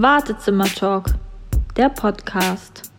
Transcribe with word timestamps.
Wartezimmer-Talk, 0.00 1.06
der 1.76 1.88
Podcast. 1.88 2.92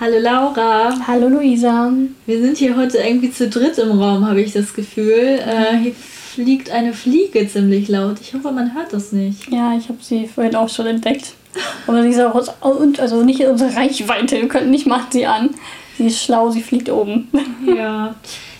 Hallo 0.00 0.18
Laura. 0.18 0.92
Hallo 1.06 1.28
Luisa. 1.28 1.92
Wir 2.26 2.40
sind 2.40 2.56
hier 2.56 2.76
heute 2.76 2.98
irgendwie 2.98 3.30
zu 3.30 3.48
dritt 3.48 3.78
im 3.78 4.00
Raum, 4.00 4.26
habe 4.26 4.40
ich 4.40 4.52
das 4.52 4.74
Gefühl. 4.74 5.38
Äh, 5.46 5.76
hier 5.76 5.94
fliegt 5.94 6.72
eine 6.72 6.92
Fliege 6.92 7.46
ziemlich 7.46 7.86
laut. 7.86 8.16
Ich 8.20 8.34
hoffe, 8.34 8.50
man 8.50 8.74
hört 8.74 8.92
das 8.92 9.12
nicht. 9.12 9.48
Ja, 9.48 9.76
ich 9.78 9.88
habe 9.88 9.98
sie 10.00 10.26
vorhin 10.26 10.56
auch 10.56 10.68
schon 10.70 10.88
entdeckt. 10.88 11.34
Aber 11.86 12.02
sie 12.02 12.08
ist 12.08 12.20
auch 12.20 12.34
aus, 12.34 12.50
also 12.98 13.22
nicht 13.22 13.38
in 13.38 13.50
unserer 13.50 13.76
Reichweite. 13.76 14.40
Wir 14.40 14.48
könnten 14.48 14.72
nicht 14.72 14.88
mal 14.88 15.02
sie 15.10 15.26
an. 15.26 15.50
Sie 15.98 16.08
ist 16.08 16.20
schlau, 16.20 16.50
sie 16.50 16.62
fliegt 16.62 16.90
oben. 16.90 17.28
Ja. 17.76 18.16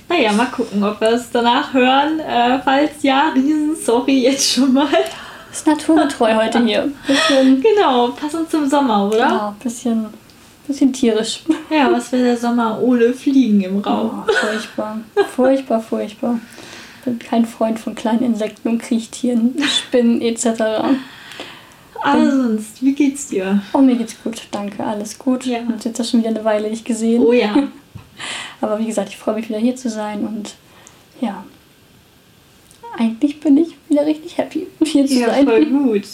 Naja, 0.08 0.30
mal 0.30 0.46
gucken, 0.46 0.84
ob 0.84 1.00
wir 1.00 1.08
es 1.08 1.28
danach 1.32 1.74
hören. 1.74 2.20
Äh, 2.20 2.60
falls 2.64 3.02
ja, 3.02 3.32
riesen 3.34 3.74
sorry 3.74 4.22
jetzt 4.22 4.52
schon 4.52 4.72
mal. 4.72 4.86
Ist 5.56 5.66
naturgetreu 5.66 6.34
heute 6.34 6.62
hier. 6.62 6.92
Bisschen, 7.06 7.62
genau, 7.62 8.08
passend 8.08 8.50
zum 8.50 8.68
Sommer, 8.68 9.06
oder? 9.06 9.18
Ja, 9.18 9.56
bisschen, 9.62 10.08
bisschen 10.66 10.92
tierisch. 10.92 11.44
Ja, 11.70 11.90
was 11.90 12.12
wäre 12.12 12.24
der 12.24 12.36
Sommer 12.36 12.78
ohne 12.82 13.14
Fliegen 13.14 13.62
im 13.62 13.78
Raum? 13.78 14.24
Oh, 14.28 14.32
furchtbar. 14.32 15.00
Furchtbar, 15.34 15.80
furchtbar. 15.80 16.40
Bin 17.06 17.18
kein 17.18 17.46
Freund 17.46 17.80
von 17.80 17.94
kleinen 17.94 18.22
Insekten 18.22 18.68
und 18.68 18.82
Kriechtieren, 18.82 19.56
Spinnen 19.62 20.20
etc. 20.20 20.46
Aber 22.02 22.30
sonst, 22.30 22.82
wie 22.82 22.92
geht's 22.92 23.28
dir? 23.28 23.62
Oh, 23.72 23.78
mir 23.78 23.96
geht's 23.96 24.22
gut, 24.22 24.42
danke, 24.50 24.84
alles 24.84 25.18
gut. 25.18 25.46
Ja. 25.46 25.60
Und 25.60 25.82
jetzt 25.86 25.98
hast 25.98 26.10
schon 26.10 26.20
wieder 26.20 26.30
eine 26.30 26.44
Weile 26.44 26.68
nicht 26.68 26.84
gesehen. 26.84 27.22
Oh 27.24 27.32
ja. 27.32 27.54
Aber 28.60 28.78
wie 28.78 28.86
gesagt, 28.86 29.08
ich 29.08 29.16
freue 29.16 29.36
mich 29.36 29.48
wieder 29.48 29.58
hier 29.58 29.76
zu 29.76 29.88
sein 29.88 30.26
und 30.26 30.54
ja, 31.22 31.44
eigentlich 32.98 33.40
bin 33.40 33.56
ich 33.56 33.76
wieder 33.88 34.06
richtig 34.06 34.38
happy, 34.38 34.66
hier 34.84 35.06
zu 35.06 35.14
ja, 35.14 35.30
sein. 35.30 35.46
voll 35.46 35.66
gut. 35.66 36.04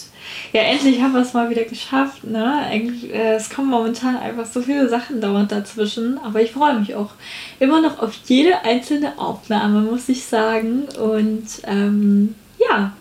Ja, 0.53 0.63
endlich 0.63 1.01
haben 1.01 1.15
wir 1.15 1.23
es 1.23 1.33
mal 1.33 1.51
wieder 1.51 1.65
geschafft. 1.65 2.25
Ne? 2.25 2.63
Äh, 2.71 3.35
es 3.35 3.51
kommen 3.51 3.71
momentan 3.71 4.17
einfach 4.17 4.47
so 4.47 4.61
viele 4.63 4.89
Sachen 4.89 5.21
dauernd 5.21 5.51
dazwischen. 5.51 6.19
Aber 6.19 6.41
ich 6.41 6.53
freue 6.53 6.79
mich 6.79 6.95
auch 6.95 7.11
immer 7.59 7.81
noch 7.81 7.99
auf 8.01 8.13
jede 8.27 8.63
einzelne 8.65 9.19
Aufnahme, 9.19 9.81
muss 9.81 10.09
ich 10.09 10.25
sagen. 10.25 10.85
Und 11.01 11.47
ähm, 11.65 12.35
ja, 12.59 12.93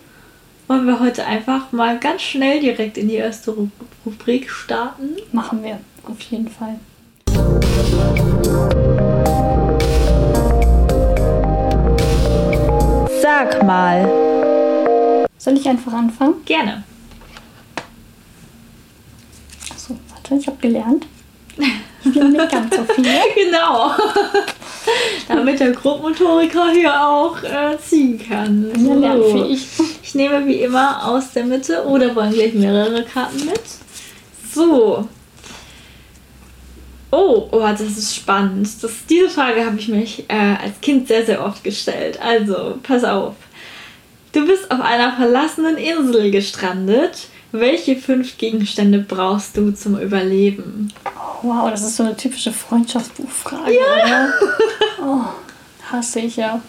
wollen 0.68 0.88
wir 0.88 1.00
heute 1.00 1.26
einfach 1.26 1.72
mal 1.72 2.00
ganz 2.00 2.22
schnell 2.22 2.60
direkt 2.62 2.98
in 2.98 3.10
die 3.10 3.16
erste 3.16 3.56
Rubrik 4.06 4.50
starten? 4.50 5.18
Machen 5.32 5.64
wir, 5.64 5.80
auf 6.08 6.22
jeden 6.22 6.48
Fall. 6.48 6.80
Sag 13.62 13.68
mal. 13.68 15.28
Soll 15.38 15.56
ich 15.56 15.70
einfach 15.70 15.94
anfangen? 15.94 16.44
Gerne. 16.46 16.84
Achso, 19.70 19.96
warte, 20.10 20.34
ich 20.36 20.48
habe 20.48 20.58
gelernt. 20.58 21.06
Ich 22.04 22.12
bin 22.12 22.32
nicht 22.32 22.52
ganz 22.52 22.76
so 22.76 22.84
viel. 22.86 23.06
genau. 23.36 23.92
Damit 25.28 25.60
der 25.60 25.74
Grobmotoriker 25.74 26.72
hier 26.72 27.08
auch 27.08 27.38
äh, 27.44 27.78
ziehen 27.78 28.20
kann. 28.28 28.72
So. 28.76 29.00
Ja, 29.00 29.16
ich. 29.48 29.68
ich 30.02 30.16
nehme 30.16 30.44
wie 30.48 30.64
immer 30.64 31.08
aus 31.08 31.32
der 31.32 31.46
Mitte 31.46 31.86
oder 31.86 32.16
wollen 32.16 32.34
gleich 32.34 32.56
mehrere 32.56 33.04
Karten 33.04 33.46
mit. 33.46 33.62
So. 34.52 35.08
Oh, 37.12 37.48
oh, 37.52 37.60
das 37.60 37.82
ist 37.82 38.16
spannend. 38.16 38.68
Das, 38.82 39.06
diese 39.08 39.30
Frage 39.30 39.64
habe 39.64 39.78
ich 39.78 39.88
mich 39.88 40.26
äh, 40.30 40.56
als 40.64 40.82
Kind 40.82 41.08
sehr, 41.08 41.24
sehr 41.24 41.46
oft 41.46 41.64
gestellt. 41.64 42.20
Also, 42.20 42.80
pass 42.82 43.04
auf. 43.04 43.36
Du 44.32 44.46
bist 44.46 44.72
auf 44.72 44.80
einer 44.80 45.14
verlassenen 45.14 45.76
Insel 45.78 46.32
gestrandet. 46.32 47.28
Welche 47.52 47.98
fünf 47.98 48.38
Gegenstände 48.38 49.00
brauchst 49.00 49.58
du 49.58 49.72
zum 49.72 50.00
Überleben? 50.00 50.94
Oh, 51.06 51.50
wow, 51.50 51.70
das 51.70 51.82
ist 51.82 51.98
so 51.98 52.04
eine 52.04 52.16
typische 52.16 52.54
Freundschaftsbuchfrage, 52.54 53.74
ja. 53.74 54.04
oder? 54.04 54.34
Oh, 55.04 55.24
hasse 55.92 56.20
ich 56.20 56.38
ja. 56.38 56.62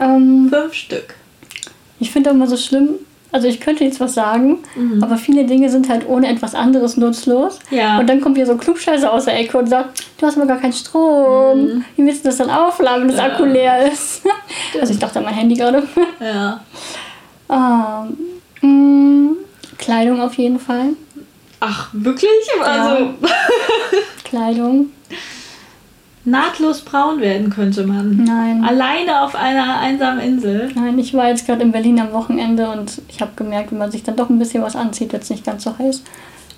Ähm, 0.00 0.48
fünf 0.50 0.74
Stück. 0.74 1.14
Ich 2.00 2.10
finde 2.10 2.30
immer 2.30 2.46
so 2.46 2.56
schlimm, 2.56 2.96
also 3.36 3.48
ich 3.48 3.60
könnte 3.60 3.84
jetzt 3.84 4.00
was 4.00 4.14
sagen, 4.14 4.60
mhm. 4.74 5.04
aber 5.04 5.18
viele 5.18 5.44
Dinge 5.44 5.68
sind 5.68 5.90
halt 5.90 6.08
ohne 6.08 6.26
etwas 6.26 6.54
anderes 6.54 6.96
nutzlos. 6.96 7.58
Ja. 7.70 7.98
Und 7.98 8.08
dann 8.08 8.22
kommt 8.22 8.38
hier 8.38 8.46
so 8.46 8.52
ein 8.52 8.58
Klugscheißer 8.58 9.12
aus 9.12 9.26
der 9.26 9.38
Ecke 9.38 9.58
und 9.58 9.66
sagt, 9.66 10.06
du 10.18 10.26
hast 10.26 10.38
aber 10.38 10.46
gar 10.46 10.56
keinen 10.56 10.72
Strom. 10.72 11.60
Mhm. 11.60 11.84
Wie 11.96 12.06
willst 12.06 12.24
du 12.24 12.30
das 12.30 12.38
dann 12.38 12.48
aufladen, 12.48 13.02
wenn 13.02 13.08
das 13.08 13.18
ja. 13.18 13.26
Akku 13.26 13.44
leer 13.44 13.92
ist? 13.92 14.22
also 14.80 14.90
ich 14.90 14.98
dachte 14.98 15.18
an 15.18 15.26
mein 15.26 15.34
Handy 15.34 15.54
gerade. 15.54 15.86
Ja. 16.18 16.64
ähm, 18.62 19.28
mm, 19.30 19.36
Kleidung 19.76 20.22
auf 20.22 20.32
jeden 20.32 20.58
Fall. 20.58 20.94
Ach, 21.60 21.90
wirklich? 21.92 22.30
Also. 22.64 23.04
Ja. 23.04 23.14
Kleidung 24.24 24.92
nahtlos 26.26 26.82
braun 26.82 27.20
werden 27.20 27.50
könnte 27.50 27.86
man. 27.86 28.24
Nein. 28.24 28.64
Alleine 28.64 29.22
auf 29.22 29.34
einer 29.34 29.78
einsamen 29.78 30.20
Insel. 30.20 30.70
Nein, 30.74 30.98
ich 30.98 31.14
war 31.14 31.28
jetzt 31.28 31.46
gerade 31.46 31.62
in 31.62 31.72
Berlin 31.72 32.00
am 32.00 32.12
Wochenende 32.12 32.68
und 32.68 33.00
ich 33.08 33.20
habe 33.20 33.32
gemerkt, 33.36 33.70
wenn 33.70 33.78
man 33.78 33.90
sich 33.90 34.02
dann 34.02 34.16
doch 34.16 34.28
ein 34.28 34.38
bisschen 34.38 34.62
was 34.62 34.76
anzieht, 34.76 35.12
wird 35.12 35.22
es 35.22 35.30
nicht 35.30 35.44
ganz 35.44 35.64
so 35.64 35.78
heiß. 35.78 36.02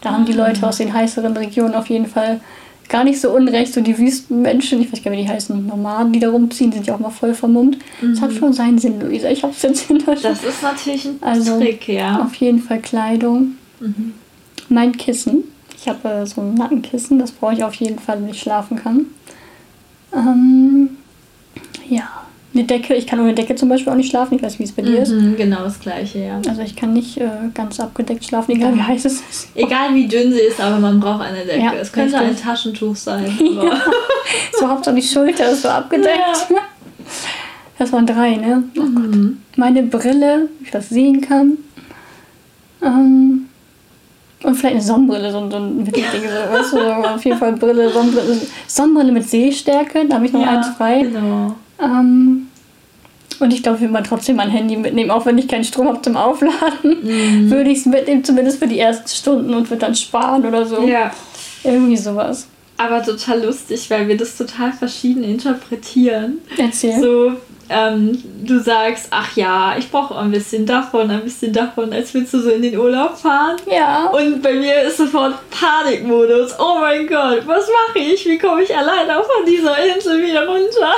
Da 0.00 0.12
haben 0.12 0.24
die 0.24 0.32
ah. 0.38 0.46
Leute 0.46 0.66
aus 0.66 0.78
den 0.78 0.92
heißeren 0.92 1.36
Regionen 1.36 1.74
auf 1.74 1.88
jeden 1.88 2.06
Fall 2.06 2.40
gar 2.88 3.04
nicht 3.04 3.20
so 3.20 3.30
unrecht, 3.30 3.74
so 3.74 3.82
die 3.82 3.98
Wüstenmenschen, 3.98 4.80
ich 4.80 4.90
weiß 4.90 5.02
gar 5.02 5.10
nicht, 5.10 5.20
wie 5.20 5.24
die 5.24 5.30
heißen, 5.30 5.66
Nomaden, 5.66 6.12
die 6.12 6.20
da 6.20 6.30
rumziehen, 6.30 6.72
sind 6.72 6.86
ja 6.86 6.94
auch 6.94 6.98
mal 6.98 7.10
voll 7.10 7.34
vermummt. 7.34 7.78
Mhm. 8.00 8.12
Das 8.12 8.22
hat 8.22 8.32
schon 8.32 8.52
seinen 8.52 8.78
Sinn, 8.78 9.00
Luisa. 9.00 9.28
Ich 9.28 9.42
hab's 9.42 9.62
jetzt 9.62 9.90
in 9.90 9.98
Das 9.98 10.22
ist 10.44 10.62
natürlich 10.62 11.04
ein 11.04 11.18
also, 11.20 11.58
Trick, 11.58 11.86
ja. 11.88 12.22
Auf 12.22 12.34
jeden 12.36 12.60
Fall 12.60 12.80
Kleidung. 12.80 13.56
Mhm. 13.80 14.14
Mein 14.70 14.96
Kissen. 14.96 15.44
Ich 15.76 15.88
habe 15.88 16.08
äh, 16.08 16.26
so 16.26 16.40
ein 16.40 16.54
Nackenkissen, 16.54 17.18
das 17.18 17.30
brauche 17.30 17.52
ich 17.52 17.62
auf 17.62 17.74
jeden 17.74 17.98
Fall, 17.98 18.20
wenn 18.20 18.30
ich 18.30 18.40
schlafen 18.40 18.76
kann. 18.76 19.06
Ähm, 20.12 20.90
ja, 21.88 22.08
eine 22.54 22.64
Decke. 22.64 22.94
Ich 22.94 23.06
kann 23.06 23.20
ohne 23.20 23.34
Decke 23.34 23.54
zum 23.54 23.68
Beispiel 23.68 23.92
auch 23.92 23.96
nicht 23.96 24.10
schlafen. 24.10 24.34
Ich 24.34 24.42
weiß, 24.42 24.52
nicht, 24.52 24.60
wie 24.60 24.64
es 24.64 24.72
bei 24.72 24.82
dir 24.82 25.02
ist. 25.02 25.12
Mhm, 25.12 25.36
genau 25.36 25.62
das 25.62 25.78
Gleiche, 25.80 26.18
ja. 26.20 26.40
Also 26.48 26.62
ich 26.62 26.76
kann 26.76 26.92
nicht 26.92 27.18
äh, 27.18 27.28
ganz 27.54 27.78
abgedeckt 27.78 28.24
schlafen, 28.24 28.52
egal 28.52 28.74
wie 28.74 28.82
heiß 28.82 29.04
es 29.04 29.20
ist. 29.30 29.48
Egal 29.54 29.94
wie 29.94 30.08
dünn 30.08 30.32
sie 30.32 30.40
ist, 30.40 30.60
aber 30.60 30.78
man 30.78 31.00
braucht 31.00 31.22
eine 31.22 31.44
Decke. 31.44 31.60
Ja, 31.60 31.74
es 31.74 31.92
könnte 31.92 32.18
ein 32.18 32.36
Taschentuch 32.36 32.96
sein. 32.96 33.32
ja. 33.40 33.80
so 34.58 34.68
hauptsächlich 34.68 35.06
die 35.06 35.14
Schulter 35.14 35.50
ist 35.50 35.62
so 35.62 35.68
abgedeckt. 35.68 36.46
Ja. 36.50 36.56
Das 37.78 37.92
waren 37.92 38.06
drei, 38.06 38.36
ne? 38.36 38.64
Oh 38.76 38.82
mhm. 38.82 39.40
Meine 39.56 39.84
Brille, 39.84 40.48
wie 40.58 40.64
ich 40.64 40.70
das 40.70 40.88
sehen 40.88 41.20
kann. 41.20 41.58
Ähm, 42.82 43.47
und 44.42 44.54
vielleicht 44.54 44.76
eine 44.76 44.84
Sonnenbrille, 44.84 45.32
so, 45.32 45.50
so 45.50 45.56
ein 45.56 45.78
Mittelding, 45.78 46.22
so, 46.22 46.52
weißt 46.56 46.72
du, 46.72 47.08
auf 47.14 47.24
jeden 47.24 47.38
Fall 47.38 47.52
Brille, 47.54 47.90
Sonnenbrille. 47.90 48.40
Sonnenbrille 48.66 49.12
mit 49.12 49.28
Sehstärke, 49.28 50.06
da 50.06 50.16
habe 50.16 50.26
ich 50.26 50.32
noch 50.32 50.42
ja, 50.42 50.58
eins 50.58 50.68
frei. 50.76 51.02
Genau. 51.02 51.54
Ähm, 51.80 52.48
und 53.40 53.52
ich 53.52 53.62
glaube, 53.62 53.76
ich 53.76 53.82
will 53.82 53.90
man 53.90 54.04
trotzdem 54.04 54.36
mein 54.36 54.50
Handy 54.50 54.76
mitnehmen, 54.76 55.10
auch 55.10 55.26
wenn 55.26 55.38
ich 55.38 55.48
keinen 55.48 55.64
Strom 55.64 55.88
habe 55.88 56.02
zum 56.02 56.16
Aufladen. 56.16 56.98
Mhm. 57.02 57.50
Würde 57.50 57.70
ich 57.70 57.78
es 57.78 57.86
mitnehmen, 57.86 58.24
zumindest 58.24 58.58
für 58.58 58.66
die 58.66 58.78
ersten 58.78 59.08
Stunden 59.08 59.54
und 59.54 59.70
würde 59.70 59.80
dann 59.80 59.94
sparen 59.94 60.44
oder 60.44 60.66
so. 60.66 60.82
Ja. 60.82 61.12
Irgendwie 61.64 61.96
sowas. 61.96 62.48
Aber 62.76 63.02
total 63.02 63.44
lustig, 63.44 63.90
weil 63.90 64.06
wir 64.06 64.16
das 64.16 64.36
total 64.36 64.72
verschieden 64.72 65.24
interpretieren. 65.24 66.38
Erzähl. 66.56 67.00
So, 67.00 67.32
ähm, 67.68 68.22
du 68.44 68.60
sagst, 68.60 69.08
ach 69.10 69.36
ja, 69.36 69.76
ich 69.78 69.90
brauche 69.90 70.16
ein 70.16 70.30
bisschen 70.30 70.64
davon, 70.64 71.10
ein 71.10 71.22
bisschen 71.22 71.52
davon, 71.52 71.92
als 71.92 72.14
würdest 72.14 72.34
du 72.34 72.40
so 72.40 72.50
in 72.50 72.62
den 72.62 72.78
Urlaub 72.78 73.16
fahren. 73.16 73.56
Ja. 73.70 74.06
Und 74.06 74.42
bei 74.42 74.54
mir 74.54 74.82
ist 74.82 74.96
sofort 74.96 75.34
Panikmodus. 75.50 76.54
Oh 76.58 76.78
mein 76.80 77.06
Gott, 77.06 77.46
was 77.46 77.68
mache 77.68 77.98
ich? 77.98 78.24
Wie 78.26 78.38
komme 78.38 78.62
ich 78.62 78.76
alleine 78.76 79.14
von 79.14 79.44
dieser 79.46 79.76
Insel 79.94 80.22
wieder 80.22 80.46
runter? 80.46 80.94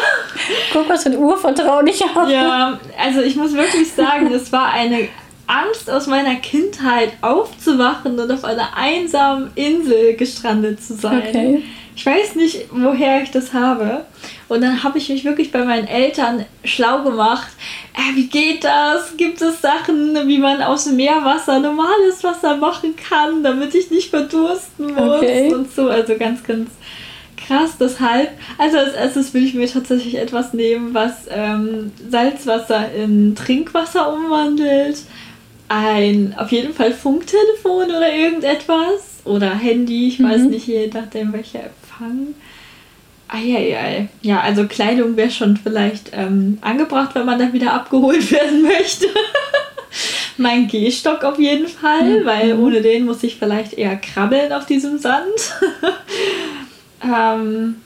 Guck, 0.72 0.88
was 0.88 1.02
für 1.02 1.11
ein 1.11 1.19
Urvertrauen 1.19 1.87
ich 1.87 2.02
habe. 2.02 2.32
Ja, 2.32 2.78
also 2.99 3.20
ich 3.20 3.37
muss 3.37 3.52
wirklich 3.52 3.93
sagen, 3.93 4.32
es 4.32 4.52
war 4.52 4.72
eine 4.72 5.08
Angst 5.50 5.91
aus 5.91 6.06
meiner 6.06 6.37
Kindheit 6.37 7.12
aufzuwachen 7.23 8.19
und 8.19 8.31
auf 8.31 8.44
einer 8.44 8.76
einsamen 8.76 9.50
Insel 9.56 10.14
gestrandet 10.14 10.82
zu 10.82 10.94
sein. 10.94 11.23
Okay. 11.29 11.62
Ich 11.97 12.06
weiß 12.06 12.37
nicht, 12.37 12.69
woher 12.70 13.23
ich 13.23 13.31
das 13.31 13.52
habe. 13.52 14.05
Und 14.49 14.62
dann 14.62 14.82
habe 14.82 14.99
ich 14.99 15.08
mich 15.08 15.25
wirklich 15.25 15.50
bei 15.50 15.64
meinen 15.64 15.87
Eltern 15.87 16.47
schlau 16.64 17.02
gemacht. 17.02 17.49
Äh, 17.94 18.17
wie 18.17 18.29
geht 18.29 18.64
das? 18.64 19.17
Gibt 19.17 19.43
es 19.43 19.61
Sachen, 19.61 20.17
wie 20.26 20.38
man 20.38 20.62
aus 20.62 20.87
Meerwasser 20.87 21.58
normales 21.58 22.23
Wasser 22.23 22.56
machen 22.56 22.94
kann, 22.96 23.43
damit 23.43 23.75
ich 23.75 23.91
nicht 23.91 24.11
verdursten 24.11 24.94
muss 24.94 25.19
okay. 25.19 25.53
und 25.53 25.75
so. 25.75 25.88
Also 25.88 26.17
ganz, 26.17 26.43
ganz 26.44 26.70
krass. 27.37 27.76
Deshalb, 27.79 28.31
also 28.56 28.79
als 28.79 28.94
erstes 28.94 29.35
will 29.35 29.44
ich 29.44 29.55
mir 29.55 29.70
tatsächlich 29.70 30.17
etwas 30.17 30.55
nehmen, 30.55 30.94
was 30.94 31.26
ähm, 31.29 31.93
Salzwasser 32.08 32.93
in 32.93 33.35
Trinkwasser 33.35 34.12
umwandelt. 34.12 34.99
Ein 35.72 36.34
auf 36.37 36.50
jeden 36.50 36.75
Fall 36.75 36.93
Funktelefon 36.93 37.84
oder 37.84 38.12
irgendetwas. 38.12 39.20
Oder 39.25 39.55
Handy, 39.55 40.08
ich 40.08 40.19
mhm. 40.19 40.28
weiß 40.28 40.40
nicht, 40.43 40.67
je 40.67 40.90
nachdem 40.93 41.32
welcher 41.32 41.61
Empfang. 41.61 42.34
Eieiei. 43.28 44.08
Ja, 44.20 44.40
also 44.40 44.67
Kleidung 44.67 45.17
wäre 45.17 45.31
schon 45.31 45.56
vielleicht 45.56 46.11
ähm, 46.12 46.58
angebracht, 46.61 47.14
wenn 47.14 47.25
man 47.25 47.38
dann 47.38 47.52
wieder 47.52 47.72
abgeholt 47.72 48.32
werden 48.32 48.62
möchte. 48.62 49.06
Mein 50.37 50.67
Gehstock 50.67 51.22
auf 51.22 51.38
jeden 51.38 51.69
Fall, 51.69 52.20
mhm. 52.20 52.25
weil 52.25 52.58
ohne 52.58 52.82
den 52.82 53.05
muss 53.05 53.22
ich 53.22 53.37
vielleicht 53.37 53.75
eher 53.75 53.94
krabbeln 53.94 54.52
auf 54.52 54.67
diesem 54.67 54.99
Sand. 54.99 55.55
ähm, 57.05 57.76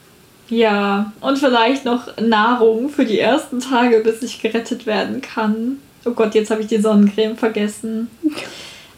ja, 0.49 1.13
und 1.21 1.39
vielleicht 1.39 1.85
noch 1.85 2.17
Nahrung 2.17 2.89
für 2.89 3.05
die 3.05 3.19
ersten 3.19 3.61
Tage, 3.61 4.01
bis 4.01 4.23
ich 4.23 4.41
gerettet 4.41 4.87
werden 4.87 5.21
kann. 5.21 5.81
Oh 6.05 6.11
Gott, 6.11 6.35
jetzt 6.35 6.51
habe 6.51 6.61
ich 6.61 6.67
die 6.67 6.79
Sonnencreme 6.79 7.37
vergessen. 7.37 8.11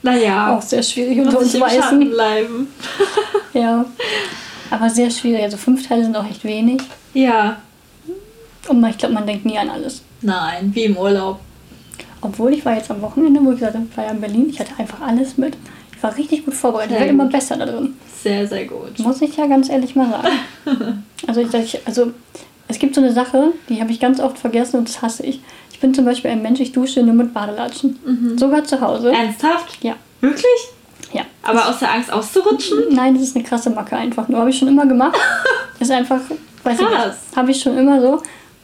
Naja. 0.02 0.56
Auch 0.56 0.62
sehr 0.62 0.82
schwierig 0.82 1.18
unter 1.18 1.38
uns 1.38 1.58
Weißen. 1.58 2.10
bleiben. 2.10 2.68
ja. 3.52 3.84
Aber 4.70 4.90
sehr 4.90 5.10
schwierig. 5.10 5.42
Also 5.42 5.56
fünf 5.56 5.86
Teile 5.86 6.04
sind 6.04 6.16
auch 6.16 6.28
echt 6.28 6.44
wenig. 6.44 6.82
Ja. 7.14 7.56
Und 8.68 8.84
ich 8.84 8.98
glaube, 8.98 9.14
man 9.14 9.26
denkt 9.26 9.44
nie 9.44 9.58
an 9.58 9.70
alles. 9.70 10.02
Nein, 10.22 10.70
wie 10.74 10.84
im 10.84 10.96
Urlaub. 10.96 11.40
Obwohl 12.20 12.54
ich 12.54 12.64
war 12.64 12.74
jetzt 12.76 12.90
am 12.90 13.02
Wochenende, 13.02 13.40
wo 13.42 13.52
ich 13.52 13.58
gesagt 13.58 13.74
habe, 13.74 13.86
ich 13.88 13.96
war 13.96 14.04
ja 14.04 14.10
in 14.10 14.20
Berlin, 14.20 14.46
ich 14.48 14.58
hatte 14.58 14.72
einfach 14.78 15.00
alles 15.00 15.36
mit. 15.38 15.56
Ich 15.94 16.02
war 16.02 16.16
richtig 16.16 16.44
gut 16.44 16.54
vorbereitet. 16.54 16.92
ich 16.92 16.98
werde 16.98 17.12
immer 17.12 17.26
besser 17.26 17.56
da 17.56 17.66
drin. 17.66 17.94
Sehr, 18.22 18.46
sehr 18.46 18.66
gut. 18.66 18.98
Muss 18.98 19.22
ich 19.22 19.36
ja 19.36 19.46
ganz 19.46 19.68
ehrlich 19.68 19.94
mal 19.94 20.10
sagen. 20.10 21.04
also, 21.26 21.40
ich, 21.40 21.86
also 21.86 22.12
es 22.68 22.78
gibt 22.78 22.94
so 22.94 23.00
eine 23.00 23.12
Sache, 23.12 23.52
die 23.68 23.80
habe 23.80 23.92
ich 23.92 24.00
ganz 24.00 24.20
oft 24.20 24.38
vergessen 24.38 24.78
und 24.78 24.88
das 24.88 25.02
hasse 25.02 25.24
ich. 25.24 25.40
Ich 25.76 25.80
bin 25.80 25.92
zum 25.92 26.06
Beispiel 26.06 26.30
ein 26.30 26.40
Mensch, 26.40 26.58
ich 26.58 26.72
dusche 26.72 27.02
nur 27.02 27.12
mit 27.12 27.34
Badelatschen. 27.34 27.98
Mhm. 28.02 28.38
Sogar 28.38 28.64
zu 28.64 28.80
Hause. 28.80 29.12
Ernsthaft? 29.12 29.76
Ja. 29.84 29.92
Wirklich? 30.22 30.46
Ja. 31.12 31.20
Aber 31.42 31.68
aus 31.68 31.80
der 31.80 31.92
Angst 31.92 32.10
auszurutschen? 32.10 32.78
Nein, 32.92 33.12
das 33.12 33.24
ist 33.24 33.36
eine 33.36 33.44
krasse 33.44 33.68
Macke 33.68 33.94
einfach. 33.94 34.26
Nur 34.26 34.40
habe 34.40 34.48
ich 34.48 34.56
schon 34.56 34.68
immer 34.68 34.86
gemacht. 34.86 35.14
ist 35.78 35.90
einfach, 35.90 36.20
weiß 36.64 36.78
Krass. 36.78 36.88
ich 36.88 37.26
nicht, 37.28 37.36
habe 37.36 37.50
ich 37.50 37.60
schon 37.60 37.76
immer 37.76 38.00
so. 38.00 38.22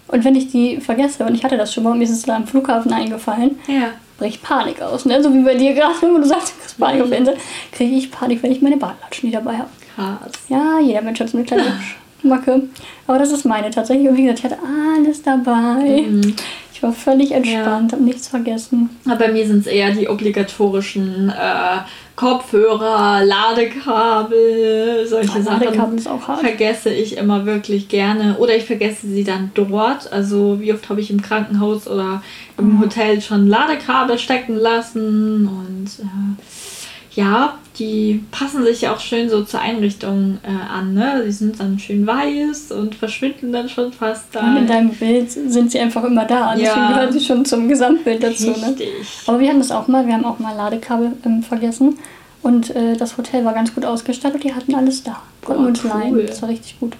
Und 0.08 0.24
wenn 0.24 0.34
ich 0.34 0.48
die 0.48 0.80
vergesse, 0.80 1.22
und 1.26 1.34
ich 1.34 1.44
hatte 1.44 1.58
das 1.58 1.74
schon 1.74 1.84
mal, 1.84 1.94
mir 1.94 2.04
ist 2.04 2.12
es 2.12 2.22
da 2.22 2.34
am 2.34 2.46
Flughafen 2.46 2.90
eingefallen, 2.90 3.58
ja. 3.66 3.90
bricht 4.16 4.42
Panik 4.42 4.80
aus. 4.80 5.04
Ne? 5.04 5.22
So 5.22 5.34
wie 5.34 5.42
bei 5.42 5.54
dir 5.54 5.74
gerade, 5.74 6.00
wo 6.00 6.16
du 6.16 6.24
sagst, 6.24 6.54
du 6.54 6.60
kriegst 6.60 6.78
Panik 6.78 7.02
auf 7.02 7.10
der 7.10 7.18
Insel, 7.18 7.36
kriege 7.72 7.94
ich 7.94 8.10
Panik, 8.10 8.42
wenn 8.42 8.52
ich 8.52 8.62
meine 8.62 8.78
Badelatschen 8.78 9.28
nicht 9.28 9.36
dabei 9.38 9.58
habe. 9.58 9.68
Krass. 9.96 10.32
Ja, 10.48 10.78
jeder 10.80 11.02
Mensch 11.02 11.20
hat 11.20 11.28
so 11.28 11.36
eine 11.36 11.46
kleine 11.46 11.78
Macke. 12.22 12.62
Aber 13.06 13.18
das 13.18 13.32
ist 13.32 13.44
meine 13.44 13.70
tatsächlich. 13.70 14.08
Und 14.08 14.16
wie 14.16 14.22
gesagt, 14.22 14.38
ich 14.38 14.44
hatte 14.46 14.58
alles 14.96 15.22
dabei. 15.22 16.06
Mhm. 16.08 16.34
Ich 16.82 16.88
war 16.88 16.94
völlig 16.94 17.30
entspannt, 17.30 17.92
ja. 17.92 17.96
habe 17.96 18.02
nichts 18.02 18.26
vergessen. 18.26 18.90
Aber 19.06 19.14
bei 19.14 19.32
mir 19.32 19.46
sind 19.46 19.60
es 19.60 19.66
eher 19.68 19.92
die 19.92 20.08
obligatorischen 20.08 21.28
äh, 21.28 21.78
Kopfhörer, 22.16 23.24
Ladekabel, 23.24 25.06
solche 25.06 25.38
ja, 25.38 25.44
Sachen. 25.44 25.62
Ladekabel 25.62 25.96
ist 25.96 26.08
auch 26.08 26.26
hart. 26.26 26.40
Vergesse 26.40 26.90
ich 26.90 27.18
immer 27.18 27.46
wirklich 27.46 27.86
gerne. 27.86 28.36
Oder 28.38 28.56
ich 28.56 28.64
vergesse 28.64 29.06
sie 29.06 29.22
dann 29.22 29.52
dort. 29.54 30.12
Also 30.12 30.58
wie 30.60 30.72
oft 30.72 30.88
habe 30.88 31.00
ich 31.00 31.12
im 31.12 31.22
Krankenhaus 31.22 31.86
oder 31.86 32.20
im 32.58 32.78
oh. 32.78 32.82
Hotel 32.82 33.20
schon 33.20 33.46
Ladekabel 33.46 34.18
stecken 34.18 34.56
lassen 34.56 35.46
und 35.46 35.86
äh, 36.00 37.20
ja, 37.20 37.58
die 37.78 38.22
passen 38.30 38.64
sich 38.64 38.82
ja 38.82 38.94
auch 38.94 39.00
schön 39.00 39.30
so 39.30 39.44
zur 39.44 39.60
Einrichtung 39.60 40.38
äh, 40.42 40.72
an. 40.72 40.94
Ne? 40.94 41.22
Die 41.26 41.32
sind 41.32 41.58
dann 41.58 41.78
schön 41.78 42.06
weiß 42.06 42.72
und 42.72 42.94
verschwinden 42.94 43.52
dann 43.52 43.68
schon 43.68 43.92
fast 43.92 44.26
da. 44.32 44.40
Und 44.40 44.56
in 44.58 44.66
deinem 44.66 44.90
Bild 44.90 45.30
sind 45.30 45.70
sie 45.70 45.80
einfach 45.80 46.04
immer 46.04 46.24
da. 46.24 46.54
Ja. 46.54 46.56
Deswegen 46.56 46.88
gehören 46.88 47.12
sie 47.12 47.20
schon 47.20 47.44
zum 47.44 47.68
Gesamtbild 47.68 48.22
dazu. 48.22 48.50
Ne? 48.50 48.68
Richtig. 48.68 48.86
Ne? 48.86 48.92
Aber 49.26 49.40
wir 49.40 49.48
haben 49.48 49.58
das 49.58 49.70
auch 49.70 49.88
mal. 49.88 50.06
Wir 50.06 50.14
haben 50.14 50.24
auch 50.24 50.38
mal 50.38 50.54
Ladekabel 50.54 51.12
ähm, 51.24 51.42
vergessen. 51.42 51.98
Und 52.42 52.74
äh, 52.74 52.96
das 52.96 53.16
Hotel 53.16 53.44
war 53.44 53.54
ganz 53.54 53.74
gut 53.74 53.84
ausgestattet. 53.84 54.44
Die 54.44 54.54
hatten 54.54 54.74
alles 54.74 55.02
da. 55.02 55.22
Konnten 55.42 55.64
oh, 55.64 55.68
uns 55.68 55.82
cool. 55.84 55.90
leihen. 55.90 56.26
Das 56.26 56.42
war 56.42 56.50
richtig 56.50 56.78
gut. 56.78 56.94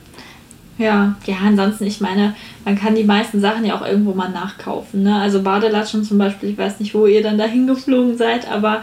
Ja, 0.79 1.15
ja, 1.27 1.37
ansonsten, 1.45 1.85
ich 1.85 2.01
meine, 2.01 2.35
man 2.65 2.77
kann 2.77 2.95
die 2.95 3.05
meisten 3.05 3.41
Sachen 3.41 3.65
ja 3.65 3.77
auch 3.77 3.87
irgendwo 3.87 4.15
mal 4.15 4.31
nachkaufen. 4.31 5.03
Ne? 5.03 5.15
Also 5.15 5.43
Badelatschen 5.43 6.03
zum 6.03 6.19
Beispiel, 6.19 6.51
ich 6.51 6.59
weiß 6.59 6.81
nicht, 6.81 6.95
wo 6.95 7.07
ihr 7.07 7.23
dann 7.23 7.39
dahin 7.39 7.67
geflogen 7.67 8.17
seid, 8.17 8.51
aber 8.51 8.83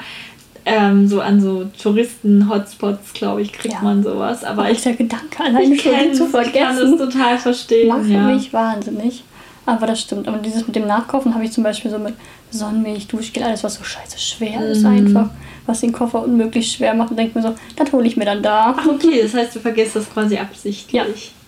ähm, 0.65 1.07
so 1.07 1.21
an 1.21 1.39
so 1.39 1.65
Touristen-Hotspots, 1.81 3.13
glaube 3.13 3.41
ich, 3.41 3.53
kriegt 3.53 3.75
ja. 3.75 3.81
man 3.81 4.03
sowas. 4.03 4.43
Aber 4.43 4.63
oh, 4.63 4.71
ich, 4.71 4.81
der 4.81 4.93
Gedanke 4.93 5.43
alleine 5.43 5.77
schon 5.77 5.91
kenn, 5.91 6.13
zu 6.13 6.27
vergessen. 6.27 6.55
Ich 6.55 6.61
kann 6.61 6.93
es 6.93 6.97
total 6.97 7.37
verstehen. 7.37 7.87
Macht 7.87 8.07
ja. 8.07 8.21
mich 8.23 8.51
wahnsinnig. 8.53 9.23
Aber 9.65 9.87
das 9.87 10.01
stimmt. 10.01 10.27
Aber 10.27 10.37
dieses 10.37 10.65
mit 10.65 10.75
dem 10.75 10.87
Nachkaufen 10.87 11.33
habe 11.33 11.43
ich 11.43 11.51
zum 11.51 11.63
Beispiel 11.63 11.91
so 11.91 11.99
mit 11.99 12.15
Sonnenmilch, 12.51 13.07
Duschgel, 13.07 13.43
alles, 13.43 13.63
was 13.63 13.75
so 13.75 13.83
scheiße 13.83 14.17
schwer 14.17 14.59
mm. 14.59 14.71
ist, 14.71 14.85
einfach. 14.85 15.29
Was 15.67 15.81
den 15.81 15.91
Koffer 15.91 16.23
unmöglich 16.23 16.71
schwer 16.71 16.93
macht. 16.95 17.11
Und 17.11 17.17
denke 17.17 17.37
mir 17.37 17.47
so, 17.47 17.55
das 17.75 17.91
hole 17.91 18.07
ich 18.07 18.17
mir 18.17 18.25
dann 18.25 18.41
da. 18.41 18.75
Ach, 18.77 18.87
okay. 18.87 19.21
Das 19.21 19.33
heißt, 19.33 19.55
du 19.55 19.59
vergisst 19.59 19.95
das 19.95 20.11
quasi 20.11 20.37
absichtlich. 20.37 20.91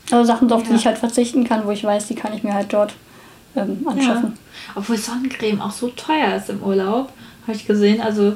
Ja. 0.09 0.17
Also 0.17 0.25
Sachen, 0.25 0.51
auf 0.51 0.63
die 0.63 0.73
ich 0.73 0.85
halt 0.85 0.97
verzichten 0.97 1.45
kann, 1.45 1.65
wo 1.65 1.71
ich 1.71 1.83
weiß, 1.83 2.07
die 2.07 2.15
kann 2.15 2.33
ich 2.33 2.43
mir 2.43 2.53
halt 2.53 2.71
dort 2.73 2.93
ähm, 3.55 3.85
anschaffen. 3.87 4.37
Obwohl 4.75 4.97
Sonnencreme 4.97 5.61
auch 5.61 5.71
so 5.71 5.87
teuer 5.89 6.35
ist 6.35 6.49
im 6.49 6.61
Urlaub, 6.61 7.11
habe 7.47 7.57
ich 7.57 7.65
gesehen. 7.65 8.01
Also 8.01 8.33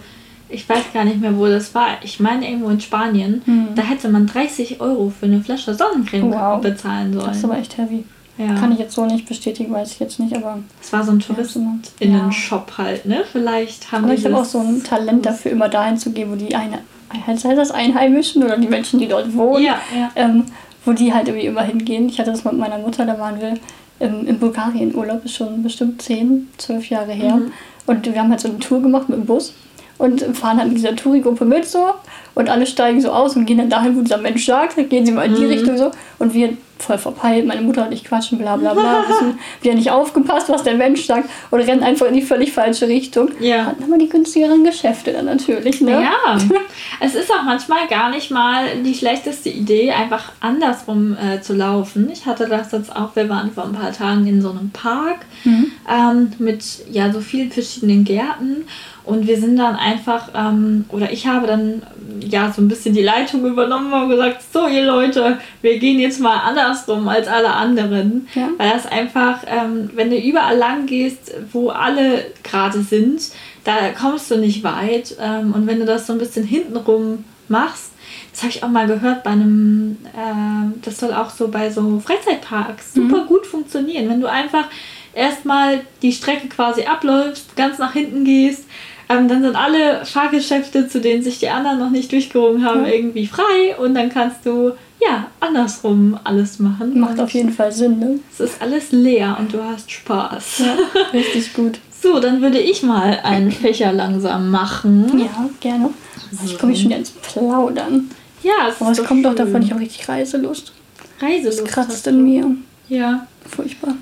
ich 0.50 0.68
weiß 0.68 0.94
gar 0.94 1.06
nicht 1.06 1.20
mehr, 1.20 1.38
wo 1.38 1.48
das 1.48 1.74
war. 1.74 1.98
Ich 2.04 2.20
meine 2.20 2.48
irgendwo 2.48 2.70
in 2.70 2.80
Spanien. 2.80 3.42
Hm. 3.46 3.70
Da 3.76 3.82
hätte 3.82 4.10
man 4.10 4.28
30 4.28 4.80
Euro 4.82 5.12
für 5.18 5.26
eine 5.26 5.42
Flasche 5.42 5.74
Sonnencreme 5.74 6.32
wow. 6.32 6.62
bezahlen 6.62 7.14
sollen. 7.14 7.28
Das 7.28 7.38
ist 7.38 7.46
aber 7.46 7.58
echt 7.58 7.78
heavy. 7.78 8.04
Ja. 8.38 8.54
Kann 8.56 8.74
ich 8.74 8.80
jetzt 8.80 8.94
so 8.94 9.06
nicht 9.06 9.28
bestätigen, 9.28 9.74
weiß 9.74 9.94
ich 9.94 10.00
jetzt 10.00 10.20
nicht, 10.20 10.36
aber. 10.36 10.60
Es 10.82 10.92
war 10.92 11.04
so 11.04 11.12
ein 11.14 11.20
Touristinnen-Shop 11.20 12.68
ja. 12.70 12.84
halt, 12.84 13.06
ne? 13.06 13.24
Vielleicht 13.32 13.92
haben 13.92 14.04
aber 14.04 14.14
die. 14.14 14.20
ich 14.20 14.26
habe 14.26 14.38
auch 14.38 14.46
so 14.46 14.60
ein 14.60 14.84
Talent 14.84 15.26
dafür, 15.26 15.52
immer 15.52 15.70
dahin 15.70 15.98
zu 15.98 16.12
gehen, 16.12 16.32
wo 16.32 16.36
die 16.36 16.54
eine. 16.54 16.80
Heißt 17.26 17.46
das 17.46 17.72
Einheimischen 17.72 18.44
oder 18.44 18.58
die 18.58 18.68
Menschen, 18.68 19.00
die 19.00 19.08
dort 19.08 19.34
wohnen? 19.36 19.64
Ja. 19.64 19.80
Ähm, 20.16 20.44
wo 20.84 20.92
die 20.92 21.14
halt 21.14 21.28
irgendwie 21.28 21.48
immer 21.48 21.64
hingehen. 21.64 22.10
Ich 22.10 22.20
hatte 22.20 22.32
das 22.32 22.44
mit 22.44 22.58
meiner 22.58 22.78
Mutter, 22.78 23.06
da 23.06 23.18
waren 23.18 23.40
wir 23.40 23.54
im, 24.00 24.28
in 24.28 24.38
Bulgarien 24.38 24.94
Urlaub, 24.94 25.24
ist 25.24 25.36
schon 25.36 25.64
bestimmt 25.64 26.02
10, 26.02 26.50
12 26.58 26.90
Jahre 26.90 27.14
her. 27.14 27.38
Mhm. 27.38 27.52
Und 27.86 28.06
wir 28.06 28.20
haben 28.20 28.32
halt 28.32 28.42
so 28.42 28.50
eine 28.50 28.60
Tour 28.60 28.82
gemacht 28.82 29.08
mit 29.08 29.18
dem 29.18 29.26
Bus 29.26 29.54
und 29.98 30.22
fahren 30.36 30.58
dann 30.58 30.70
mit 30.70 30.78
dieser 30.78 30.96
Touri-Gruppe 30.96 31.46
mit 31.46 31.66
so. 31.66 31.94
Und 32.34 32.50
alle 32.50 32.66
steigen 32.66 33.00
so 33.02 33.12
aus 33.12 33.36
und 33.36 33.46
gehen 33.46 33.58
dann 33.58 33.70
dahin, 33.70 33.96
wo 33.96 34.02
dieser 34.02 34.18
Mensch 34.18 34.46
sagt, 34.46 34.76
gehen 34.90 35.06
sie 35.06 35.12
mal 35.12 35.26
in 35.26 35.36
die 35.36 35.44
mhm. 35.44 35.50
Richtung 35.50 35.78
so. 35.78 35.92
Und 36.20 36.34
wir 36.34 36.58
voll 36.78 36.98
verpeilt, 36.98 37.46
meine 37.46 37.62
Mutter 37.62 37.86
und 37.86 37.92
ich 37.92 38.04
quatschen, 38.04 38.38
bla 38.38 38.58
bla 38.58 38.74
bla, 38.74 39.04
wissen, 39.08 39.40
wir 39.62 39.72
haben 39.72 39.78
nicht 39.78 39.92
aufgepasst, 39.92 40.50
was 40.50 40.64
der 40.64 40.76
Mensch 40.76 41.06
sagt 41.06 41.30
und 41.52 41.60
rennen 41.60 41.84
einfach 41.84 42.08
in 42.08 42.16
die 42.16 42.22
völlig 42.22 42.52
falsche 42.52 42.88
Richtung. 42.88 43.30
Ja. 43.40 43.66
Hatten 43.66 43.84
aber 43.84 43.98
die 43.98 44.10
günstigeren 44.10 44.64
Geschäfte 44.64 45.14
dann 45.14 45.26
natürlich, 45.26 45.82
ne? 45.82 46.04
Ja, 46.04 46.38
es 47.00 47.16
ist 47.16 47.32
auch 47.32 47.44
manchmal 47.44 47.88
gar 47.88 48.10
nicht 48.10 48.32
mal 48.32 48.66
die 48.84 48.94
schlechteste 48.94 49.50
Idee, 49.50 49.92
einfach 49.92 50.32
andersrum 50.40 51.18
äh, 51.18 51.42
zu 51.42 51.54
laufen. 51.54 52.10
Ich 52.12 52.26
hatte 52.26 52.48
das 52.48 52.72
jetzt 52.72 52.96
auch, 52.96 53.16
wir 53.16 53.30
waren 53.30 53.52
vor 53.52 53.66
ein 53.66 53.74
paar 53.74 53.94
Tagen 53.94 54.28
in 54.28 54.42
so 54.42 54.50
einem 54.50 54.72
Park 54.72 55.26
mhm. 55.44 55.72
ähm, 55.90 56.34
mit 56.40 56.64
ja 56.92 57.12
so 57.12 57.22
vielen 57.22 57.52
verschiedenen 57.52 58.04
Gärten 58.04 58.66
und 59.06 59.28
wir 59.28 59.40
sind 59.40 59.58
dann 59.58 59.76
einfach, 59.76 60.30
ähm, 60.34 60.86
oder 60.90 61.12
ich 61.12 61.28
habe 61.28 61.46
dann 61.46 61.84
ja 62.22 62.52
so 62.52 62.62
ein 62.62 62.68
bisschen 62.68 62.96
die 62.96 63.04
Leitung 63.04 63.46
übernommen 63.46 63.94
und 63.94 64.10
gesagt, 64.10 64.42
so 64.52 64.68
ihr 64.68 64.84
Leute, 64.84 65.38
wir 65.62 65.78
gehen 65.78 66.00
jetzt 66.00 66.20
mal 66.20 66.40
andersrum 66.66 67.08
als 67.08 67.28
alle 67.28 67.52
anderen. 67.52 68.28
Ja. 68.34 68.50
Weil 68.58 68.72
das 68.72 68.86
einfach, 68.86 69.40
ähm, 69.48 69.90
wenn 69.94 70.10
du 70.10 70.18
überall 70.18 70.58
lang 70.58 70.86
gehst, 70.86 71.34
wo 71.52 71.70
alle 71.70 72.26
gerade 72.44 72.82
sind, 72.82 73.22
da 73.64 73.90
kommst 74.00 74.30
du 74.32 74.38
nicht 74.38 74.64
weit. 74.64 75.16
Ähm, 75.20 75.54
und 75.54 75.68
wenn 75.68 75.80
du 75.80 75.86
das 75.86 76.08
so 76.08 76.14
ein 76.14 76.20
bisschen 76.20 76.46
hintenrum 76.46 77.24
machst, 77.48 77.92
das 78.32 78.44
habe 78.44 78.52
ich 78.52 78.64
auch 78.64 78.70
mal 78.70 78.88
gehört 78.88 79.24
bei 79.24 79.32
einem, 79.32 79.98
äh, 80.14 80.80
das 80.82 81.00
soll 81.00 81.14
auch 81.14 81.30
so 81.30 81.48
bei 81.48 81.70
so 81.70 82.00
Freizeitparks 82.00 82.96
mhm. 82.96 83.10
super 83.10 83.24
mhm. 83.24 83.28
gut 83.28 83.48
funktionieren. 83.48 84.10
Wenn 84.10 84.22
du 84.22 84.30
einfach 84.30 84.66
erstmal 85.14 85.82
die 86.02 86.12
Strecke 86.12 86.48
quasi 86.48 86.84
abläufst, 86.84 87.56
ganz 87.56 87.78
nach 87.78 87.94
hinten 87.94 88.26
gehst, 88.26 88.66
ähm, 89.08 89.28
dann 89.28 89.44
sind 89.44 89.56
alle 89.56 90.06
Fahrgeschäfte, 90.06 90.88
zu 90.88 91.00
denen 91.00 91.24
sich 91.24 91.40
die 91.40 91.50
anderen 91.50 91.80
noch 91.80 91.92
nicht 91.92 92.12
durchgerungen 92.12 92.66
haben, 92.66 92.86
ja. 92.86 92.92
irgendwie 92.92 93.28
frei 93.28 93.76
und 93.78 93.94
dann 93.94 94.10
kannst 94.10 94.46
du 94.46 94.74
ja 95.08 95.28
andersrum 95.40 96.18
alles 96.24 96.60
machen. 96.60 97.00
Macht 97.00 97.20
auf 97.20 97.32
jeden 97.32 97.52
Fall 97.52 97.72
Sinn, 97.72 98.00
ne? 98.00 98.20
Es 98.32 98.40
ist 98.40 98.62
alles 98.62 98.92
leer 98.92 99.38
und 99.40 99.54
du 99.54 99.64
hast 99.64 99.92
Spaß. 99.92 100.60
Ja, 100.60 100.76
richtig 101.14 101.54
gut. 101.54 101.80
So, 102.02 102.20
dann 102.20 102.42
würde 102.42 102.60
ich 102.60 102.84
mal 102.84 103.20
einen 103.24 103.52
Fächer 103.52 103.92
langsam 103.92 104.50
machen. 104.52 105.20
Ja, 105.20 105.50
gerne. 105.60 105.90
So. 106.32 106.46
Ich 106.46 106.58
komme 106.60 106.76
schon 106.76 106.86
wieder 106.86 106.98
ins 106.98 107.12
Plaudern. 107.12 108.10
Ja, 108.44 108.70
es 108.70 108.80
Aber 108.82 108.92
es 108.92 108.98
kommt 109.00 109.10
schön. 109.10 109.24
doch 109.24 109.36
davon, 109.36 109.62
ich 109.64 109.72
habe 109.72 109.82
richtig 109.82 110.08
Reiselust. 110.08 110.72
Reiselust. 111.20 111.62
Das 111.62 111.68
kratzt 111.70 112.08
in 112.08 112.24
mir. 112.24 112.52
Ja. 112.90 113.26
Furchtbar. 113.50 113.96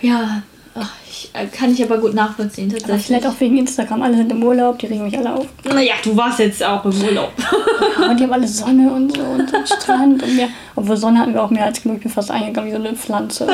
Ja, 0.00 0.42
Ach, 0.74 0.90
ich, 1.08 1.30
äh, 1.32 1.46
kann 1.46 1.72
ich 1.72 1.82
aber 1.82 1.98
gut 1.98 2.14
nachvollziehen, 2.14 2.68
tatsächlich. 2.68 2.94
Aber 2.94 3.02
vielleicht 3.02 3.26
auch 3.26 3.40
wegen 3.40 3.58
Instagram. 3.58 4.02
Alle 4.02 4.16
sind 4.16 4.30
im 4.30 4.42
Urlaub, 4.42 4.78
die 4.78 4.86
regen 4.86 5.04
mich 5.04 5.18
alle 5.18 5.34
auf. 5.34 5.46
Naja, 5.64 5.94
du 6.02 6.16
warst 6.16 6.38
jetzt 6.38 6.62
auch 6.62 6.84
im 6.84 7.02
Urlaub. 7.02 7.32
ja, 8.00 8.10
und 8.10 8.20
die 8.20 8.24
haben 8.24 8.32
alle 8.32 8.46
Sonne 8.46 8.92
und 8.92 9.16
so 9.16 9.22
und 9.22 9.50
so 9.50 9.76
Strand 9.76 10.22
und 10.22 10.36
mehr. 10.36 10.48
Obwohl 10.76 10.96
Sonne 10.96 11.18
hatten 11.18 11.34
wir 11.34 11.42
auch 11.42 11.50
mehr 11.50 11.64
als 11.64 11.82
genug. 11.82 11.96
Ich 11.98 12.04
bin 12.04 12.12
fast 12.12 12.30
eingegangen 12.30 12.70
wie 12.70 12.76
so 12.76 12.82
eine 12.82 12.94
Pflanze. 12.94 13.48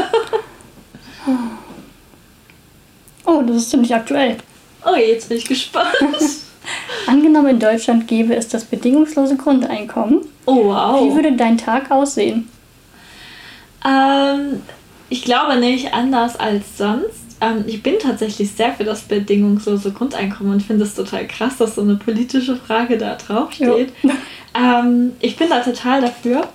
Oh, 3.24 3.42
das 3.42 3.56
ist 3.56 3.70
ziemlich 3.70 3.94
aktuell. 3.94 4.36
Oh, 4.84 4.94
jetzt 4.94 5.28
bin 5.28 5.38
ich 5.38 5.46
gespannt. 5.46 5.88
Angenommen, 7.06 7.48
in 7.48 7.60
Deutschland 7.60 8.06
gäbe 8.06 8.34
es 8.36 8.48
das 8.48 8.64
bedingungslose 8.64 9.36
Grundeinkommen. 9.36 10.20
Oh, 10.44 10.66
wow. 10.66 11.02
Wie 11.02 11.14
würde 11.14 11.32
dein 11.32 11.58
Tag 11.58 11.90
aussehen? 11.90 12.48
Ähm, 13.84 14.62
ich 15.08 15.22
glaube 15.22 15.56
nicht 15.56 15.94
anders 15.94 16.36
als 16.36 16.78
sonst, 16.78 17.26
ähm, 17.40 17.64
ich 17.66 17.82
bin 17.82 17.94
tatsächlich 18.00 18.50
sehr 18.52 18.72
für 18.72 18.84
das 18.84 19.02
bedingungslose 19.02 19.92
Grundeinkommen 19.92 20.54
und 20.54 20.62
finde 20.62 20.84
es 20.84 20.94
total 20.94 21.26
krass, 21.26 21.58
dass 21.58 21.74
so 21.74 21.82
eine 21.82 21.96
politische 21.96 22.56
Frage 22.56 22.98
da 22.98 23.14
draufsteht. 23.14 23.92
Ähm, 24.58 25.12
ich 25.20 25.36
bin 25.36 25.50
da 25.50 25.60
total 25.60 26.00
dafür. 26.00 26.48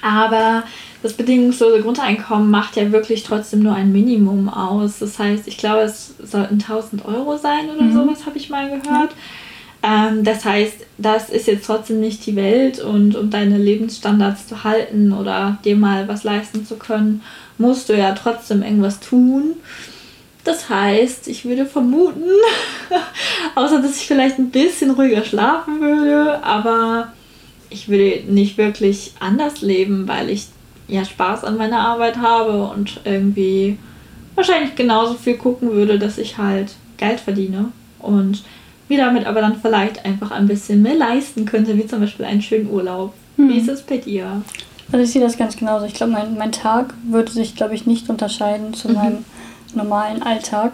Aber 0.00 0.62
das 1.02 1.14
bedingungslose 1.14 1.82
Grundeinkommen 1.82 2.50
macht 2.50 2.76
ja 2.76 2.92
wirklich 2.92 3.24
trotzdem 3.24 3.64
nur 3.64 3.74
ein 3.74 3.92
Minimum 3.92 4.48
aus. 4.48 5.00
Das 5.00 5.18
heißt, 5.18 5.48
ich 5.48 5.58
glaube, 5.58 5.82
es 5.82 6.14
sollten 6.22 6.54
1000 6.54 7.04
Euro 7.04 7.36
sein 7.36 7.70
oder 7.70 7.82
mhm. 7.82 7.92
sowas, 7.92 8.26
habe 8.26 8.38
ich 8.38 8.50
mal 8.50 8.68
gehört. 8.68 9.12
Ja. 9.82 10.08
Ähm, 10.08 10.24
das 10.24 10.44
heißt, 10.44 10.86
das 10.98 11.30
ist 11.30 11.46
jetzt 11.46 11.66
trotzdem 11.66 12.00
nicht 12.00 12.24
die 12.26 12.36
Welt 12.36 12.78
und 12.78 13.16
um 13.16 13.30
deine 13.30 13.58
Lebensstandards 13.58 14.46
zu 14.48 14.64
halten 14.64 15.12
oder 15.12 15.58
dir 15.64 15.76
mal 15.76 16.08
was 16.08 16.24
leisten 16.24 16.64
zu 16.64 16.76
können, 16.76 17.22
musst 17.58 17.88
du 17.88 17.96
ja 17.96 18.12
trotzdem 18.12 18.62
irgendwas 18.62 19.00
tun. 19.00 19.54
Das 20.44 20.68
heißt, 20.68 21.26
ich 21.28 21.44
würde 21.44 21.66
vermuten, 21.66 22.30
außer 23.54 23.82
dass 23.82 23.96
ich 23.96 24.06
vielleicht 24.06 24.38
ein 24.38 24.50
bisschen 24.50 24.92
ruhiger 24.92 25.24
schlafen 25.24 25.80
würde, 25.80 26.42
aber 26.44 27.12
ich 27.68 27.88
will 27.88 28.22
nicht 28.28 28.56
wirklich 28.56 29.12
anders 29.18 29.60
leben, 29.60 30.06
weil 30.06 30.30
ich 30.30 30.46
ja 30.88 31.04
Spaß 31.04 31.44
an 31.44 31.56
meiner 31.56 31.80
Arbeit 31.80 32.18
habe 32.18 32.68
und 32.68 33.00
irgendwie 33.04 33.76
wahrscheinlich 34.36 34.76
genauso 34.76 35.14
viel 35.14 35.36
gucken 35.36 35.72
würde, 35.72 35.98
dass 35.98 36.18
ich 36.18 36.38
halt 36.38 36.74
Geld 36.96 37.18
verdiene 37.20 37.72
und 37.98 38.44
mir 38.88 38.98
damit 38.98 39.26
aber 39.26 39.40
dann 39.40 39.60
vielleicht 39.60 40.04
einfach 40.04 40.30
ein 40.30 40.46
bisschen 40.46 40.82
mehr 40.82 40.94
leisten 40.94 41.44
könnte, 41.44 41.76
wie 41.76 41.86
zum 41.86 42.00
Beispiel 42.00 42.24
einen 42.24 42.42
schönen 42.42 42.70
Urlaub. 42.70 43.14
Hm. 43.36 43.48
Wie 43.48 43.58
ist 43.58 43.68
es 43.68 43.82
bei 43.82 43.96
dir? 43.96 44.42
Also 44.92 45.04
ich 45.04 45.10
sehe 45.10 45.22
das 45.22 45.36
ganz 45.36 45.56
genauso. 45.56 45.86
Ich 45.86 45.94
glaube, 45.94 46.12
mein, 46.12 46.36
mein 46.36 46.52
Tag 46.52 46.94
würde 47.04 47.30
sich, 47.30 47.56
glaube 47.56 47.74
ich, 47.74 47.86
nicht 47.86 48.08
unterscheiden 48.08 48.74
zu 48.74 48.88
mhm. 48.88 48.94
meinem 48.94 49.24
normalen 49.74 50.22
Alltag. 50.22 50.72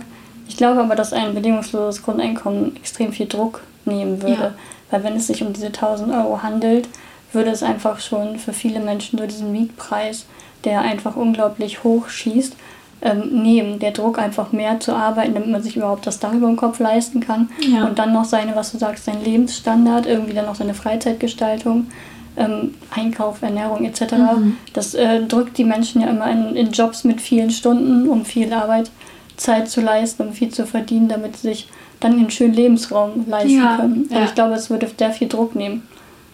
Ich 0.48 0.56
glaube 0.56 0.80
aber, 0.80 0.94
dass 0.94 1.12
ein 1.12 1.34
bedingungsloses 1.34 2.02
Grundeinkommen 2.02 2.76
extrem 2.76 3.12
viel 3.12 3.26
Druck 3.26 3.62
nehmen 3.84 4.22
würde. 4.22 4.42
Ja. 4.42 4.54
Weil 4.90 5.04
wenn 5.04 5.16
es 5.16 5.26
sich 5.26 5.42
um 5.42 5.52
diese 5.52 5.68
1000 5.68 6.12
Euro 6.12 6.42
handelt, 6.42 6.88
würde 7.32 7.50
es 7.50 7.62
einfach 7.62 8.00
schon 8.00 8.38
für 8.38 8.52
viele 8.52 8.80
Menschen 8.80 9.16
durch 9.16 9.30
diesen 9.30 9.52
Mietpreis, 9.52 10.26
der 10.64 10.82
einfach 10.82 11.16
unglaublich 11.16 11.82
hoch 11.82 12.08
schießt, 12.08 12.54
ähm, 13.00 13.42
nehmen. 13.42 13.78
Der 13.78 13.92
Druck 13.92 14.18
einfach 14.18 14.52
mehr 14.52 14.78
zu 14.80 14.94
arbeiten, 14.94 15.34
damit 15.34 15.48
man 15.48 15.62
sich 15.62 15.76
überhaupt 15.76 16.06
das 16.06 16.20
Dach 16.20 16.32
über 16.32 16.46
dem 16.46 16.56
Kopf 16.56 16.78
leisten 16.78 17.20
kann. 17.20 17.50
Ja. 17.60 17.84
Und 17.86 17.98
dann 17.98 18.12
noch 18.12 18.24
seine, 18.24 18.54
was 18.54 18.72
du 18.72 18.78
sagst, 18.78 19.04
sein 19.04 19.24
Lebensstandard, 19.24 20.06
irgendwie 20.06 20.34
dann 20.34 20.46
noch 20.46 20.54
seine 20.54 20.74
Freizeitgestaltung, 20.74 21.88
ähm, 22.36 22.74
Einkauf, 22.90 23.42
Ernährung 23.42 23.84
etc. 23.84 24.12
Mhm. 24.12 24.56
Das 24.72 24.94
äh, 24.94 25.22
drückt 25.22 25.58
die 25.58 25.64
Menschen 25.64 26.00
ja 26.00 26.08
immer 26.08 26.30
in, 26.30 26.56
in 26.56 26.72
Jobs 26.72 27.04
mit 27.04 27.20
vielen 27.20 27.50
Stunden, 27.50 28.08
um 28.08 28.24
viel 28.24 28.52
Arbeitszeit 28.52 29.68
zu 29.68 29.80
leisten, 29.80 30.28
um 30.28 30.32
viel 30.32 30.50
zu 30.50 30.66
verdienen, 30.66 31.08
damit 31.08 31.36
sie 31.36 31.48
sich 31.48 31.68
dann 32.00 32.12
einen 32.12 32.30
schönen 32.30 32.54
Lebensraum 32.54 33.26
leisten 33.28 33.58
ja, 33.58 33.76
können. 33.76 34.08
Ja. 34.10 34.24
ich 34.24 34.34
glaube, 34.34 34.54
es 34.54 34.70
würde 34.70 34.90
sehr 34.96 35.12
viel 35.12 35.28
Druck 35.28 35.54
nehmen. 35.54 35.86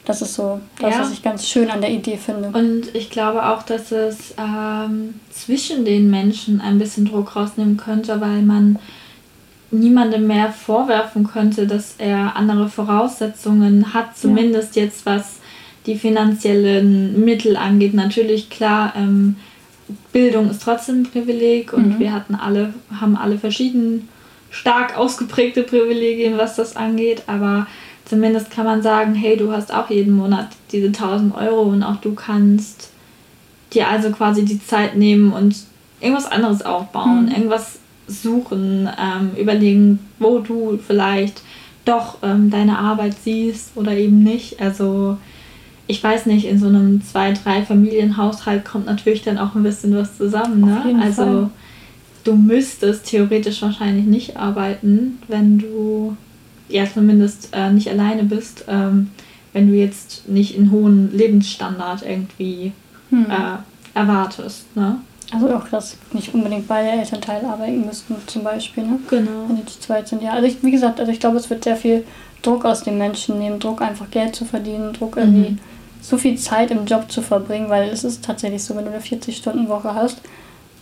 Das 0.05 0.23
ist 0.23 0.35
so 0.35 0.59
das, 0.81 0.95
ja. 0.95 1.01
was 1.01 1.13
ich 1.13 1.23
ganz 1.23 1.47
schön 1.47 1.71
an 1.71 1.83
der 1.83 1.91
Idee 1.91 2.17
finde. 2.17 2.49
Und 2.59 2.95
ich 2.95 3.11
glaube 3.11 3.47
auch, 3.47 3.63
dass 3.63 3.93
es 3.93 4.35
ähm, 4.39 5.21
zwischen 5.31 5.85
den 5.85 6.09
Menschen 6.09 6.63
ein 6.63 6.79
bisschen 6.79 7.05
Druck 7.05 7.37
rausnehmen 7.37 7.77
könnte, 7.77 8.19
weil 8.19 8.41
man 8.41 8.79
niemandem 9.71 10.27
mehr 10.27 10.51
vorwerfen 10.51 11.27
könnte, 11.27 11.67
dass 11.67 11.97
er 11.99 12.37
andere 12.37 12.71
Voraussetzungen 12.71 13.93
hat, 13.93 14.17
zumindest 14.17 14.77
ja. 14.77 14.85
jetzt 14.85 15.05
was 15.05 15.38
die 15.89 15.97
finanziellen 15.97 17.25
Mittel 17.25 17.57
angeht. 17.57 17.95
Natürlich, 17.95 18.51
klar, 18.51 18.93
ähm, 18.95 19.37
Bildung 20.13 20.51
ist 20.51 20.63
trotzdem 20.63 21.01
ein 21.01 21.11
Privileg 21.11 21.73
und 21.73 21.95
mhm. 21.95 21.99
wir 21.99 22.13
hatten 22.13 22.35
alle, 22.35 22.75
haben 23.01 23.17
alle 23.17 23.39
verschieden 23.39 24.09
stark 24.51 24.97
ausgeprägte 24.97 25.63
Privilegien, 25.63 26.37
was 26.37 26.57
das 26.57 26.77
angeht, 26.77 27.23
aber 27.27 27.67
zumindest 28.05 28.51
kann 28.51 28.67
man 28.67 28.83
sagen, 28.83 29.15
hey, 29.15 29.37
du 29.37 29.51
hast 29.51 29.73
auch 29.73 29.89
jeden 29.91 30.15
Monat 30.15 30.49
diese 30.73 30.89
1000 30.89 31.35
Euro 31.35 31.63
und 31.63 31.83
auch 31.83 31.97
du 31.97 32.15
kannst 32.15 32.91
dir 33.73 33.89
also 33.89 34.11
quasi 34.11 34.45
die 34.45 34.63
Zeit 34.63 34.97
nehmen 34.97 35.33
und 35.33 35.57
irgendwas 36.01 36.31
anderes 36.31 36.65
aufbauen, 36.65 37.27
mhm. 37.27 37.33
irgendwas 37.33 37.79
suchen, 38.07 38.89
ähm, 38.99 39.31
überlegen, 39.39 39.99
wo 40.19 40.39
du 40.39 40.79
vielleicht 40.87 41.43
doch 41.85 42.19
ähm, 42.23 42.51
deine 42.51 42.79
Arbeit 42.79 43.15
siehst 43.23 43.73
oder 43.75 43.93
eben 43.93 44.23
nicht. 44.23 44.61
Also 44.61 45.17
ich 45.89 46.05
weiß 46.05 46.27
nicht, 46.27 46.45
in 46.45 46.59
so 46.59 46.67
einem 46.67 47.03
zwei, 47.03 47.33
drei 47.33 47.63
Familienhaushalt 47.63 48.65
kommt 48.65 48.87
natürlich 48.87 49.23
dann 49.23 49.39
auch 49.39 49.55
ein 49.55 49.63
bisschen 49.63 49.97
was 49.97 50.17
zusammen. 50.19 50.61
Ne? 50.61 51.01
also 51.03 51.23
Fall. 51.23 51.51
du 52.25 52.35
müsstest 52.35 53.07
theoretisch 53.07 53.63
wahrscheinlich 53.63 54.05
nicht 54.05 54.37
arbeiten, 54.37 55.19
wenn 55.29 55.59
du 55.59 56.15
ja 56.69 56.85
zumindest 56.85 57.49
äh, 57.53 57.73
nicht 57.73 57.89
alleine 57.89 58.25
bist, 58.25 58.67
ähm, 58.69 59.11
wenn 59.55 59.69
du 59.69 59.75
jetzt 59.75 60.29
nicht 60.29 60.59
einen 60.59 60.71
hohen 60.71 61.11
Lebensstandard 61.17 62.03
irgendwie 62.03 62.73
hm. 63.09 63.27
äh, 63.31 63.99
erwartest. 63.99 64.77
Ne? 64.77 64.97
Also 65.33 65.49
auch, 65.55 65.69
dass 65.69 65.97
nicht 66.13 66.35
unbedingt 66.35 66.69
beide 66.69 66.91
Elternteile 66.91 67.49
arbeiten 67.49 67.87
müssten, 67.87 68.15
zum 68.27 68.45
Beispiel. 68.45 68.85
Ne? 68.85 68.99
Genau. 69.09 69.47
Wenn 69.49 69.57
die 69.57 69.65
zu 69.65 69.81
zweit 69.81 70.07
sind. 70.07 70.23
Ja, 70.23 70.33
also 70.33 70.47
ich, 70.47 70.63
wie 70.63 70.71
gesagt, 70.71 71.01
also 71.01 71.11
ich 71.11 71.19
glaube, 71.21 71.39
es 71.39 71.49
wird 71.49 71.65
sehr 71.65 71.77
viel 71.77 72.05
Druck 72.43 72.67
aus 72.67 72.83
den 72.83 72.99
Menschen 72.99 73.39
nehmen, 73.39 73.59
Druck 73.59 73.81
einfach 73.81 74.11
Geld 74.11 74.37
zu 74.37 74.45
verdienen, 74.45 74.93
Druck 74.93 75.17
irgendwie 75.17 75.51
mhm. 75.53 75.59
So 76.09 76.17
viel 76.17 76.37
Zeit 76.37 76.71
im 76.71 76.87
Job 76.87 77.11
zu 77.11 77.23
verbringen, 77.23 77.69
weil 77.69 77.89
es 77.91 78.05
ist 78.05 78.25
tatsächlich 78.25 78.63
so, 78.63 78.75
wenn 78.77 78.85
du 78.85 78.91
eine 78.91 79.01
40-Stunden-Woche 79.01 79.95
hast, 79.95 80.21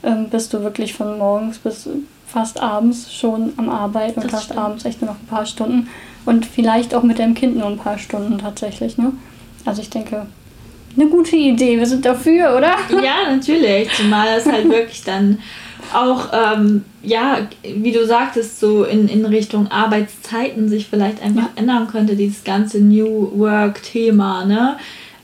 ähm, 0.02 0.28
bist 0.30 0.52
du 0.52 0.62
wirklich 0.62 0.94
von 0.94 1.18
morgens 1.18 1.58
bis 1.58 1.88
fast 2.26 2.60
abends 2.60 3.12
schon 3.12 3.52
am 3.56 3.68
Arbeiten 3.68 4.20
und 4.20 4.32
hast 4.32 4.56
abends 4.56 4.84
echt 4.84 5.00
nur 5.00 5.10
noch 5.10 5.18
ein 5.20 5.26
paar 5.26 5.46
Stunden 5.46 5.88
und 6.24 6.44
vielleicht 6.44 6.94
auch 6.94 7.02
mit 7.02 7.18
deinem 7.18 7.34
Kind 7.34 7.56
nur 7.56 7.66
ein 7.66 7.78
paar 7.78 7.98
Stunden 7.98 8.38
tatsächlich. 8.38 8.98
Ne? 8.98 9.12
Also 9.64 9.82
ich 9.82 9.90
denke, 9.90 10.26
eine 10.96 11.08
gute 11.08 11.36
Idee. 11.36 11.78
Wir 11.78 11.86
sind 11.86 12.04
dafür, 12.04 12.56
oder? 12.56 12.76
Ja, 12.90 13.30
natürlich. 13.30 13.92
Zumal 13.94 14.28
es 14.36 14.46
halt 14.46 14.68
wirklich 14.68 15.02
dann 15.04 15.38
auch, 15.92 16.28
ähm, 16.32 16.84
ja, 17.02 17.48
wie 17.62 17.92
du 17.92 18.04
sagtest, 18.06 18.58
so 18.58 18.84
in, 18.84 19.08
in 19.08 19.24
Richtung 19.24 19.70
Arbeitszeiten 19.70 20.68
sich 20.68 20.86
vielleicht 20.88 21.22
einfach 21.22 21.42
ja. 21.42 21.50
ändern 21.56 21.86
könnte, 21.86 22.16
dieses 22.16 22.44
ganze 22.44 22.80
New 22.80 23.38
Work-Thema, 23.38 24.44
ne? 24.44 24.76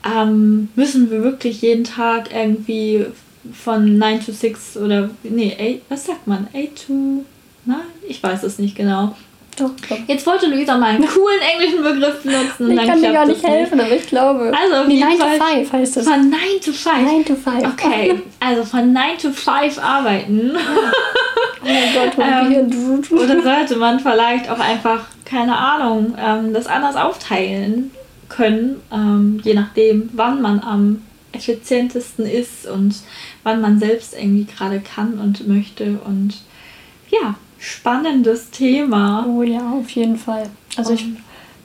Ähm, 0.05 0.69
müssen 0.75 1.09
wir 1.09 1.23
wirklich 1.23 1.61
jeden 1.61 1.83
Tag 1.83 2.29
irgendwie 2.33 3.05
von 3.51 3.97
9 3.97 4.25
to 4.25 4.31
6 4.31 4.77
oder, 4.77 5.09
nee, 5.23 5.81
8, 5.87 5.89
was 5.89 6.05
sagt 6.05 6.27
man? 6.27 6.47
8 6.53 6.87
to, 6.87 7.25
na, 7.65 7.81
ich 8.07 8.21
weiß 8.21 8.43
es 8.43 8.59
nicht 8.59 8.75
genau. 8.75 9.15
Doch, 9.57 9.69
doch. 9.87 9.97
Jetzt 10.07 10.25
wollte 10.25 10.47
Luisa 10.47 10.77
mal 10.77 10.95
einen 10.95 11.07
coolen 11.07 11.39
englischen 11.53 11.83
Begriff 11.83 12.23
benutzen. 12.23 12.71
Ich 12.71 12.87
kann 12.87 13.01
dir 13.01 13.11
gar 13.11 13.27
nicht 13.27 13.43
helfen, 13.43 13.77
nicht. 13.77 13.85
aber 13.85 13.95
ich 13.95 14.07
glaube. 14.07 14.51
Also 14.59 14.75
auf 14.77 14.87
nee, 14.87 14.99
9 14.99 15.17
Fall 15.17 15.37
to 15.37 15.45
5 15.45 15.73
heißt 15.73 15.97
es. 15.97 16.07
Von 16.07 16.29
9 16.29 16.39
to 16.65 16.71
5. 16.71 16.85
9 16.85 17.25
to 17.25 17.35
5. 17.35 17.67
Okay, 17.67 18.21
also 18.39 18.63
von 18.63 18.93
9 18.93 19.17
to 19.21 19.29
5 19.29 19.77
arbeiten. 19.77 20.53
oh 21.61 21.65
mein 21.65 21.93
Gott, 21.93 22.25
ähm, 22.25 23.03
Oder 23.11 23.43
sollte 23.43 23.75
man 23.75 23.99
vielleicht 23.99 24.49
auch 24.49 24.59
einfach, 24.59 25.05
keine 25.23 25.55
Ahnung, 25.55 26.15
ähm, 26.19 26.51
das 26.51 26.65
anders 26.65 26.95
aufteilen 26.95 27.91
können, 28.35 28.81
ähm, 28.91 29.41
je 29.43 29.53
nachdem, 29.53 30.09
wann 30.13 30.41
man 30.41 30.59
am 30.59 31.01
effizientesten 31.31 32.25
ist 32.25 32.67
und 32.67 32.95
wann 33.43 33.61
man 33.61 33.79
selbst 33.79 34.13
irgendwie 34.13 34.45
gerade 34.45 34.79
kann 34.79 35.19
und 35.19 35.47
möchte. 35.47 35.99
Und 36.05 36.35
ja, 37.09 37.35
spannendes 37.57 38.49
Thema. 38.51 39.25
Oh 39.27 39.41
ja, 39.41 39.71
auf 39.71 39.89
jeden 39.89 40.17
Fall. 40.17 40.49
Also 40.77 40.93
ich, 40.93 41.05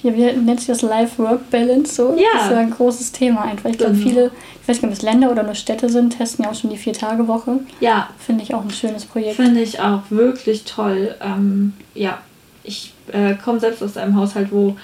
ja, 0.02 0.14
wir 0.14 0.32
nennen 0.32 0.60
das 0.66 0.82
Life-Work-Balance 0.82 1.94
so. 1.94 2.16
Ja. 2.16 2.26
Das 2.34 2.44
ist 2.44 2.50
ja 2.52 2.58
ein 2.58 2.70
großes 2.70 3.12
Thema 3.12 3.42
einfach. 3.42 3.70
Ich 3.70 3.78
glaube, 3.78 3.94
genau. 3.94 4.08
viele, 4.08 4.30
ich 4.62 4.68
weiß 4.68 4.76
nicht, 4.76 4.84
ob 4.84 4.92
es 4.92 5.02
Länder 5.02 5.30
oder 5.30 5.42
nur 5.42 5.54
Städte 5.54 5.88
sind, 5.88 6.16
testen 6.16 6.44
ja 6.44 6.50
auch 6.50 6.54
schon 6.54 6.70
die 6.70 6.76
Vier-Tage-Woche. 6.76 7.60
Ja. 7.80 8.08
Finde 8.18 8.44
ich 8.44 8.54
auch 8.54 8.62
ein 8.62 8.70
schönes 8.70 9.04
Projekt. 9.04 9.36
Finde 9.36 9.60
ich 9.60 9.80
auch 9.80 10.02
wirklich 10.10 10.64
toll. 10.64 11.14
Ähm, 11.20 11.74
ja, 11.94 12.18
ich 12.64 12.92
äh, 13.12 13.34
komme 13.34 13.60
selbst 13.60 13.82
aus 13.82 13.96
einem 13.96 14.16
Haushalt, 14.16 14.50
wo 14.50 14.76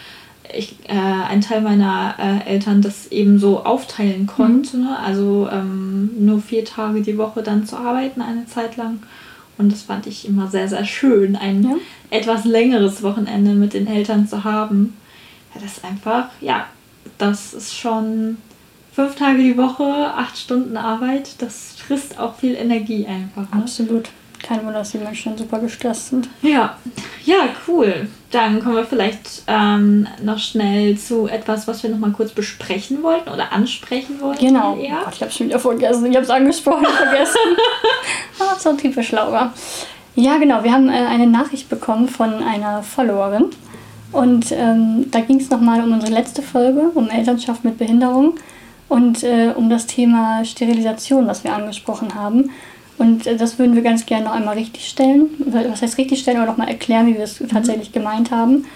ich, 0.56 0.76
äh, 0.88 0.92
ein 0.92 1.40
Teil 1.40 1.60
meiner 1.60 2.14
äh, 2.18 2.48
Eltern 2.48 2.82
das 2.82 3.08
eben 3.08 3.38
so 3.38 3.64
aufteilen 3.64 4.26
konnte. 4.26 4.78
Mhm. 4.78 4.88
Also 4.88 5.48
ähm, 5.50 6.10
nur 6.18 6.40
vier 6.40 6.64
Tage 6.64 7.02
die 7.02 7.18
Woche 7.18 7.42
dann 7.42 7.66
zu 7.66 7.76
arbeiten, 7.76 8.20
eine 8.20 8.46
Zeit 8.46 8.76
lang. 8.76 9.02
Und 9.56 9.72
das 9.72 9.82
fand 9.82 10.06
ich 10.06 10.26
immer 10.26 10.48
sehr, 10.48 10.68
sehr 10.68 10.84
schön, 10.84 11.36
ein 11.36 11.62
ja. 11.62 11.76
etwas 12.10 12.44
längeres 12.44 13.02
Wochenende 13.02 13.52
mit 13.54 13.72
den 13.72 13.86
Eltern 13.86 14.26
zu 14.26 14.42
haben. 14.42 14.96
Ja, 15.54 15.60
das 15.60 15.76
ist 15.76 15.84
einfach, 15.84 16.28
ja, 16.40 16.66
das 17.18 17.54
ist 17.54 17.74
schon 17.74 18.38
fünf 18.92 19.14
Tage 19.16 19.38
die 19.38 19.56
Woche, 19.56 19.84
acht 19.84 20.36
Stunden 20.36 20.76
Arbeit. 20.76 21.36
Das 21.38 21.74
frisst 21.76 22.18
auch 22.18 22.36
viel 22.36 22.54
Energie 22.54 23.06
einfach. 23.06 23.42
Ne? 23.42 23.62
Absolut. 23.62 24.08
Kein 24.46 24.58
Wunder, 24.64 24.80
dass 24.80 24.90
die 24.90 24.98
Menschen 24.98 25.38
super 25.38 25.58
gestresst 25.58 26.10
sind. 26.10 26.28
Ja, 26.42 26.76
ja, 27.24 27.48
cool. 27.66 28.08
Dann 28.30 28.62
kommen 28.62 28.76
wir 28.76 28.84
vielleicht 28.84 29.42
ähm, 29.46 30.06
noch 30.22 30.38
schnell 30.38 30.98
zu 30.98 31.26
etwas, 31.28 31.66
was 31.66 31.82
wir 31.82 31.90
noch 31.90 31.98
mal 31.98 32.10
kurz 32.10 32.32
besprechen 32.32 33.02
wollten 33.02 33.30
oder 33.30 33.52
ansprechen 33.52 34.20
wollten. 34.20 34.44
Genau. 34.46 34.72
Oh 34.72 35.04
Gott, 35.04 35.14
ich 35.14 35.22
habe 35.22 35.32
schon 35.32 35.46
wieder 35.46 35.58
vergessen. 35.58 36.06
Ich 36.06 36.14
habe 36.14 36.24
es 36.24 36.30
angesprochen, 36.30 36.84
vergessen. 36.96 37.38
ah, 38.38 38.58
so 38.58 38.74
typisch 38.74 39.12
Laura. 39.12 39.52
Ja, 40.14 40.36
genau. 40.36 40.62
Wir 40.62 40.72
haben 40.72 40.88
äh, 40.88 40.92
eine 40.92 41.26
Nachricht 41.26 41.70
bekommen 41.70 42.08
von 42.08 42.34
einer 42.42 42.82
Followerin. 42.82 43.46
Und 44.12 44.52
ähm, 44.52 45.10
da 45.10 45.20
ging 45.20 45.40
es 45.40 45.50
nochmal 45.50 45.82
um 45.82 45.92
unsere 45.92 46.12
letzte 46.12 46.42
Folge, 46.42 46.90
um 46.94 47.08
Elternschaft 47.08 47.64
mit 47.64 47.78
Behinderung 47.78 48.34
und 48.88 49.24
äh, 49.24 49.52
um 49.56 49.70
das 49.70 49.86
Thema 49.86 50.44
Sterilisation, 50.44 51.26
was 51.26 51.42
wir 51.42 51.54
angesprochen 51.54 52.14
haben. 52.14 52.50
Und 52.98 53.26
äh, 53.26 53.36
das 53.36 53.58
würden 53.58 53.74
wir 53.74 53.82
ganz 53.82 54.06
gerne 54.06 54.26
noch 54.26 54.32
einmal 54.32 54.56
richtig 54.56 54.88
stellen. 54.88 55.30
Was 55.46 55.82
heißt 55.82 55.98
richtig 55.98 56.20
stellen, 56.20 56.38
aber 56.38 56.46
nochmal 56.46 56.68
erklären, 56.68 57.06
wie 57.06 57.14
wir 57.14 57.24
es 57.24 57.40
mhm. 57.40 57.48
tatsächlich 57.48 57.92
gemeint 57.92 58.30
haben. 58.30 58.66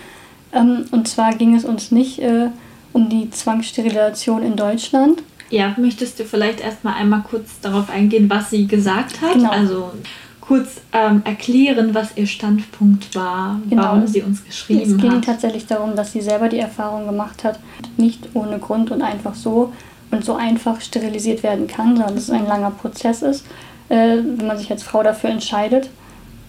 Ähm, 0.53 0.87
und 0.91 1.09
zwar 1.09 1.35
ging 1.35 1.55
es 1.55 1.65
uns 1.65 1.91
nicht 1.91 2.19
äh, 2.21 2.49
um 2.93 3.09
die 3.09 3.31
Zwangssterilisation 3.31 4.43
in 4.43 4.57
Deutschland. 4.57 5.23
Ja, 5.51 5.75
möchtest 5.79 6.19
du 6.19 6.25
vielleicht 6.25 6.61
erstmal 6.61 6.95
einmal 6.95 7.23
kurz 7.29 7.61
darauf 7.61 7.91
eingehen, 7.91 8.29
was 8.29 8.51
sie 8.51 8.67
gesagt 8.67 9.23
hat? 9.23 9.35
Genau. 9.35 9.51
Also 9.51 9.93
kurz 10.41 10.81
ähm, 10.93 11.23
erklären, 11.25 11.95
was 11.95 12.17
ihr 12.17 12.27
Standpunkt 12.27 13.15
war, 13.15 13.61
genau. 13.69 13.83
warum 13.83 14.07
sie 14.07 14.23
uns 14.23 14.45
geschrieben 14.45 14.81
hat. 14.81 14.89
Es 14.89 14.97
ging 14.97 15.13
hat. 15.13 15.25
tatsächlich 15.25 15.67
darum, 15.67 15.95
dass 15.95 16.13
sie 16.13 16.23
selber 16.23 16.49
die 16.49 16.59
Erfahrung 16.59 17.07
gemacht 17.07 17.45
hat, 17.45 17.59
nicht 17.99 18.31
ohne 18.35 18.59
Grund 18.59 18.91
und 18.91 19.03
einfach 19.03 19.35
so 19.35 19.73
und 20.11 20.25
so 20.25 20.37
einfach 20.37 20.81
sterilisiert 20.81 21.43
werden 21.43 21.67
kann, 21.67 21.97
sondern 21.97 22.15
dass 22.15 22.25
es 22.25 22.31
ein 22.31 22.47
langer 22.47 22.71
Prozess 22.71 23.21
ist, 23.21 23.45
äh, 23.89 24.17
wenn 24.37 24.47
man 24.47 24.59
sich 24.59 24.71
als 24.71 24.83
Frau 24.83 25.03
dafür 25.03 25.31
entscheidet. 25.31 25.91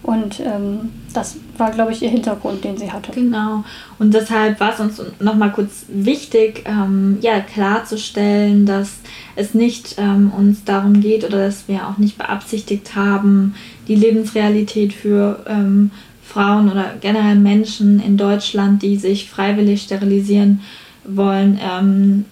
Und 0.02 0.40
ähm, 0.40 0.90
das 1.12 1.36
war, 1.58 1.70
glaube 1.72 1.92
ich, 1.92 2.02
ihr 2.02 2.08
Hintergrund, 2.08 2.64
den 2.64 2.78
sie 2.78 2.90
hatte. 2.90 3.12
Genau. 3.12 3.64
Und 3.98 4.14
deshalb 4.14 4.58
war 4.58 4.72
es 4.72 4.80
uns 4.80 5.02
nochmal 5.20 5.52
kurz 5.52 5.84
wichtig, 5.88 6.64
ähm, 6.64 7.18
ja, 7.20 7.40
klarzustellen, 7.40 8.64
dass 8.64 9.00
es 9.36 9.52
nicht 9.52 9.96
ähm, 9.98 10.32
uns 10.36 10.64
darum 10.64 11.00
geht 11.00 11.24
oder 11.24 11.44
dass 11.46 11.68
wir 11.68 11.86
auch 11.86 11.98
nicht 11.98 12.16
beabsichtigt 12.16 12.96
haben, 12.96 13.54
die 13.88 13.94
Lebensrealität 13.94 14.94
für 14.94 15.44
ähm, 15.46 15.90
Frauen 16.22 16.70
oder 16.70 16.94
generell 17.00 17.36
Menschen 17.36 18.00
in 18.00 18.16
Deutschland, 18.16 18.82
die 18.82 18.96
sich 18.96 19.28
freiwillig 19.28 19.82
sterilisieren 19.82 20.60
wollen, 21.04 21.58
ähm, 21.62 22.24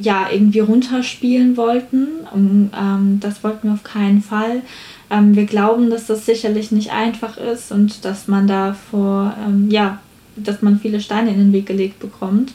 ja, 0.00 0.28
irgendwie 0.30 0.60
runterspielen 0.60 1.56
wollten. 1.56 2.08
Und, 2.32 2.70
ähm, 2.78 3.18
das 3.20 3.44
wollten 3.44 3.68
wir 3.68 3.74
auf 3.74 3.84
keinen 3.84 4.22
Fall. 4.22 4.62
Ähm, 5.10 5.34
wir 5.36 5.44
glauben, 5.44 5.90
dass 5.90 6.06
das 6.06 6.26
sicherlich 6.26 6.72
nicht 6.72 6.92
einfach 6.92 7.36
ist 7.36 7.72
und 7.72 8.04
dass 8.04 8.28
man 8.28 8.46
da 8.46 8.74
vor, 8.90 9.34
ähm, 9.46 9.70
ja, 9.70 9.98
dass 10.36 10.62
man 10.62 10.78
viele 10.78 11.00
Steine 11.00 11.30
in 11.30 11.38
den 11.38 11.52
Weg 11.52 11.66
gelegt 11.66 11.98
bekommt. 11.98 12.52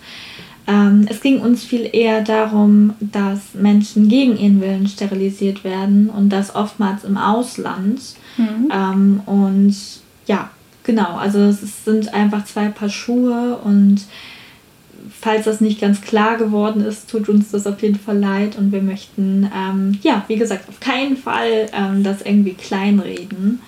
Ähm, 0.68 1.06
es 1.10 1.22
ging 1.22 1.42
uns 1.42 1.64
viel 1.64 1.88
eher 1.92 2.22
darum, 2.22 2.94
dass 3.00 3.54
Menschen 3.54 4.08
gegen 4.10 4.38
ihren 4.38 4.62
Willen 4.62 4.88
sterilisiert 4.88 5.64
werden 5.64 6.10
und 6.10 6.30
das 6.30 6.56
oftmals 6.56 7.04
im 7.04 7.18
Ausland. 7.18 8.02
Mhm. 8.38 8.72
Ähm, 8.74 9.20
und 9.26 9.76
ja, 10.26 10.50
genau, 10.84 11.18
also 11.18 11.40
es 11.40 11.86
sind 11.86 12.14
einfach 12.14 12.46
zwei 12.46 12.70
Paar 12.70 12.90
Schuhe 12.90 13.60
und 13.64 14.02
falls 15.26 15.46
das 15.46 15.60
nicht 15.60 15.82
ganz 15.82 16.02
klar 16.02 16.38
geworden 16.38 16.86
ist, 16.86 17.10
tut 17.10 17.30
uns 17.30 17.50
das 17.50 17.66
auf 17.66 17.82
jeden 17.82 17.98
Fall 17.98 18.20
leid 18.20 18.60
und 18.60 18.72
wir 18.72 18.84
möchten, 18.84 19.50
ähm, 19.58 19.98
ja, 20.04 20.24
wie 20.28 20.36
gesagt, 20.36 20.70
auf 20.70 20.80
keinen 20.80 21.18
Fall 21.18 21.66
ähm, 21.74 22.04
das 22.04 22.22
irgendwie 22.22 22.54
kleinreden. 22.54 23.60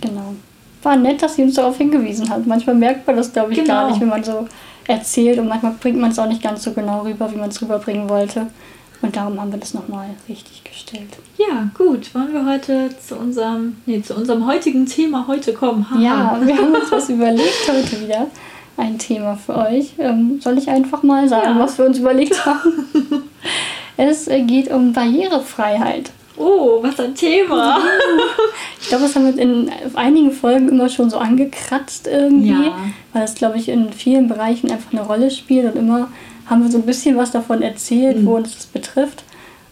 Genau. 0.00 0.34
War 0.82 0.96
nett, 0.96 1.20
dass 1.20 1.36
sie 1.36 1.42
uns 1.42 1.56
darauf 1.56 1.76
hingewiesen 1.76 2.30
hat. 2.30 2.46
Manchmal 2.46 2.74
merkt 2.74 3.06
man 3.06 3.16
das, 3.16 3.34
glaube 3.34 3.52
ich, 3.52 3.58
genau. 3.58 3.74
gar 3.74 3.90
nicht, 3.90 4.00
wenn 4.00 4.08
man 4.08 4.24
so 4.24 4.48
erzählt 4.86 5.38
und 5.38 5.48
manchmal 5.48 5.74
bringt 5.78 5.98
man 5.98 6.10
es 6.10 6.18
auch 6.18 6.26
nicht 6.26 6.42
ganz 6.42 6.62
so 6.62 6.72
genau 6.72 7.02
rüber, 7.02 7.30
wie 7.30 7.36
man 7.36 7.50
es 7.50 7.60
rüberbringen 7.60 8.08
wollte. 8.08 8.46
Und 9.02 9.14
darum 9.14 9.38
haben 9.38 9.52
wir 9.52 9.58
das 9.58 9.74
nochmal 9.74 10.08
richtig 10.26 10.64
gestellt. 10.64 11.18
Ja, 11.36 11.68
gut. 11.76 12.14
Wollen 12.14 12.32
wir 12.32 12.46
heute 12.46 12.88
zu 13.06 13.16
unserem, 13.16 13.76
nee, 13.84 14.00
zu 14.00 14.14
unserem 14.14 14.46
heutigen 14.46 14.86
Thema 14.86 15.26
heute 15.28 15.52
kommen? 15.52 15.88
Haha. 15.90 16.00
Ja, 16.00 16.40
wir 16.42 16.56
haben 16.56 16.74
uns 16.74 16.90
was 16.90 17.08
überlegt 17.10 17.68
heute 17.68 18.00
wieder 18.00 18.28
ein 18.78 18.98
Thema 18.98 19.36
für 19.36 19.56
euch. 19.56 19.94
Ähm, 19.98 20.40
soll 20.40 20.58
ich 20.58 20.68
einfach 20.68 21.02
mal 21.02 21.28
sagen, 21.28 21.56
ja. 21.56 21.58
was 21.58 21.78
wir 21.78 21.84
uns 21.84 21.98
überlegt 21.98 22.46
haben? 22.46 22.88
es 23.96 24.28
äh, 24.28 24.42
geht 24.42 24.70
um 24.70 24.92
Barrierefreiheit. 24.92 26.10
Oh, 26.36 26.78
was 26.82 27.00
ein 27.00 27.16
Thema! 27.16 27.78
ich 28.80 28.88
glaube, 28.88 29.04
das 29.04 29.16
haben 29.16 29.26
wir 29.26 29.42
in 29.42 29.70
einigen 29.94 30.30
Folgen 30.30 30.68
immer 30.68 30.88
schon 30.88 31.10
so 31.10 31.18
angekratzt 31.18 32.06
irgendwie, 32.06 32.50
ja. 32.52 32.76
weil 33.12 33.22
das, 33.22 33.34
glaube 33.34 33.58
ich, 33.58 33.68
in 33.68 33.92
vielen 33.92 34.28
Bereichen 34.28 34.70
einfach 34.70 34.92
eine 34.92 35.02
Rolle 35.02 35.32
spielt 35.32 35.74
und 35.74 35.80
immer 35.80 36.08
haben 36.46 36.62
wir 36.62 36.70
so 36.70 36.78
ein 36.78 36.86
bisschen 36.86 37.16
was 37.16 37.32
davon 37.32 37.60
erzählt, 37.60 38.18
mhm. 38.18 38.26
wo 38.26 38.36
uns 38.36 38.54
das 38.54 38.66
betrifft. 38.66 39.24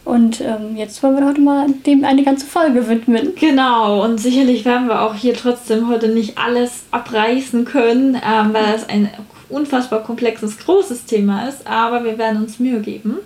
Und 0.07 0.41
ähm, 0.41 0.77
jetzt 0.77 1.03
wollen 1.03 1.17
wir 1.17 1.27
heute 1.27 1.41
mal 1.41 1.67
dem 1.85 2.05
eine 2.05 2.23
ganze 2.23 2.47
Folge 2.47 2.89
widmen. 2.89 3.33
Genau, 3.35 4.05
und 4.05 4.19
sicherlich 4.19 4.65
werden 4.65 4.87
wir 4.87 5.03
auch 5.03 5.17
hier 5.17 5.35
trotzdem 5.35 5.89
heute 5.89 6.07
nicht 6.07 6.39
alles 6.39 6.85
abreißen 6.93 7.65
können, 7.65 8.15
ähm, 8.15 8.55
weil 8.55 8.73
es 8.73 8.89
ein 8.89 9.11
unfassbar 9.49 10.05
komplexes, 10.05 10.59
großes 10.59 11.07
Thema 11.07 11.49
ist, 11.49 11.67
aber 11.67 12.05
wir 12.05 12.19
werden 12.19 12.41
uns 12.41 12.61
Mühe 12.61 12.79
geben. 12.79 13.17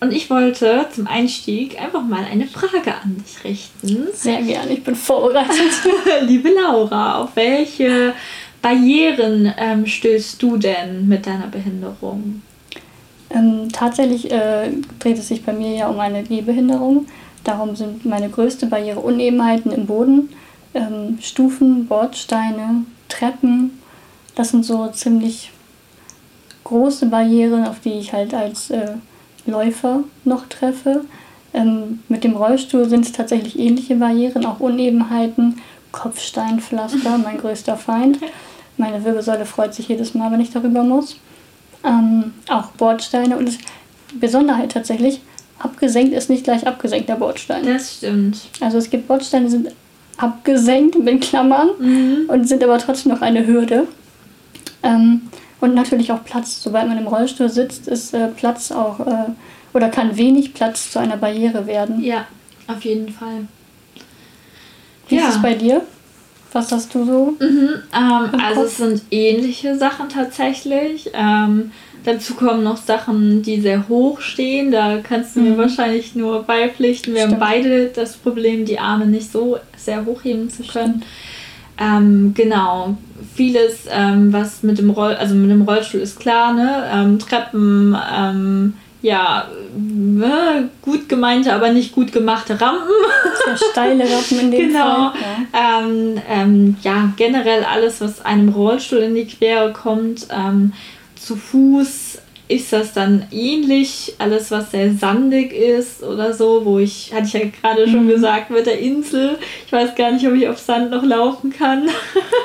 Und 0.00 0.14
ich 0.14 0.30
wollte 0.30 0.86
zum 0.94 1.06
Einstieg 1.06 1.78
einfach 1.78 2.02
mal 2.02 2.24
eine 2.24 2.46
Frage 2.46 2.94
an 3.02 3.22
dich 3.22 3.44
richten. 3.44 4.06
Sehr 4.14 4.40
gerne, 4.40 4.72
ich 4.72 4.82
bin 4.82 4.94
vorbereitet. 4.94 5.52
Liebe 6.22 6.48
Laura, 6.48 7.18
auf 7.18 7.36
welche 7.36 8.14
Barrieren 8.62 9.52
ähm, 9.58 9.84
stößt 9.84 10.42
du 10.42 10.56
denn 10.56 11.06
mit 11.06 11.26
deiner 11.26 11.48
Behinderung? 11.48 12.40
Ähm, 13.30 13.68
tatsächlich 13.72 14.30
äh, 14.30 14.70
dreht 14.98 15.18
es 15.18 15.28
sich 15.28 15.44
bei 15.44 15.52
mir 15.52 15.74
ja 15.74 15.88
um 15.88 15.98
eine 15.98 16.22
Gehbehinderung. 16.22 17.06
Darum 17.42 17.76
sind 17.76 18.04
meine 18.04 18.28
größte 18.30 18.66
Barriere 18.66 19.00
Unebenheiten 19.00 19.70
im 19.72 19.86
Boden, 19.86 20.30
ähm, 20.72 21.18
Stufen, 21.20 21.86
Bordsteine, 21.86 22.84
Treppen. 23.08 23.78
Das 24.34 24.50
sind 24.50 24.64
so 24.64 24.88
ziemlich 24.88 25.50
große 26.64 27.06
Barrieren, 27.06 27.66
auf 27.66 27.80
die 27.80 27.92
ich 27.92 28.12
halt 28.12 28.34
als 28.34 28.70
äh, 28.70 28.92
Läufer 29.46 30.00
noch 30.24 30.46
treffe. 30.46 31.04
Ähm, 31.52 32.00
mit 32.08 32.24
dem 32.24 32.34
Rollstuhl 32.36 32.88
sind 32.88 33.04
es 33.04 33.12
tatsächlich 33.12 33.58
ähnliche 33.58 33.96
Barrieren, 33.96 34.46
auch 34.46 34.60
Unebenheiten, 34.60 35.60
Kopfsteinpflaster, 35.92 37.18
mein 37.18 37.38
größter 37.38 37.76
Feind. 37.76 38.18
Meine 38.76 39.04
Wirbelsäule 39.04 39.44
freut 39.44 39.74
sich 39.74 39.88
jedes 39.88 40.14
Mal, 40.14 40.32
wenn 40.32 40.40
ich 40.40 40.50
darüber 40.50 40.82
muss 40.82 41.16
ähm, 41.84 42.32
auch 42.48 42.68
Bordsteine 42.72 43.36
und 43.36 43.58
Besonderheit 44.14 44.72
tatsächlich, 44.72 45.20
abgesenkt 45.58 46.14
ist 46.14 46.30
nicht 46.30 46.44
gleich 46.44 46.66
abgesenkter 46.66 47.16
Bordstein. 47.16 47.66
Das 47.66 47.96
stimmt. 47.96 48.38
Also 48.60 48.78
es 48.78 48.90
gibt 48.90 49.08
Bordsteine, 49.08 49.46
die 49.46 49.50
sind 49.50 49.68
abgesenkt 50.16 50.98
mit 50.98 51.22
Klammern 51.22 51.68
mhm. 51.78 52.24
und 52.28 52.48
sind 52.48 52.62
aber 52.62 52.78
trotzdem 52.78 53.12
noch 53.12 53.22
eine 53.22 53.46
Hürde. 53.46 53.88
Ähm, 54.82 55.22
und 55.60 55.74
natürlich 55.74 56.12
auch 56.12 56.22
Platz. 56.24 56.62
Sobald 56.62 56.88
man 56.88 56.98
im 56.98 57.06
Rollstuhl 57.06 57.48
sitzt, 57.48 57.88
ist 57.88 58.12
äh, 58.14 58.28
Platz 58.28 58.70
auch 58.70 59.00
äh, 59.00 59.30
oder 59.72 59.88
kann 59.88 60.16
wenig 60.16 60.54
Platz 60.54 60.90
zu 60.90 60.98
einer 60.98 61.16
Barriere 61.16 61.66
werden. 61.66 62.02
Ja, 62.02 62.26
auf 62.68 62.84
jeden 62.84 63.08
Fall. 63.08 63.48
Wie 65.08 65.16
ja. 65.16 65.28
ist 65.28 65.36
es 65.36 65.42
bei 65.42 65.54
dir? 65.54 65.82
Was 66.54 66.70
hast 66.70 66.94
du 66.94 67.04
so? 67.04 67.36
Mhm, 67.40 67.68
ähm, 67.92 68.40
also 68.40 68.62
es 68.62 68.76
sind 68.76 69.02
ähnliche 69.10 69.76
Sachen 69.76 70.08
tatsächlich. 70.08 71.10
Ähm, 71.12 71.72
dazu 72.04 72.34
kommen 72.34 72.62
noch 72.62 72.76
Sachen, 72.76 73.42
die 73.42 73.60
sehr 73.60 73.88
hoch 73.88 74.20
stehen. 74.20 74.70
Da 74.70 75.00
kannst 75.02 75.34
du 75.34 75.40
mhm. 75.40 75.50
mir 75.50 75.58
wahrscheinlich 75.58 76.14
nur 76.14 76.44
beipflichten. 76.44 77.12
Wir 77.12 77.22
Stimmt. 77.22 77.40
haben 77.40 77.40
beide 77.40 77.86
das 77.88 78.16
Problem, 78.16 78.66
die 78.66 78.78
Arme 78.78 79.06
nicht 79.06 79.32
so 79.32 79.58
sehr 79.76 80.06
hochheben 80.06 80.48
zu 80.48 80.62
können. 80.62 81.02
Ähm, 81.76 82.34
genau. 82.36 82.96
Vieles, 83.34 83.86
ähm, 83.90 84.32
was 84.32 84.62
mit 84.62 84.78
dem 84.78 84.90
Roll, 84.90 85.14
also 85.14 85.34
mit 85.34 85.50
dem 85.50 85.62
Rollstuhl 85.62 86.02
ist 86.02 86.20
klar, 86.20 86.54
ne? 86.54 86.88
Ähm, 86.92 87.18
Treppen, 87.18 87.96
ähm, 88.16 88.74
ja, 89.04 89.48
ne, 89.76 90.70
gut 90.80 91.10
gemeinte, 91.10 91.52
aber 91.52 91.70
nicht 91.70 91.92
gut 91.92 92.10
gemachte 92.10 92.58
Rampen. 92.58 92.88
Ja, 93.46 93.56
steile 93.70 94.10
Rampen 94.10 94.40
in 94.40 94.50
dem 94.50 94.68
genau. 94.68 95.10
Fall. 95.10 95.12
Ja. 95.52 95.80
Ähm, 95.82 96.22
ähm, 96.26 96.76
ja, 96.82 97.12
generell 97.18 97.64
alles, 97.64 98.00
was 98.00 98.24
einem 98.24 98.48
Rollstuhl 98.48 99.00
in 99.00 99.14
die 99.14 99.26
Quere 99.26 99.74
kommt. 99.74 100.28
Ähm, 100.30 100.72
zu 101.16 101.36
Fuß 101.36 102.18
ist 102.48 102.72
das 102.72 102.94
dann 102.94 103.26
ähnlich. 103.30 104.14
Alles, 104.18 104.50
was 104.50 104.70
sehr 104.70 104.94
sandig 104.94 105.52
ist 105.52 106.02
oder 106.02 106.32
so, 106.32 106.64
wo 106.64 106.78
ich, 106.78 107.12
hatte 107.12 107.26
ich 107.26 107.32
ja 107.34 107.40
gerade 107.60 107.86
schon 107.86 108.06
mhm. 108.06 108.08
gesagt, 108.08 108.48
mit 108.48 108.64
der 108.64 108.78
Insel. 108.78 109.36
Ich 109.66 109.72
weiß 109.72 109.96
gar 109.96 110.12
nicht, 110.12 110.26
ob 110.26 110.32
ich 110.32 110.48
auf 110.48 110.58
Sand 110.58 110.90
noch 110.90 111.04
laufen 111.04 111.52
kann. 111.52 111.90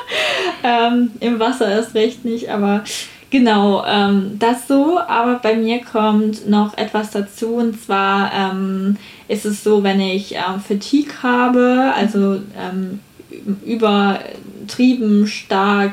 ähm, 0.62 1.12
Im 1.20 1.40
Wasser 1.40 1.70
erst 1.70 1.94
recht 1.94 2.26
nicht, 2.26 2.50
aber 2.50 2.84
Genau, 3.30 3.84
ähm, 3.86 4.38
das 4.40 4.66
so, 4.66 4.98
aber 4.98 5.36
bei 5.36 5.54
mir 5.54 5.84
kommt 5.84 6.48
noch 6.48 6.76
etwas 6.76 7.12
dazu 7.12 7.54
und 7.54 7.80
zwar 7.80 8.32
ähm, 8.34 8.96
ist 9.28 9.46
es 9.46 9.62
so, 9.62 9.84
wenn 9.84 10.00
ich 10.00 10.34
äh, 10.34 10.58
Fatigue 10.66 11.22
habe, 11.22 11.92
also 11.94 12.40
ähm, 12.58 12.98
übertrieben 13.64 15.28
stark 15.28 15.92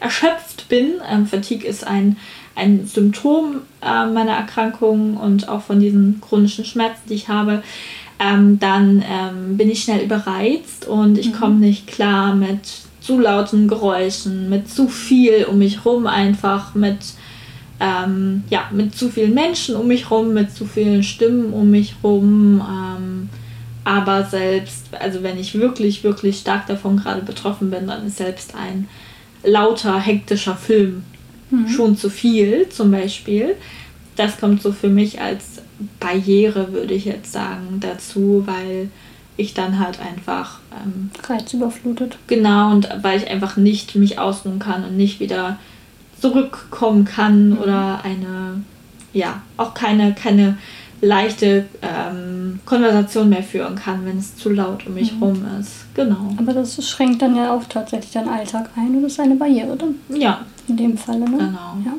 erschöpft 0.00 0.70
bin. 0.70 0.94
Ähm, 1.10 1.26
Fatigue 1.26 1.68
ist 1.68 1.86
ein, 1.86 2.16
ein 2.54 2.86
Symptom 2.86 3.56
äh, 3.82 4.06
meiner 4.06 4.32
Erkrankung 4.32 5.18
und 5.18 5.50
auch 5.50 5.60
von 5.60 5.80
diesen 5.80 6.22
chronischen 6.22 6.64
Schmerzen, 6.64 7.10
die 7.10 7.14
ich 7.14 7.28
habe. 7.28 7.62
ähm, 8.18 8.58
dann 8.58 9.02
ähm, 9.06 9.56
bin 9.56 9.70
ich 9.70 9.82
schnell 9.82 10.02
überreizt 10.02 10.86
und 10.86 11.18
ich 11.18 11.28
mhm. 11.28 11.32
komme 11.32 11.54
nicht 11.56 11.86
klar 11.86 12.34
mit 12.34 12.60
zu 13.10 13.18
lauten 13.18 13.66
Geräuschen, 13.66 14.48
mit 14.48 14.70
zu 14.70 14.86
viel 14.86 15.44
um 15.46 15.58
mich 15.58 15.84
rum 15.84 16.06
einfach, 16.06 16.76
mit 16.76 16.98
ähm, 17.80 18.44
ja, 18.50 18.68
mit 18.70 18.94
zu 18.94 19.08
vielen 19.08 19.34
Menschen 19.34 19.74
um 19.74 19.88
mich 19.88 20.12
rum, 20.12 20.32
mit 20.32 20.54
zu 20.54 20.64
vielen 20.64 21.02
Stimmen 21.02 21.52
um 21.52 21.72
mich 21.72 21.96
rum. 22.04 22.60
Ähm, 22.60 23.28
aber 23.82 24.24
selbst, 24.26 24.94
also 24.96 25.24
wenn 25.24 25.40
ich 25.40 25.54
wirklich, 25.54 26.04
wirklich 26.04 26.38
stark 26.38 26.68
davon 26.68 26.98
gerade 26.98 27.22
betroffen 27.22 27.72
bin, 27.72 27.88
dann 27.88 28.06
ist 28.06 28.18
selbst 28.18 28.54
ein 28.54 28.86
lauter, 29.42 29.98
hektischer 29.98 30.54
Film 30.54 31.02
mhm. 31.50 31.68
schon 31.68 31.96
zu 31.96 32.10
viel, 32.10 32.68
zum 32.68 32.92
Beispiel. 32.92 33.56
Das 34.14 34.38
kommt 34.38 34.62
so 34.62 34.70
für 34.70 34.88
mich 34.88 35.20
als 35.20 35.62
Barriere, 35.98 36.72
würde 36.72 36.94
ich 36.94 37.06
jetzt 37.06 37.32
sagen, 37.32 37.80
dazu, 37.80 38.44
weil 38.46 38.88
ich 39.40 39.54
dann 39.54 39.78
halt 39.78 39.98
einfach 40.00 40.58
ähm, 40.84 41.10
reizüberflutet. 41.28 42.18
Genau, 42.26 42.70
und 42.70 42.88
weil 43.02 43.18
ich 43.18 43.30
einfach 43.30 43.56
nicht 43.56 43.94
mich 43.96 44.18
ausruhen 44.18 44.58
kann 44.58 44.84
und 44.84 44.96
nicht 44.96 45.20
wieder 45.20 45.58
zurückkommen 46.20 47.04
kann 47.04 47.50
mhm. 47.50 47.58
oder 47.58 48.00
eine, 48.04 48.62
ja, 49.12 49.42
auch 49.56 49.74
keine, 49.74 50.14
keine 50.14 50.58
leichte 51.00 51.66
ähm, 51.80 52.60
Konversation 52.66 53.30
mehr 53.30 53.42
führen 53.42 53.74
kann, 53.74 54.04
wenn 54.04 54.18
es 54.18 54.36
zu 54.36 54.50
laut 54.50 54.86
um 54.86 54.94
mich 54.94 55.14
mhm. 55.14 55.22
rum 55.22 55.46
ist. 55.58 55.86
Genau. 55.94 56.34
Aber 56.36 56.52
das 56.52 56.86
schränkt 56.86 57.22
dann 57.22 57.34
ja 57.36 57.54
auch 57.54 57.64
tatsächlich 57.64 58.12
deinen 58.12 58.28
Alltag 58.28 58.70
ein 58.76 58.96
und 58.96 59.04
ist 59.04 59.18
eine 59.18 59.34
Barriere 59.34 59.76
dann. 59.76 59.94
Ja. 60.08 60.40
In 60.68 60.76
dem 60.76 60.98
Falle, 60.98 61.20
ne? 61.20 61.38
Genau. 61.38 61.76
Ja. 61.84 61.94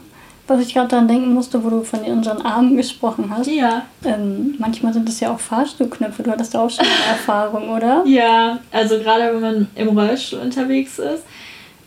Was 0.51 0.59
ich 0.67 0.73
gerade 0.73 0.89
daran 0.89 1.07
denken 1.07 1.33
musste, 1.33 1.63
wo 1.63 1.69
du 1.69 1.81
von 1.83 2.01
unseren 2.01 2.41
Armen 2.41 2.75
gesprochen 2.75 3.29
hast. 3.29 3.47
Ja. 3.47 3.83
Ähm, 4.03 4.55
manchmal 4.57 4.93
sind 4.93 5.07
das 5.07 5.21
ja 5.21 5.33
auch 5.33 5.39
Fahrstuhlknöpfe. 5.39 6.23
Du 6.23 6.31
hattest 6.31 6.57
auch 6.57 6.69
schon 6.69 6.85
eine 6.85 7.05
Erfahrung, 7.11 7.69
oder? 7.69 8.03
Ja, 8.05 8.59
also 8.69 8.99
gerade 8.99 9.33
wenn 9.33 9.41
man 9.41 9.67
im 9.75 9.97
Rollstuhl 9.97 10.39
unterwegs 10.39 10.99
ist, 10.99 11.23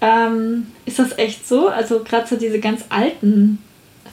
ähm, 0.01 0.69
ist 0.87 0.99
das 0.99 1.19
echt 1.19 1.47
so. 1.47 1.69
Also 1.69 2.03
gerade 2.03 2.27
so 2.27 2.37
diese 2.37 2.59
ganz 2.59 2.87
alten 2.89 3.59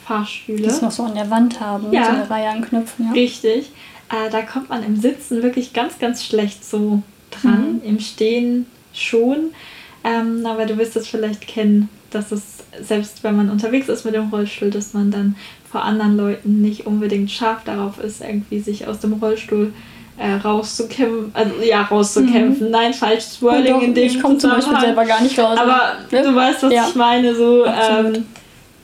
Fahrstühle. 0.06 0.58
Die 0.58 0.68
es 0.68 0.82
noch 0.82 0.90
so 0.90 1.04
an 1.04 1.14
der 1.14 1.30
Wand 1.30 1.58
haben, 1.58 1.90
ja. 1.90 2.04
so 2.04 2.10
eine 2.10 2.28
Reihe 2.28 2.50
an 2.50 2.60
Knöpfen. 2.60 3.06
Ja. 3.06 3.12
Richtig. 3.12 3.70
Äh, 4.10 4.28
da 4.30 4.42
kommt 4.42 4.68
man 4.68 4.84
im 4.84 4.96
Sitzen 4.96 5.42
wirklich 5.42 5.72
ganz, 5.72 5.98
ganz 5.98 6.22
schlecht 6.22 6.62
so 6.62 7.00
dran. 7.30 7.80
Mhm. 7.82 7.88
Im 7.88 8.00
Stehen 8.00 8.66
schon. 8.92 9.54
Ähm, 10.04 10.44
aber 10.44 10.66
du 10.66 10.76
wirst 10.76 10.94
es 10.96 11.08
vielleicht 11.08 11.46
kennen, 11.46 11.88
dass 12.14 12.32
es 12.32 12.58
selbst 12.80 13.22
wenn 13.24 13.36
man 13.36 13.50
unterwegs 13.50 13.88
ist 13.88 14.04
mit 14.04 14.14
dem 14.14 14.30
Rollstuhl, 14.30 14.70
dass 14.70 14.94
man 14.94 15.10
dann 15.10 15.36
vor 15.70 15.82
anderen 15.82 16.16
Leuten 16.16 16.60
nicht 16.60 16.86
unbedingt 16.86 17.30
scharf 17.30 17.64
darauf 17.64 17.98
ist, 17.98 18.20
irgendwie 18.20 18.60
sich 18.60 18.86
aus 18.86 19.00
dem 19.00 19.14
Rollstuhl 19.14 19.72
äh, 20.18 20.34
rauszukämpfen, 20.34 21.30
also 21.34 21.54
ja, 21.62 21.82
rauszukämpfen. 21.82 22.66
Mhm. 22.66 22.72
Nein, 22.72 22.94
falsch 22.94 23.24
Swirling 23.24 23.80
in 23.80 23.94
dem 23.94 24.06
Ich 24.06 24.20
komme 24.20 24.38
zum 24.38 24.50
Beispiel 24.50 24.78
selber 24.80 25.04
gar 25.04 25.22
nicht 25.22 25.38
raus. 25.38 25.58
Aber 25.58 25.96
ne? 26.10 26.22
du 26.22 26.34
weißt, 26.34 26.62
was 26.64 26.72
ja. 26.72 26.86
ich 26.88 26.94
meine, 26.94 27.34
so 27.34 27.64
ähm, 27.64 28.26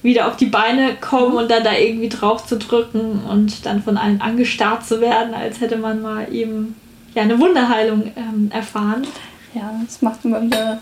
wieder 0.02 0.28
auf 0.28 0.36
die 0.36 0.46
Beine 0.46 0.96
kommen 1.00 1.36
und 1.36 1.50
dann 1.50 1.64
da 1.64 1.72
irgendwie 1.76 2.08
drauf 2.08 2.46
zu 2.46 2.56
drücken 2.56 3.22
und 3.28 3.66
dann 3.66 3.82
von 3.82 3.96
allen 3.96 4.20
angestarrt 4.20 4.86
zu 4.86 5.00
werden, 5.00 5.34
als 5.34 5.60
hätte 5.60 5.76
man 5.76 6.00
mal 6.00 6.32
eben 6.32 6.76
ja, 7.14 7.22
eine 7.22 7.38
Wunderheilung 7.38 8.10
ähm, 8.16 8.50
erfahren. 8.52 9.06
Ja, 9.54 9.72
das 9.84 10.02
macht 10.02 10.24
immer 10.24 10.40
wieder 10.42 10.78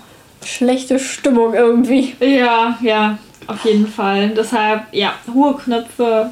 schlechte 0.46 0.98
Stimmung 0.98 1.54
irgendwie. 1.54 2.14
Ja, 2.20 2.78
ja, 2.80 3.18
auf 3.46 3.64
jeden 3.64 3.86
Fall. 3.86 4.30
Deshalb, 4.30 4.82
ja, 4.92 5.14
hohe 5.32 5.54
Knöpfe 5.54 6.30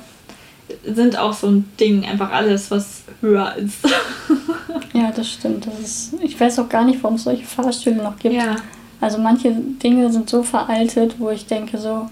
sind 0.85 1.19
auch 1.19 1.33
so 1.33 1.49
ein 1.49 1.71
Ding, 1.79 2.05
einfach 2.05 2.33
alles, 2.33 2.71
was 2.71 3.03
höher 3.21 3.55
ist. 3.57 3.79
ja, 4.93 5.11
das 5.15 5.31
stimmt. 5.31 5.67
Das 5.67 5.79
ist, 5.79 6.15
ich 6.23 6.39
weiß 6.39 6.59
auch 6.59 6.69
gar 6.69 6.85
nicht, 6.85 7.03
warum 7.03 7.17
es 7.17 7.25
solche 7.25 7.45
Fahrstühle 7.45 8.03
noch 8.03 8.19
gibt. 8.19 8.35
Ja. 8.35 8.57
Also 9.01 9.19
manche 9.19 9.53
Dinge 9.53 10.11
sind 10.11 10.31
so 10.31 10.43
veraltet, 10.43 11.17
wo 11.19 11.31
ich 11.31 11.47
denke, 11.47 11.79
so, 11.79 12.09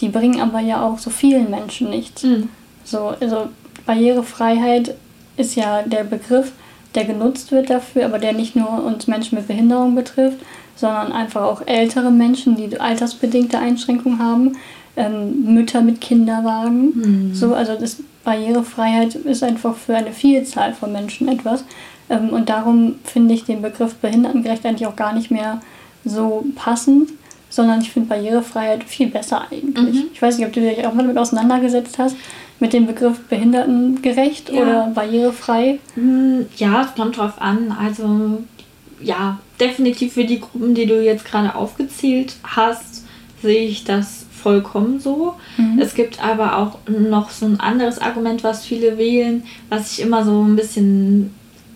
die 0.00 0.08
bringen 0.08 0.40
aber 0.40 0.60
ja 0.60 0.82
auch 0.82 0.98
so 0.98 1.10
vielen 1.10 1.50
Menschen 1.50 1.90
nichts. 1.90 2.22
Mhm. 2.22 2.48
So, 2.84 3.14
also 3.20 3.48
Barrierefreiheit 3.86 4.94
ist 5.36 5.56
ja 5.56 5.82
der 5.82 6.04
Begriff, 6.04 6.52
der 6.94 7.04
genutzt 7.04 7.52
wird 7.52 7.70
dafür, 7.70 8.04
aber 8.04 8.18
der 8.18 8.32
nicht 8.32 8.56
nur 8.56 8.84
uns 8.84 9.06
Menschen 9.06 9.36
mit 9.36 9.48
Behinderung 9.48 9.94
betrifft, 9.94 10.38
sondern 10.78 11.12
einfach 11.12 11.42
auch 11.42 11.62
ältere 11.66 12.10
Menschen, 12.10 12.56
die 12.56 12.78
altersbedingte 12.78 13.58
Einschränkungen 13.58 14.20
haben, 14.20 14.56
ähm, 14.96 15.54
Mütter 15.54 15.80
mit 15.80 16.00
Kinderwagen. 16.00 16.92
Mhm. 16.94 17.34
So, 17.34 17.52
also 17.52 17.74
das 17.74 17.98
Barrierefreiheit 18.22 19.16
ist 19.16 19.42
einfach 19.42 19.74
für 19.74 19.96
eine 19.96 20.12
Vielzahl 20.12 20.72
von 20.74 20.92
Menschen 20.92 21.28
etwas. 21.28 21.64
Ähm, 22.08 22.30
und 22.30 22.48
darum 22.48 22.94
finde 23.02 23.34
ich 23.34 23.44
den 23.44 23.60
Begriff 23.60 23.96
behindertengerecht 23.96 24.64
eigentlich 24.64 24.86
auch 24.86 24.96
gar 24.96 25.12
nicht 25.12 25.32
mehr 25.32 25.60
so 26.04 26.44
passend, 26.54 27.10
sondern 27.50 27.80
ich 27.80 27.90
finde 27.90 28.10
Barrierefreiheit 28.10 28.84
viel 28.84 29.08
besser 29.08 29.46
eigentlich. 29.50 30.04
Mhm. 30.04 30.10
Ich 30.12 30.22
weiß 30.22 30.38
nicht, 30.38 30.46
ob 30.46 30.52
du 30.52 30.60
dich 30.60 30.86
auch 30.86 30.94
mal 30.94 31.02
damit 31.02 31.18
auseinandergesetzt 31.18 31.98
hast, 31.98 32.16
mit 32.60 32.72
dem 32.72 32.86
Begriff 32.86 33.18
behindertengerecht 33.28 34.50
ja. 34.50 34.62
oder 34.62 34.86
barrierefrei. 34.94 35.80
Hm, 35.94 36.46
ja, 36.56 36.82
es 36.82 36.94
kommt 36.94 37.16
drauf 37.16 37.40
an. 37.40 37.76
Also 37.78 38.42
ja, 39.00 39.38
definitiv 39.60 40.14
für 40.14 40.24
die 40.24 40.40
Gruppen, 40.40 40.74
die 40.74 40.86
du 40.86 41.02
jetzt 41.02 41.24
gerade 41.24 41.54
aufgezählt 41.54 42.36
hast, 42.44 43.04
sehe 43.42 43.68
ich 43.68 43.84
das 43.84 44.26
vollkommen 44.38 45.00
so. 45.00 45.34
Mhm. 45.56 45.78
Es 45.80 45.94
gibt 45.94 46.22
aber 46.24 46.58
auch 46.58 46.78
noch 46.88 47.30
so 47.30 47.46
ein 47.46 47.60
anderes 47.60 47.98
Argument, 47.98 48.44
was 48.44 48.64
viele 48.64 48.98
wählen, 48.98 49.42
was 49.68 49.92
ich 49.92 50.00
immer 50.00 50.24
so 50.24 50.42
ein 50.42 50.56
bisschen, 50.56 51.34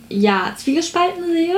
ja, 0.09 0.53
zwiegespalten 0.55 1.23
sehe. 1.25 1.55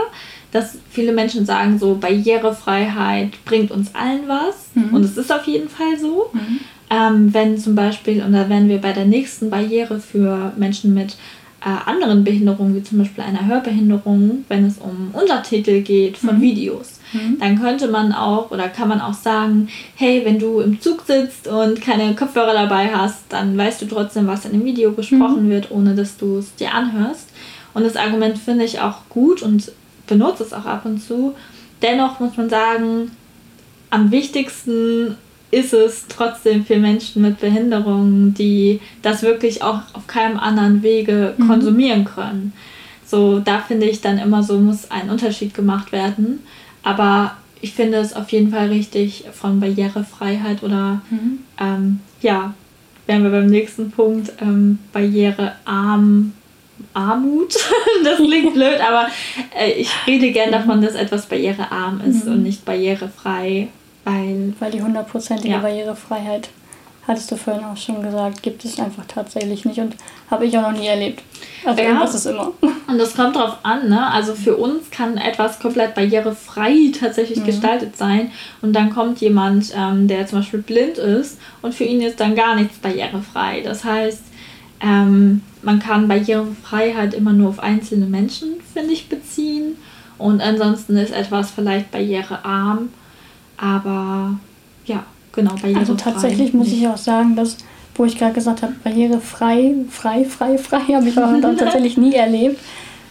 Dass 0.52 0.78
viele 0.90 1.12
Menschen 1.12 1.46
sagen, 1.46 1.80
so 1.80 1.96
Barrierefreiheit 1.96 3.44
bringt 3.44 3.72
uns 3.72 3.94
allen 3.94 4.28
was. 4.28 4.70
Mhm. 4.74 4.96
Und 4.96 5.04
es 5.04 5.18
ist 5.18 5.32
auf 5.32 5.46
jeden 5.46 5.70
Fall 5.70 6.00
so. 6.00 6.30
Mhm. 6.34 6.60
Ähm, 6.90 7.34
wenn 7.34 7.58
zum 7.58 7.76
Beispiel, 7.76 8.24
und 8.24 8.34
da 8.34 8.48
wären 8.48 8.70
wir 8.70 8.80
bei 8.80 8.94
der 8.94 9.06
nächsten 9.06 9.50
Barriere 9.50 10.00
für 10.00 10.54
Menschen 10.56 10.94
mit 10.94 11.18
äh, 11.66 11.90
anderen 11.90 12.24
Behinderungen, 12.24 12.76
wie 12.76 12.84
zum 12.84 13.00
Beispiel 13.00 13.24
einer 13.24 13.48
Hörbehinderung, 13.48 14.46
wenn 14.48 14.66
es 14.66 14.78
um 14.78 15.10
Untertitel 15.14 15.82
geht 15.82 16.16
von 16.16 16.38
mhm. 16.38 16.42
Videos, 16.42 17.00
mhm. 17.12 17.40
dann 17.40 17.60
könnte 17.60 17.88
man 17.88 18.14
auch 18.14 18.52
oder 18.52 18.70
kann 18.70 18.88
man 18.88 19.02
auch 19.02 19.16
sagen, 19.16 19.68
hey, 19.96 20.22
wenn 20.24 20.38
du 20.38 20.60
im 20.60 20.80
Zug 20.80 21.02
sitzt 21.08 21.48
und 21.48 21.82
keine 21.82 22.14
Kopfhörer 22.14 22.54
dabei 22.54 22.94
hast, 22.94 23.24
dann 23.30 23.58
weißt 23.58 23.82
du 23.82 23.88
trotzdem, 23.88 24.28
was 24.28 24.46
in 24.46 24.52
dem 24.52 24.64
Video 24.64 24.92
gesprochen 24.92 25.48
mhm. 25.48 25.50
wird, 25.50 25.72
ohne 25.72 25.96
dass 25.96 26.18
du 26.18 26.38
es 26.38 26.54
dir 26.54 26.72
anhörst. 26.72 27.30
Und 27.74 27.84
das 27.84 27.98
Argument 27.98 28.38
finde 28.38 28.64
ich 28.64 28.80
auch 28.80 29.10
gut 29.10 29.42
und 29.42 29.72
benutze 30.06 30.44
es 30.44 30.54
auch 30.54 30.66
ab 30.66 30.86
und 30.86 31.02
zu. 31.02 31.34
Dennoch 31.82 32.20
muss 32.20 32.38
man 32.38 32.48
sagen, 32.48 33.12
am 33.90 34.12
wichtigsten 34.12 35.18
ist 35.56 35.74
es 35.74 36.06
trotzdem 36.10 36.66
für 36.66 36.76
Menschen 36.76 37.22
mit 37.22 37.40
Behinderungen, 37.40 38.34
die 38.34 38.82
das 39.02 39.24
wirklich 39.24 39.64
auch 39.64 39.80
auf 39.94 40.06
keinem 40.06 40.38
anderen 40.38 40.84
Wege 40.84 41.34
mhm. 41.38 41.48
konsumieren 41.48 42.04
können. 42.04 42.52
So, 43.06 43.40
da 43.40 43.60
finde 43.60 43.86
ich 43.86 44.02
dann 44.02 44.18
immer 44.18 44.44
so, 44.44 44.60
muss 44.60 44.92
ein 44.92 45.10
Unterschied 45.10 45.54
gemacht 45.54 45.94
werden. 45.94 46.40
Aber 46.84 47.38
ich 47.62 47.74
finde 47.74 48.00
es 48.00 48.14
auf 48.14 48.34
jeden 48.34 48.52
Fall 48.52 48.68
richtig 48.68 49.24
von 49.32 49.62
Barrierefreiheit 49.62 50.62
oder 50.62 51.02
mhm. 51.10 51.40
ähm, 51.58 52.00
ja, 52.20 52.54
wären 53.08 53.24
wir 53.24 53.32
beim 53.32 53.48
nächsten 53.48 53.92
Punkt, 53.92 54.34
ähm, 54.42 54.80
barrierearm. 54.92 56.34
Armut, 56.94 57.56
das 58.04 58.18
klingt 58.18 58.54
blöd, 58.54 58.82
aber 58.86 59.08
äh, 59.58 59.72
ich 59.72 59.90
rede 60.06 60.32
gern 60.32 60.52
davon, 60.52 60.82
dass 60.82 60.96
etwas 60.96 61.26
barrierearm 61.26 62.02
ist 62.02 62.26
mhm. 62.26 62.34
und 62.34 62.44
nicht 62.44 62.66
barrierefrei. 62.66 63.70
Weil, 64.06 64.54
Weil 64.60 64.72
die 64.72 64.82
hundertprozentige 64.82 65.56
ja. 65.56 65.60
Barrierefreiheit, 65.60 66.50
hattest 67.08 67.32
du 67.32 67.36
vorhin 67.36 67.64
auch 67.66 67.78
schon 67.78 68.02
gesagt, 68.02 68.42
gibt 68.42 68.64
es 68.64 68.80
einfach 68.80 69.06
tatsächlich 69.08 69.66
nicht 69.66 69.80
und 69.80 69.96
habe 70.30 70.46
ich 70.46 70.58
auch 70.58 70.72
noch 70.72 70.80
nie 70.80 70.88
erlebt. 70.88 71.24
Also 71.66 71.82
ja. 71.82 71.90
irgendwas 71.90 72.16
ist 72.16 72.26
immer. 72.26 72.52
Und 72.88 73.00
das 73.00 73.16
kommt 73.16 73.36
drauf 73.36 73.58
an, 73.64 73.90
ne? 73.90 74.12
Also 74.12 74.36
für 74.36 74.56
uns 74.56 74.92
kann 74.92 75.18
etwas 75.18 75.60
komplett 75.60 75.96
barrierefrei 75.96 76.92
tatsächlich 77.00 77.40
mhm. 77.40 77.46
gestaltet 77.46 77.98
sein 77.98 78.32
und 78.62 78.74
dann 78.74 78.92
kommt 78.92 79.20
jemand, 79.22 79.74
ähm, 79.76 80.08
der 80.08 80.28
zum 80.28 80.40
Beispiel 80.40 80.62
blind 80.62 81.00
ist 81.00 81.40
und 81.64 81.74
für 81.74 81.84
ihn 81.84 82.02
ist 82.02 82.20
dann 82.20 82.36
gar 82.36 82.56
nichts 82.56 82.78
barrierefrei. 82.78 83.62
Das 83.62 83.84
heißt, 83.84 84.22
ähm, 84.82 85.42
man 85.64 85.80
kann 85.80 86.08
Barrierefreiheit 86.08 87.16
immer 87.16 87.34
nur 87.34 87.50
auf 87.50 87.60
einzelne 87.60 88.06
Menschen, 88.06 88.54
finde 88.72 88.94
ich, 88.94 89.10
beziehen. 89.10 89.78
Und 90.20 90.42
ansonsten 90.42 90.96
ist 90.96 91.12
etwas 91.12 91.50
vielleicht 91.50 91.92
barrierearm 91.92 92.90
aber 93.58 94.38
ja, 94.86 95.04
genau. 95.32 95.56
Also 95.76 95.96
tatsächlich 95.96 96.54
muss 96.54 96.72
ich 96.72 96.88
auch 96.88 96.98
sagen, 96.98 97.36
dass, 97.36 97.58
wo 97.96 98.06
ich 98.06 98.18
gerade 98.18 98.34
gesagt 98.34 98.62
habe, 98.62 98.74
barrierefrei, 98.84 99.76
frei, 99.90 100.26
frei, 100.26 100.58
frei, 100.58 100.80
habe 100.94 101.08
ich 101.08 101.18
auch 101.18 101.34
tatsächlich 101.58 101.98
nie 101.98 102.14
erlebt. 102.14 102.60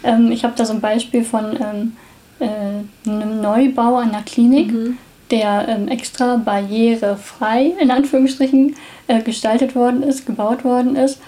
Ähm, 0.03 0.31
ich 0.31 0.45
habe 0.45 0.55
da 0.57 0.65
so 0.65 0.75
ein 0.75 0.81
Beispiel 0.81 1.25
von 1.25 1.57
ähm, 1.61 1.93
äh, 2.41 3.11
einem 3.11 3.41
Neubau 3.41 3.97
einer 3.97 4.23
Klinik, 4.23 4.73
mhm. 4.73 4.99
der 5.31 5.67
ähm, 5.69 5.89
extra 5.89 6.37
barrierefrei, 6.37 7.73
in 7.81 7.91
Anführungsstrichen, 7.91 8.77
äh, 9.09 9.23
gestaltet 9.23 9.75
worden 9.75 10.03
ist, 10.03 10.27
gebaut 10.27 10.65
worden 10.65 10.97
ist. 10.97 11.21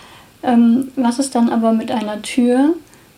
Ähm, 0.42 0.88
was 0.96 1.18
ist 1.18 1.34
dann 1.34 1.48
aber 1.48 1.72
mit 1.72 1.90
einer 1.90 2.22
Tür, 2.22 2.74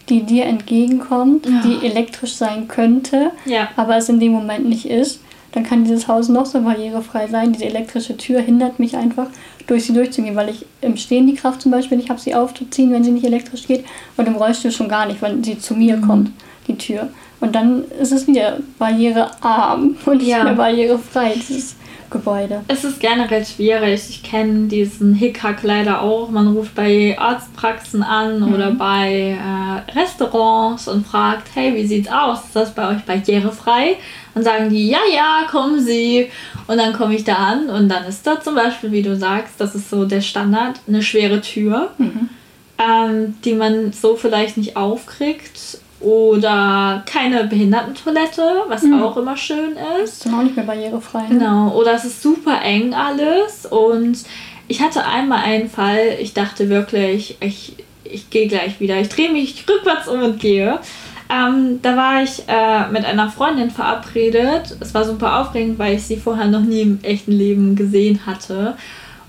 die 0.09 0.23
dir 0.23 0.47
entgegenkommt, 0.47 1.47
ja. 1.47 1.63
die 1.63 1.87
elektrisch 1.87 2.35
sein 2.35 2.69
könnte, 2.69 3.33
ja. 3.45 3.69
aber 3.77 3.97
es 3.97 4.09
in 4.09 4.21
dem 4.21 4.33
Moment 4.33 4.69
nicht 4.69 4.87
ist, 4.87 5.21
dann 5.59 5.67
kann 5.67 5.83
dieses 5.83 6.07
Haus 6.07 6.29
noch 6.29 6.47
so 6.47 6.61
barrierefrei 6.61 7.27
sein. 7.27 7.53
Diese 7.53 7.65
elektrische 7.65 8.17
Tür 8.17 8.41
hindert 8.41 8.79
mich 8.79 8.97
einfach, 8.97 9.27
durch 9.67 9.85
sie 9.85 9.93
durchzugehen, 9.93 10.37
weil 10.37 10.51
ich 10.51 10.65
im 10.81 10.97
Stehen 10.97 11.27
die 11.27 11.35
Kraft 11.35 11.63
zum 11.63 11.73
Beispiel 11.73 11.99
nicht 11.99 12.11
habe, 12.11 12.21
sie 12.21 12.35
aufzuziehen, 12.35 12.93
wenn 12.93 13.03
sie 13.03 13.11
nicht 13.11 13.27
elektrisch 13.27 13.67
geht 13.67 13.85
und 14.17 14.29
im 14.29 14.37
Rollstuhl 14.37 14.71
schon 14.71 14.89
gar 14.89 15.07
nicht, 15.07 15.21
wenn 15.21 15.43
sie 15.43 15.59
zu 15.59 15.75
mir 15.75 15.97
mhm. 15.97 16.03
kommt, 16.03 16.31
die 16.69 16.79
Tür. 16.79 17.09
Und 17.41 17.57
dann 17.57 17.85
ist 18.01 18.13
es 18.13 18.29
wieder 18.29 18.59
barrierearm 18.79 19.97
und 20.07 20.19
nicht 20.19 20.29
ja. 20.29 20.45
mehr 20.45 20.55
barrierefrei. 20.55 21.35
Dieses 21.35 21.75
Gebäude. 22.11 22.63
Es 22.69 22.85
ist 22.85 23.01
generell 23.01 23.45
schwierig. 23.45 24.09
Ich 24.09 24.23
kenne 24.23 24.69
diesen 24.69 25.13
Hickhack 25.15 25.63
leider 25.63 26.01
auch. 26.01 26.31
Man 26.31 26.49
ruft 26.49 26.75
bei 26.75 27.17
Arztpraxen 27.19 28.03
an 28.03 28.41
mhm. 28.41 28.55
oder 28.55 28.71
bei 28.71 29.37
äh, 29.37 29.99
Restaurants 29.99 30.89
und 30.89 31.07
fragt, 31.07 31.49
hey, 31.55 31.75
wie 31.75 31.87
sieht's 31.87 32.09
aus? 32.11 32.45
Ist 32.45 32.57
das 32.57 32.75
bei 32.75 32.89
euch 32.89 33.05
barrierefrei? 33.05 33.97
Dann 34.39 34.45
sagen 34.45 34.71
die, 34.71 34.89
ja, 34.89 35.01
ja, 35.13 35.47
kommen 35.51 35.81
Sie. 35.81 36.31
Und 36.69 36.79
dann 36.79 36.93
komme 36.93 37.17
ich 37.17 37.25
da 37.25 37.35
an 37.35 37.71
und 37.71 37.89
dann 37.89 38.05
ist 38.05 38.25
da 38.25 38.41
zum 38.41 38.55
Beispiel, 38.55 38.93
wie 38.93 39.03
du 39.03 39.17
sagst, 39.17 39.55
das 39.59 39.75
ist 39.75 39.91
so 39.91 40.05
der 40.05 40.21
Standard, 40.21 40.79
eine 40.87 41.03
schwere 41.03 41.41
Tür, 41.41 41.91
mhm. 41.99 42.29
ähm, 42.79 43.35
die 43.45 43.55
man 43.55 43.93
so 43.93 44.15
vielleicht 44.15 44.57
nicht 44.57 44.77
aufkriegt 44.77 45.81
oder 46.01 47.03
keine 47.07 47.45
Behindertentoilette, 47.45 48.63
was 48.69 48.83
mhm. 48.83 49.03
auch 49.03 49.17
immer 49.17 49.37
schön 49.37 49.73
ist. 50.05 50.25
Das 50.25 50.27
ist 50.27 50.33
auch 50.33 50.43
nicht 50.43 50.55
mehr 50.55 50.67
barrierefrei. 50.67 51.23
Ne? 51.23 51.39
Genau. 51.39 51.75
Oder 51.75 51.95
es 51.95 52.05
ist 52.05 52.23
super 52.23 52.63
eng 52.63 52.95
alles. 52.95 53.67
Und 53.67 54.19
ich 54.69 54.81
hatte 54.81 55.05
einmal 55.05 55.43
einen 55.43 55.69
Fall, 55.69 56.17
ich 56.21 56.35
dachte 56.35 56.69
wirklich, 56.69 57.39
ich, 57.41 57.73
ich 58.05 58.31
gehe 58.31 58.47
gleich 58.47 58.79
wieder. 58.79 59.01
Ich 59.01 59.09
drehe 59.09 59.33
mich 59.33 59.65
rückwärts 59.69 60.07
um 60.07 60.23
und 60.23 60.39
gehe. 60.39 60.79
Ähm, 61.31 61.81
da 61.83 61.97
war 61.97 62.23
ich 62.23 62.45
äh, 62.49 62.89
mit 62.91 63.05
einer 63.05 63.31
Freundin 63.31 63.71
verabredet. 63.71 64.77
Es 64.81 64.95
war 64.95 65.05
super 65.05 65.41
aufregend, 65.41 65.79
weil 65.79 65.97
ich 65.97 66.05
sie 66.05 66.17
vorher 66.17 66.47
noch 66.47 66.63
nie 66.63 66.83
im 66.83 67.01
echten 67.03 67.33
Leben 67.33 67.77
gesehen 67.77 68.25
hatte. 68.25 68.77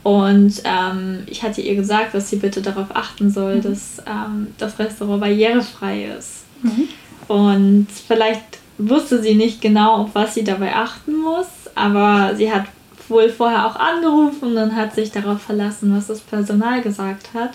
Und 0.04 0.62
ähm, 0.64 1.24
ich 1.26 1.44
hatte 1.44 1.62
ihr 1.62 1.76
gesagt, 1.76 2.14
dass 2.14 2.30
sie 2.30 2.38
bitte 2.38 2.62
darauf 2.62 2.96
achten 2.96 3.30
soll, 3.30 3.58
mhm. 3.58 3.62
dass 3.64 4.02
ähm, 4.08 4.48
das 4.58 4.80
Restaurant 4.80 5.22
barrierefrei 5.22 6.06
ist. 6.18 6.46
Mhm. 6.64 6.88
Und 7.28 7.88
vielleicht 8.08 8.60
wusste 8.78 9.22
sie 9.22 9.36
nicht 9.36 9.62
genau, 9.62 9.98
auf 9.98 10.10
was 10.14 10.34
sie 10.34 10.44
dabei 10.44 10.76
achten 10.76 11.18
muss, 11.18 11.48
aber 11.76 12.36
sie 12.36 12.52
hat 12.52 12.66
wohl 13.10 13.30
vorher 13.30 13.68
auch 13.68 13.76
angerufen 13.76 14.58
und 14.58 14.76
hat 14.76 14.96
sich 14.96 15.12
darauf 15.12 15.42
verlassen, 15.42 15.96
was 15.96 16.08
das 16.08 16.22
Personal 16.22 16.82
gesagt 16.82 17.30
hat. 17.34 17.52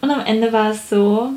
Und 0.00 0.10
am 0.10 0.20
Ende 0.20 0.52
war 0.52 0.70
es 0.70 0.90
so, 0.90 1.30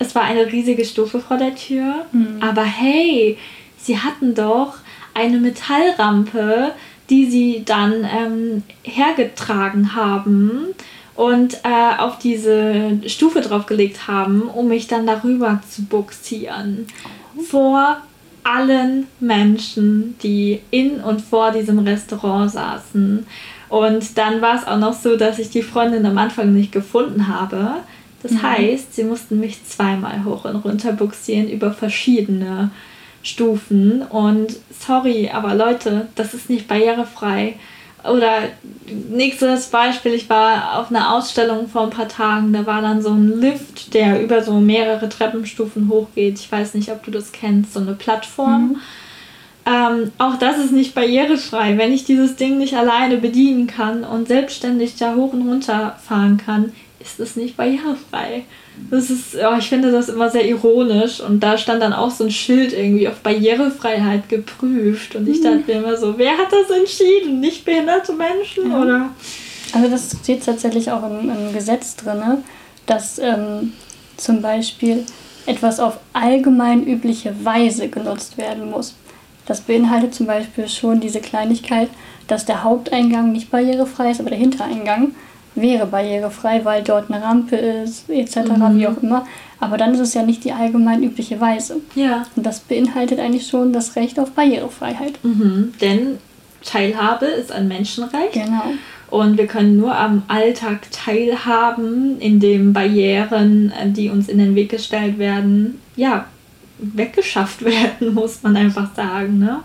es 0.00 0.14
war 0.14 0.22
eine 0.22 0.50
riesige 0.50 0.84
Stufe 0.84 1.20
vor 1.20 1.36
der 1.36 1.54
Tür, 1.54 2.06
mhm. 2.10 2.38
aber 2.40 2.64
hey, 2.64 3.38
sie 3.76 3.98
hatten 3.98 4.34
doch 4.34 4.74
eine 5.14 5.38
Metallrampe, 5.38 6.72
die 7.10 7.26
sie 7.26 7.62
dann 7.64 8.04
ähm, 8.04 8.62
hergetragen 8.82 9.94
haben 9.94 10.68
und 11.14 11.60
äh, 11.64 11.98
auf 11.98 12.18
diese 12.18 12.98
Stufe 13.06 13.42
draufgelegt 13.42 14.08
haben, 14.08 14.42
um 14.42 14.68
mich 14.68 14.86
dann 14.86 15.06
darüber 15.06 15.60
zu 15.68 15.84
buxieren. 15.84 16.86
Vor 17.48 17.98
allen 18.42 19.06
Menschen, 19.18 20.16
die 20.22 20.60
in 20.70 21.00
und 21.00 21.20
vor 21.20 21.50
diesem 21.50 21.80
Restaurant 21.80 22.50
saßen. 22.52 23.26
Und 23.68 24.16
dann 24.18 24.40
war 24.40 24.56
es 24.56 24.66
auch 24.66 24.78
noch 24.78 24.94
so, 24.94 25.16
dass 25.16 25.38
ich 25.38 25.50
die 25.50 25.62
Freundin 25.62 26.06
am 26.06 26.16
Anfang 26.16 26.54
nicht 26.54 26.72
gefunden 26.72 27.28
habe. 27.28 27.74
Das 28.22 28.32
mhm. 28.32 28.42
heißt, 28.42 28.94
sie 28.94 29.04
mussten 29.04 29.40
mich 29.40 29.64
zweimal 29.66 30.24
hoch 30.24 30.44
und 30.44 30.56
runter 30.56 30.92
buxieren 30.92 31.48
über 31.48 31.72
verschiedene 31.72 32.70
Stufen. 33.22 34.02
Und 34.02 34.56
sorry, 34.78 35.30
aber 35.32 35.54
Leute, 35.54 36.08
das 36.14 36.34
ist 36.34 36.50
nicht 36.50 36.68
barrierefrei. 36.68 37.54
Oder 38.04 38.48
nächstes 39.10 39.66
Beispiel, 39.66 40.14
ich 40.14 40.30
war 40.30 40.78
auf 40.78 40.90
einer 40.90 41.14
Ausstellung 41.14 41.68
vor 41.68 41.82
ein 41.82 41.90
paar 41.90 42.08
Tagen, 42.08 42.52
da 42.52 42.64
war 42.64 42.80
dann 42.80 43.02
so 43.02 43.10
ein 43.10 43.40
Lift, 43.40 43.92
der 43.92 44.22
über 44.22 44.42
so 44.42 44.54
mehrere 44.54 45.08
Treppenstufen 45.08 45.88
hochgeht. 45.88 46.38
Ich 46.38 46.50
weiß 46.50 46.74
nicht, 46.74 46.90
ob 46.90 47.02
du 47.04 47.10
das 47.10 47.32
kennst, 47.32 47.74
so 47.74 47.80
eine 47.80 47.92
Plattform. 47.92 48.68
Mhm. 48.68 48.76
Ähm, 49.66 50.12
auch 50.16 50.36
das 50.36 50.58
ist 50.58 50.72
nicht 50.72 50.94
barrierefrei. 50.94 51.76
Wenn 51.76 51.92
ich 51.92 52.04
dieses 52.04 52.36
Ding 52.36 52.56
nicht 52.56 52.74
alleine 52.74 53.18
bedienen 53.18 53.66
kann 53.66 54.04
und 54.04 54.28
selbstständig 54.28 54.96
da 54.96 55.14
hoch 55.14 55.34
und 55.34 55.46
runter 55.46 55.98
fahren 56.02 56.38
kann, 56.38 56.72
ist 57.00 57.18
es 57.18 57.34
nicht 57.36 57.56
barrierefrei. 57.56 58.44
Das 58.90 59.10
ist, 59.10 59.34
oh, 59.36 59.56
ich 59.58 59.68
finde 59.68 59.90
das 59.90 60.08
immer 60.08 60.30
sehr 60.30 60.46
ironisch 60.46 61.20
und 61.20 61.40
da 61.40 61.56
stand 61.56 61.82
dann 61.82 61.92
auch 61.92 62.10
so 62.10 62.24
ein 62.24 62.30
Schild 62.30 62.72
irgendwie 62.72 63.08
auf 63.08 63.20
Barrierefreiheit 63.20 64.28
geprüft 64.28 65.16
und 65.16 65.28
ich 65.28 65.40
mhm. 65.40 65.44
dachte 65.44 65.62
mir 65.66 65.72
immer 65.78 65.96
so, 65.96 66.18
wer 66.18 66.36
hat 66.36 66.52
das 66.52 66.76
entschieden? 66.76 67.40
Nicht 67.40 67.64
behinderte 67.64 68.12
Menschen 68.12 68.70
ja. 68.70 68.82
oder? 68.82 69.10
Also 69.72 69.88
das 69.88 70.16
steht 70.22 70.44
tatsächlich 70.44 70.90
auch 70.90 71.02
im, 71.08 71.30
im 71.30 71.52
Gesetz 71.52 71.96
drin, 71.96 72.22
dass 72.86 73.18
ähm, 73.18 73.72
zum 74.16 74.42
Beispiel 74.42 75.04
etwas 75.46 75.80
auf 75.80 75.98
allgemein 76.12 76.86
übliche 76.86 77.34
Weise 77.44 77.88
genutzt 77.88 78.36
werden 78.36 78.70
muss. 78.70 78.94
Das 79.46 79.62
beinhaltet 79.62 80.14
zum 80.14 80.26
Beispiel 80.26 80.68
schon 80.68 81.00
diese 81.00 81.20
Kleinigkeit, 81.20 81.88
dass 82.28 82.44
der 82.44 82.62
Haupteingang 82.62 83.32
nicht 83.32 83.50
barrierefrei 83.50 84.10
ist, 84.10 84.20
aber 84.20 84.30
der 84.30 84.38
Hintereingang 84.38 85.14
wäre 85.54 85.86
barrierefrei, 85.86 86.64
weil 86.64 86.82
dort 86.82 87.10
eine 87.10 87.22
Rampe 87.22 87.56
ist, 87.56 88.08
etc., 88.08 88.36
mhm. 88.36 88.78
wie 88.78 88.86
auch 88.86 89.02
immer. 89.02 89.26
Aber 89.58 89.76
dann 89.76 89.92
ist 89.92 90.00
es 90.00 90.14
ja 90.14 90.22
nicht 90.22 90.44
die 90.44 90.52
allgemein 90.52 91.02
übliche 91.02 91.40
Weise. 91.40 91.76
Ja. 91.94 92.24
Und 92.34 92.46
das 92.46 92.60
beinhaltet 92.60 93.18
eigentlich 93.18 93.46
schon 93.46 93.72
das 93.72 93.96
Recht 93.96 94.18
auf 94.18 94.32
Barrierefreiheit. 94.32 95.22
Mhm. 95.22 95.74
Denn 95.80 96.18
Teilhabe 96.64 97.26
ist 97.26 97.52
ein 97.52 97.68
Menschenrecht. 97.68 98.32
Genau. 98.32 98.64
Und 99.10 99.38
wir 99.38 99.46
können 99.46 99.76
nur 99.76 99.96
am 99.96 100.22
Alltag 100.28 100.86
teilhaben, 100.92 102.20
indem 102.20 102.72
Barrieren, 102.72 103.72
die 103.86 104.08
uns 104.08 104.28
in 104.28 104.38
den 104.38 104.54
Weg 104.54 104.70
gestellt 104.70 105.18
werden, 105.18 105.80
ja, 105.96 106.26
weggeschafft 106.78 107.64
werden, 107.64 108.14
muss 108.14 108.42
man 108.42 108.56
einfach 108.56 108.94
sagen. 108.94 109.38
Ne? 109.40 109.60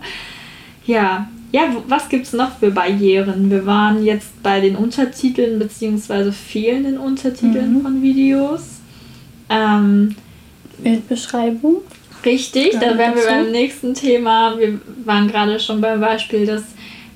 Ja, 0.84 1.28
ja, 1.52 1.74
was 1.88 2.08
gibt 2.08 2.26
es 2.26 2.32
noch 2.32 2.58
für 2.58 2.70
Barrieren? 2.70 3.50
Wir 3.50 3.66
waren 3.66 4.04
jetzt 4.04 4.42
bei 4.42 4.60
den 4.60 4.76
Untertiteln 4.76 5.58
bzw. 5.58 6.32
fehlenden 6.32 6.98
Untertiteln 6.98 7.74
mhm. 7.74 7.82
von 7.82 8.02
Videos. 8.02 8.80
Ähm, 9.48 10.16
Bildbeschreibung. 10.78 11.82
Richtig, 12.24 12.72
da 12.72 12.98
wären 12.98 13.14
wir 13.14 13.24
beim 13.24 13.52
nächsten 13.52 13.94
Thema. 13.94 14.58
Wir 14.58 14.80
waren 15.04 15.28
gerade 15.28 15.60
schon 15.60 15.80
beim 15.80 16.00
Beispiel, 16.00 16.44
dass 16.44 16.62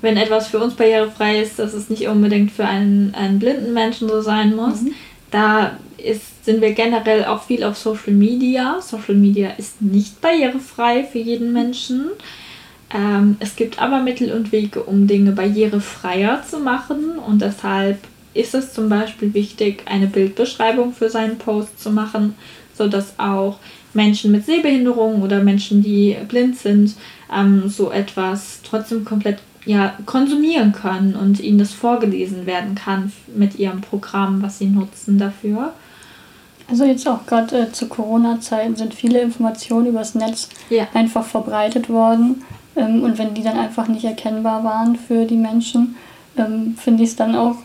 wenn 0.03 0.17
etwas 0.17 0.49
für 0.49 0.59
uns 0.59 0.75
barrierefrei 0.75 1.41
ist, 1.41 1.59
dass 1.59 1.75
es 1.75 1.91
nicht 1.91 2.07
unbedingt 2.07 2.53
für 2.53 2.65
einen, 2.65 3.15
einen 3.15 3.39
blinden 3.39 3.75
Menschen 3.75 4.09
so 4.09 4.21
sein 4.23 4.55
muss. 4.55 4.83
Mhm. 4.83 4.95
Da 5.31 5.79
ist, 5.99 6.45
sind 6.45 6.61
wir 6.61 6.73
generell 6.73 7.25
auch 7.25 7.43
viel 7.43 7.65
auf 7.65 7.77
Social 7.77 8.13
Media. 8.13 8.81
Social 8.81 9.15
Media 9.15 9.51
ist 9.59 9.83
nicht 9.83 10.21
barrierefrei 10.21 11.05
für 11.05 11.19
jeden 11.19 11.53
Menschen. 11.53 12.11
Ähm, 12.93 13.37
es 13.41 13.57
gibt 13.57 13.81
aber 13.81 14.01
Mittel 14.01 14.33
und 14.33 14.53
Wege, 14.53 14.83
um 14.83 15.07
Dinge 15.07 15.33
barrierefreier 15.33 16.43
zu 16.49 16.59
machen 16.59 17.19
und 17.19 17.41
deshalb 17.41 17.99
ist 18.35 18.55
es 18.55 18.73
zum 18.73 18.89
Beispiel 18.89 19.35
wichtig, 19.35 19.83
eine 19.87 20.07
Bildbeschreibung 20.07 20.93
für 20.93 21.09
seinen 21.09 21.39
Post 21.39 21.81
zu 21.81 21.91
machen, 21.91 22.35
sodass 22.75 23.19
auch 23.19 23.59
Menschen 23.93 24.31
mit 24.33 24.47
Sehbehinderung 24.47 25.23
oder 25.23 25.43
Menschen, 25.43 25.83
die 25.83 26.17
blind 26.29 26.57
sind, 26.57 26.95
ähm, 27.35 27.69
so 27.69 27.91
etwas 27.91 28.61
trotzdem 28.63 29.05
komplett 29.05 29.39
ja, 29.67 29.95
konsumieren 30.07 30.73
können 30.73 31.15
und 31.15 31.41
ihnen 31.41 31.59
das 31.59 31.73
vorgelesen 31.73 32.47
werden 32.47 32.75
kann 32.75 33.13
mit 33.35 33.59
ihrem 33.59 33.83
Programm, 33.83 34.43
was 34.43 34.59
sie 34.59 34.67
nutzen 34.67 35.19
dafür. 35.19 35.75
Also 36.69 36.85
jetzt 36.85 37.07
auch 37.09 37.27
gerade 37.27 37.59
äh, 37.59 37.73
zu 37.73 37.89
Corona-Zeiten 37.89 38.77
sind 38.77 38.95
viele 38.95 39.21
Informationen 39.21 39.89
übers 39.89 40.15
Netz 40.15 40.49
ja. 40.71 40.87
einfach 40.95 41.25
verbreitet 41.25 41.89
worden. 41.89 42.43
Ähm, 42.77 43.03
und 43.03 43.19
wenn 43.19 43.35
die 43.35 43.43
dann 43.43 43.59
einfach 43.59 43.89
nicht 43.89 44.05
erkennbar 44.05 44.65
waren 44.65 44.97
für 44.97 45.25
die 45.25 45.37
Menschen, 45.37 45.97
ähm, 46.37 46.77
finde 46.79 47.03
ich 47.03 47.11
es 47.11 47.17
dann 47.17 47.35
auch 47.35 47.57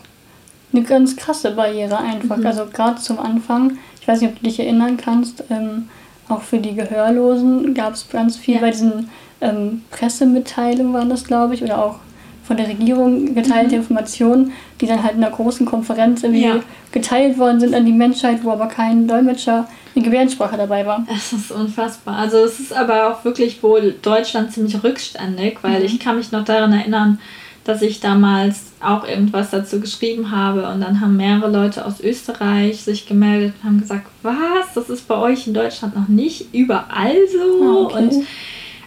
eine 0.72 0.82
ganz 0.82 1.16
krasse 1.16 1.52
Barriere 1.52 1.98
einfach. 1.98 2.36
Mhm. 2.36 2.46
Also 2.46 2.66
gerade 2.66 3.00
zum 3.00 3.18
Anfang, 3.18 3.78
ich 4.00 4.08
weiß 4.08 4.20
nicht, 4.20 4.30
ob 4.30 4.38
du 4.38 4.44
dich 4.44 4.60
erinnern 4.60 4.96
kannst, 4.96 5.44
ähm, 5.50 5.88
auch 6.28 6.42
für 6.42 6.58
die 6.58 6.74
Gehörlosen 6.74 7.72
gab 7.74 7.94
es 7.94 8.08
ganz 8.08 8.36
viel 8.36 8.56
ja. 8.56 8.60
bei 8.60 8.70
diesen 8.70 9.10
ähm, 9.40 9.82
Pressemitteilungen 9.90 10.92
waren 10.92 11.08
das, 11.08 11.24
glaube 11.24 11.54
ich, 11.54 11.62
oder 11.62 11.84
auch 11.84 11.96
von 12.46 12.56
der 12.56 12.68
Regierung 12.68 13.34
geteilte 13.34 13.74
mhm. 13.74 13.82
Informationen, 13.82 14.52
die 14.80 14.86
dann 14.86 15.02
halt 15.02 15.14
in 15.14 15.24
einer 15.24 15.34
großen 15.34 15.66
Konferenz 15.66 16.22
irgendwie 16.22 16.44
ja. 16.44 16.60
geteilt 16.92 17.38
worden 17.38 17.60
sind 17.60 17.74
an 17.74 17.84
die 17.84 17.92
Menschheit, 17.92 18.44
wo 18.44 18.50
aber 18.50 18.66
kein 18.66 19.08
Dolmetscher 19.08 19.68
in 19.94 20.02
Gebärdensprache 20.02 20.56
dabei 20.56 20.86
war. 20.86 21.04
Es 21.12 21.32
ist 21.32 21.50
unfassbar. 21.50 22.16
Also 22.16 22.38
es 22.38 22.60
ist 22.60 22.72
aber 22.72 23.10
auch 23.10 23.24
wirklich 23.24 23.62
wohl 23.62 23.94
Deutschland 24.02 24.52
ziemlich 24.52 24.82
rückständig, 24.84 25.58
weil 25.62 25.80
mhm. 25.80 25.86
ich 25.86 25.98
kann 25.98 26.16
mich 26.16 26.30
noch 26.32 26.44
daran 26.44 26.72
erinnern, 26.72 27.18
dass 27.64 27.82
ich 27.82 27.98
damals 27.98 28.72
auch 28.80 29.06
irgendwas 29.08 29.50
dazu 29.50 29.80
geschrieben 29.80 30.30
habe 30.30 30.68
und 30.68 30.80
dann 30.80 31.00
haben 31.00 31.16
mehrere 31.16 31.50
Leute 31.50 31.84
aus 31.84 32.00
Österreich 32.00 32.82
sich 32.82 33.06
gemeldet 33.06 33.54
und 33.58 33.68
haben 33.68 33.80
gesagt, 33.80 34.06
was, 34.22 34.72
das 34.74 34.88
ist 34.88 35.08
bei 35.08 35.16
euch 35.16 35.48
in 35.48 35.54
Deutschland 35.54 35.96
noch 35.96 36.06
nicht 36.06 36.54
überall 36.54 37.16
so 37.32 37.64
ah, 37.64 37.84
okay. 37.86 37.98
und 37.98 38.26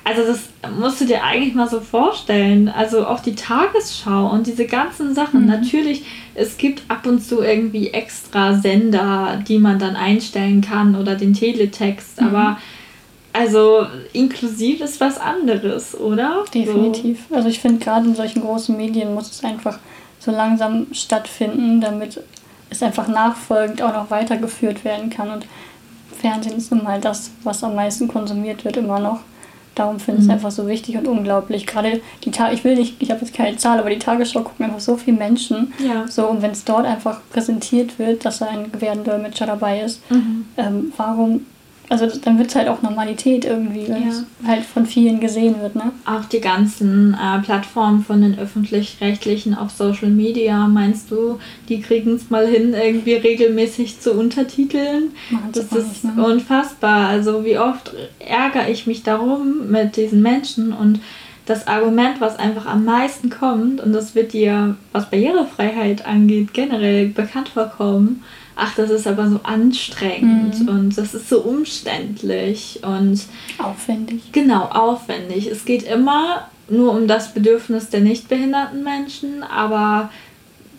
also 0.04 0.24
das 0.26 0.50
musst 0.78 1.02
du 1.02 1.06
dir 1.06 1.24
eigentlich 1.24 1.54
mal 1.54 1.70
so 1.70 1.82
vorstellen. 1.82 2.70
Also 2.70 3.06
auch 3.06 3.20
die 3.20 3.36
Tagesschau 3.36 4.30
und 4.32 4.48
diese 4.48 4.66
ganzen 4.66 5.14
Sachen. 5.14 5.42
Mhm. 5.42 5.48
Natürlich, 5.48 6.04
es 6.36 6.58
gibt 6.58 6.84
ab 6.90 7.06
und 7.06 7.22
zu 7.22 7.42
irgendwie 7.42 7.90
extra 7.90 8.56
Sender, 8.56 9.42
die 9.48 9.60
man 9.60 9.80
dann 9.80 9.96
einstellen 9.96 10.62
kann 10.62 10.96
oder 10.96 11.16
den 11.16 11.34
Teletext, 11.34 12.22
mhm. 12.22 12.28
aber 12.28 12.58
also 13.32 13.86
inklusiv 14.12 14.82
ist 14.82 15.00
was 15.00 15.20
anderes, 15.20 15.98
oder? 15.98 16.44
Definitiv. 16.54 17.26
So. 17.30 17.36
Also 17.36 17.50
ich 17.50 17.60
finde 17.60 17.84
gerade 17.84 18.08
in 18.08 18.16
solchen 18.16 18.42
großen 18.42 18.76
Medien 18.76 19.14
muss 19.14 19.30
es 19.30 19.44
einfach 19.44 19.78
so 20.20 20.32
langsam 20.32 20.88
stattfinden, 20.92 21.80
damit 21.80 22.22
es 22.70 22.84
einfach 22.84 23.08
nachfolgend 23.08 23.82
auch 23.82 23.94
noch 23.94 24.12
weitergeführt 24.12 24.84
werden 24.84 25.10
kann. 25.10 25.30
Und 25.30 25.46
Fernsehen 26.20 26.58
ist 26.58 26.72
nun 26.72 26.84
mal 26.84 27.00
das, 27.00 27.32
was 27.44 27.64
am 27.64 27.76
meisten 27.76 28.08
konsumiert 28.08 28.66
wird, 28.66 28.78
immer 28.78 29.00
noch. 29.00 29.20
Darum 29.76 30.00
finde 30.00 30.22
ich 30.22 30.26
mhm. 30.26 30.32
es 30.32 30.36
einfach 30.36 30.52
so 30.52 30.68
wichtig 30.68 30.98
und 30.98 31.08
unglaublich. 31.08 31.66
Gerade 31.66 32.02
die 32.26 32.32
Tage, 32.32 32.54
ich 32.54 32.64
will 32.64 32.76
nicht, 32.76 33.02
ich 33.02 33.12
habe 33.12 33.22
jetzt 33.22 33.34
keine 33.34 33.58
Zahl, 33.58 33.80
aber 33.80 33.90
die 33.90 34.00
Tagesschau 34.00 34.42
gucken 34.42 34.66
einfach 34.66 34.80
so 34.80 34.98
viele 34.98 35.18
Menschen. 35.18 35.74
Ja. 35.80 36.08
So, 36.08 36.28
und 36.28 36.42
wenn 36.42 36.52
es 36.52 36.66
dort 36.66 36.86
einfach 36.86 37.22
präsentiert 37.30 38.00
wird, 38.00 38.26
dass 38.26 38.40
da 38.40 38.48
ein 38.48 38.72
Gebärdendolmetscher 38.72 39.46
dabei 39.46 39.82
ist, 39.82 40.02
mhm. 40.12 40.46
ähm, 40.58 40.94
warum 40.98 41.46
also 41.90 42.08
dann 42.24 42.38
wird 42.38 42.50
es 42.50 42.56
halt 42.56 42.68
auch 42.68 42.84
Normalität 42.84 43.46
irgendwie, 43.46 43.88
wenn 43.88 44.04
ja. 44.04 44.10
es 44.10 44.26
halt 44.46 44.64
von 44.64 44.86
vielen 44.86 45.20
gesehen 45.20 45.60
wird. 45.60 45.76
Ne? 45.76 45.92
Auch 46.06 46.26
die 46.26 46.40
ganzen 46.40 47.16
äh, 47.16 47.40
Plattformen 47.42 48.04
von 48.04 48.22
den 48.22 48.38
öffentlich-rechtlichen 48.38 49.56
auf 49.56 49.72
Social 49.72 50.10
Media, 50.10 50.68
meinst 50.68 51.10
du, 51.10 51.40
die 51.68 51.82
kriegen 51.82 52.16
es 52.16 52.30
mal 52.30 52.48
hin, 52.48 52.76
irgendwie 52.76 53.16
regelmäßig 53.16 54.00
zu 54.00 54.14
untertiteln? 54.14 55.12
Machen 55.32 55.50
das 55.52 55.66
ist 55.66 56.04
nicht, 56.04 56.16
ne? 56.16 56.26
unfassbar. 56.26 57.08
Also 57.08 57.44
wie 57.44 57.58
oft 57.58 57.92
ärgere 58.20 58.70
ich 58.70 58.86
mich 58.86 59.02
darum 59.02 59.72
mit 59.72 59.98
diesen 59.98 60.22
Menschen 60.22 60.72
und 60.74 61.00
das 61.48 61.66
Argument, 61.66 62.22
was 62.22 62.38
einfach 62.38 62.68
am 62.68 62.86
meisten 62.86 63.32
kommt, 63.32 63.82
und 63.82 63.92
das 63.92 64.14
wird 64.14 64.34
dir, 64.34 64.76
was 64.92 65.10
Barrierefreiheit 65.10 66.06
angeht, 66.06 66.54
generell 66.54 67.08
bekannt 67.08 67.50
vorkommen, 67.50 68.24
ach, 68.60 68.76
das 68.76 68.90
ist 68.90 69.08
aber 69.08 69.30
so 69.30 69.40
anstrengend 69.44 70.62
mhm. 70.62 70.70
und 70.70 70.98
das 70.98 71.14
ist 71.14 71.30
so 71.30 71.42
umständlich 71.42 72.82
und 72.84 73.24
aufwendig. 73.58 74.32
Genau, 74.32 74.66
aufwendig. 74.66 75.48
Es 75.48 75.66
geht 75.66 75.84
immer 75.84 76.50
nur 76.68 76.94
um 76.94 77.08
das 77.08 77.34
Bedürfnis 77.34 77.90
der 77.90 78.02
nicht 78.02 78.30
behinderten 78.30 78.84
Menschen, 78.84 79.44
aber 79.44 80.10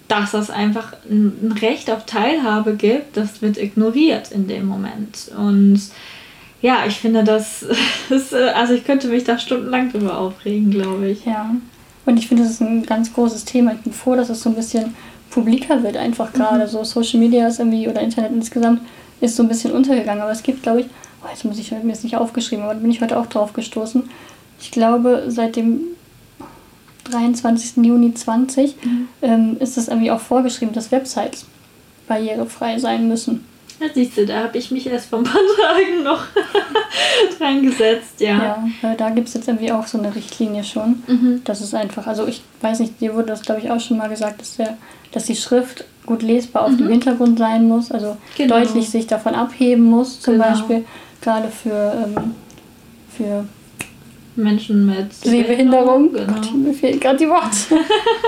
dass 0.09 0.35
es 0.35 0.51
einfach 0.51 0.93
ein 1.09 1.57
Recht 1.61 1.91
auf 1.91 2.05
Teilhabe 2.05 2.75
gibt, 2.75 3.17
das 3.17 3.43
wird 3.43 3.59
ignoriert 3.59 4.33
in 4.33 4.49
dem 4.49 4.67
Moment. 4.67 5.31
Und 5.37 5.81
ja, 6.63 6.85
ich 6.87 6.99
finde, 6.99 7.25
das 7.25 7.65
ist, 8.11 8.35
also 8.35 8.75
ich 8.75 8.85
könnte 8.85 9.09
mich 9.09 9.25
da 9.25 9.39
stundenlang 9.39 9.91
drüber 9.93 10.19
aufregen, 10.19 10.71
glaube 10.71 11.09
ich. 11.09 11.25
Ja. 11.25 11.55
Und 12.07 12.17
ich 12.17 12.27
finde, 12.27 12.43
das 12.43 12.53
ist 12.53 12.61
ein 12.61 12.85
ganz 12.85 13.13
großes 13.15 13.45
Thema. 13.45 13.73
Ich 13.73 13.81
bin 13.81 13.93
froh, 13.93 14.17
dass 14.17 14.31
es 14.31 14.43
so 14.43 14.51
ein 14.51 14.57
bisschen 14.57 14.95
publiker 15.31 15.83
wird 15.83 15.97
einfach 15.97 16.33
gerade. 16.33 16.65
Mhm. 16.65 16.69
So 16.69 16.85
Social 16.85 17.21
Media 17.21 17.47
ist 17.49 17.59
irgendwie 17.59 17.89
oder 17.89 18.01
Internet 18.01 18.33
insgesamt 18.33 18.83
ist 19.21 19.37
so 19.37 19.43
ein 19.43 19.49
bisschen 19.49 19.73
untergegangen. 19.73 20.23
Aber 20.23 20.33
es 20.33 20.43
gibt, 20.43 20.63
glaube 20.63 20.83
ich, 20.83 20.87
oh, 21.23 21.29
jetzt 21.31 21.45
muss 21.45 21.59
ich 21.59 21.71
mir 21.71 21.81
jetzt 21.87 22.05
nicht 22.05 22.17
aufgeschrieben, 22.17 22.65
aber 22.65 22.75
da 22.75 22.81
bin 22.81 22.91
ich 22.91 23.01
heute 23.01 23.19
auch 23.19 23.27
drauf 23.27 23.53
gestoßen. 23.53 24.09
Ich 24.61 24.71
glaube, 24.71 25.25
seit 25.29 25.57
dem 25.57 25.81
23. 27.11 27.85
Juni 27.85 28.15
20 28.15 28.77
mhm. 28.85 29.09
ähm, 29.23 29.57
ist 29.59 29.79
es 29.79 29.89
irgendwie 29.89 30.11
auch 30.11 30.21
vorgeschrieben, 30.21 30.75
dass 30.75 30.93
Websites 30.93 31.47
barrierefrei 32.07 32.79
sein 32.79 33.09
müssen. 33.09 33.45
Ja, 33.81 33.87
siehst 33.93 34.19
du, 34.19 34.27
da 34.27 34.45
habe 34.45 34.59
ich 34.59 34.71
mich 34.71 34.87
erst 34.87 35.09
vor 35.09 35.19
ein 35.21 35.25
paar 35.25 35.41
Tagen 35.59 36.03
noch 36.03 36.23
dran 37.39 37.63
gesetzt, 37.63 38.21
ja. 38.21 38.63
Ja, 38.83 38.95
da 38.95 39.11
gibt 39.11 39.29
es 39.29 39.35
jetzt 39.35 39.49
irgendwie 39.49 39.73
auch 39.73 39.87
so 39.87 39.99
eine 39.99 40.15
Richtlinie 40.15 40.65
schon. 40.65 41.03
Mhm. 41.07 41.43
Das 41.45 41.61
ist 41.61 41.75
einfach, 41.75 42.07
also 42.07 42.27
ich 42.27 42.43
weiß 42.61 42.81
nicht, 42.81 43.01
dir 43.01 43.15
wurde 43.15 43.29
das 43.29 43.43
glaube 43.43 43.61
ich 43.61 43.71
auch 43.71 43.81
schon 43.81 43.97
mal 43.97 44.09
gesagt, 44.09 44.41
dass, 44.41 44.57
der, 44.57 44.77
dass 45.13 45.25
die 45.25 45.37
Schrift 45.37 45.85
gut 46.07 46.23
lesbar 46.23 46.65
auf 46.65 46.71
mhm. 46.73 46.79
dem 46.79 46.89
Hintergrund 46.89 47.39
sein 47.39 47.69
muss, 47.69 47.91
also 47.91 48.17
genau. 48.37 48.59
deutlich 48.59 48.91
sich 48.91 49.07
davon 49.07 49.35
abheben 49.35 49.85
muss, 49.85 50.21
zum 50.21 50.35
genau. 50.35 50.47
Beispiel 50.47 50.85
gerade 51.21 51.49
für, 51.49 52.07
ähm, 52.17 52.35
für 53.17 53.45
Menschen 54.37 54.87
mit 54.87 55.13
Sehbehinderung. 55.13 56.13
Genau. 56.13 56.33
Gott, 56.33 56.55
mir 56.55 56.73
fehlen 56.73 57.01
gerade 57.01 57.19
die 57.19 57.29
Worte. 57.29 57.85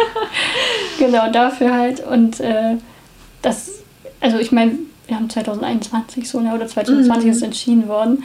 genau, 0.98 1.30
dafür 1.30 1.74
halt. 1.74 2.06
Und 2.06 2.40
äh, 2.40 2.76
das, 3.40 3.82
also 4.20 4.38
ich 4.38 4.52
meine, 4.52 4.78
wir 5.06 5.16
haben 5.16 5.30
2021 5.30 6.28
so, 6.28 6.40
ne, 6.40 6.54
oder 6.54 6.66
2020 6.66 7.24
mhm. 7.24 7.30
ist 7.30 7.42
entschieden 7.42 7.88
worden. 7.88 8.24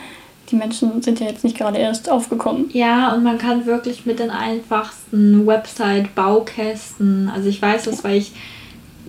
Die 0.49 0.55
Menschen 0.55 1.01
sind 1.01 1.19
ja 1.19 1.27
jetzt 1.27 1.43
nicht 1.43 1.57
gerade 1.57 1.77
erst 1.77 2.09
aufgekommen. 2.09 2.69
Ja, 2.71 3.13
und 3.13 3.23
man 3.23 3.37
kann 3.37 3.65
wirklich 3.65 4.05
mit 4.05 4.19
den 4.19 4.29
einfachsten 4.29 5.45
Website-Baukästen, 5.45 7.29
also 7.33 7.49
ich 7.49 7.61
weiß 7.61 7.83
das, 7.83 8.03
weil 8.03 8.17
ich 8.17 8.31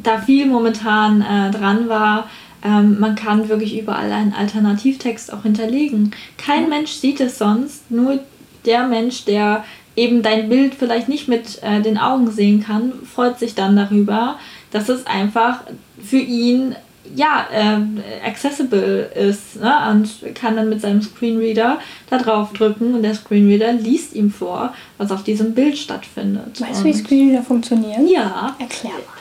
da 0.03 0.18
viel 0.18 0.46
momentan 0.46 1.22
äh, 1.22 1.51
dran 1.51 1.88
war, 1.88 2.29
ähm, 2.64 2.98
man 2.98 3.14
kann 3.14 3.48
wirklich 3.48 3.79
überall 3.79 4.11
einen 4.12 4.33
Alternativtext 4.33 5.33
auch 5.33 5.42
hinterlegen. 5.42 6.12
Kein 6.37 6.64
ja. 6.64 6.68
Mensch 6.68 6.92
sieht 6.92 7.20
es 7.20 7.38
sonst, 7.38 7.90
nur 7.90 8.18
der 8.64 8.87
Mensch, 8.88 9.24
der 9.24 9.64
eben 9.94 10.22
dein 10.22 10.48
Bild 10.48 10.74
vielleicht 10.74 11.09
nicht 11.09 11.29
mit 11.29 11.62
äh, 11.62 11.81
den 11.81 11.98
Augen 11.98 12.31
sehen 12.31 12.62
kann, 12.62 12.92
freut 13.05 13.38
sich 13.38 13.55
dann 13.55 13.77
darüber, 13.77 14.38
dass 14.70 14.88
es 14.88 15.07
einfach 15.07 15.61
für 16.03 16.18
ihn 16.18 16.74
ja, 17.14 17.47
äh, 17.53 18.27
accessible 18.27 19.11
ist 19.14 19.61
ne? 19.61 19.90
und 19.90 20.35
kann 20.35 20.57
dann 20.57 20.68
mit 20.68 20.81
seinem 20.81 21.03
Screenreader 21.03 21.79
da 22.11 22.18
drauf 22.18 22.53
drücken 22.53 22.94
und 22.94 23.03
der 23.03 23.14
Screenreader 23.14 23.73
liest 23.73 24.14
ihm 24.14 24.31
vor, 24.31 24.75
was 24.99 25.11
auf 25.11 25.25
diesem 25.25 25.55
Bild 25.55 25.79
stattfindet. 25.79 26.61
Weißt 26.61 26.81
du, 26.81 26.85
wie 26.85 26.94
Screenreader 26.94 27.44
funktionieren? 27.44 28.09
Ja. 28.09 28.57
Erklär 28.59 28.92
mal. 28.92 29.18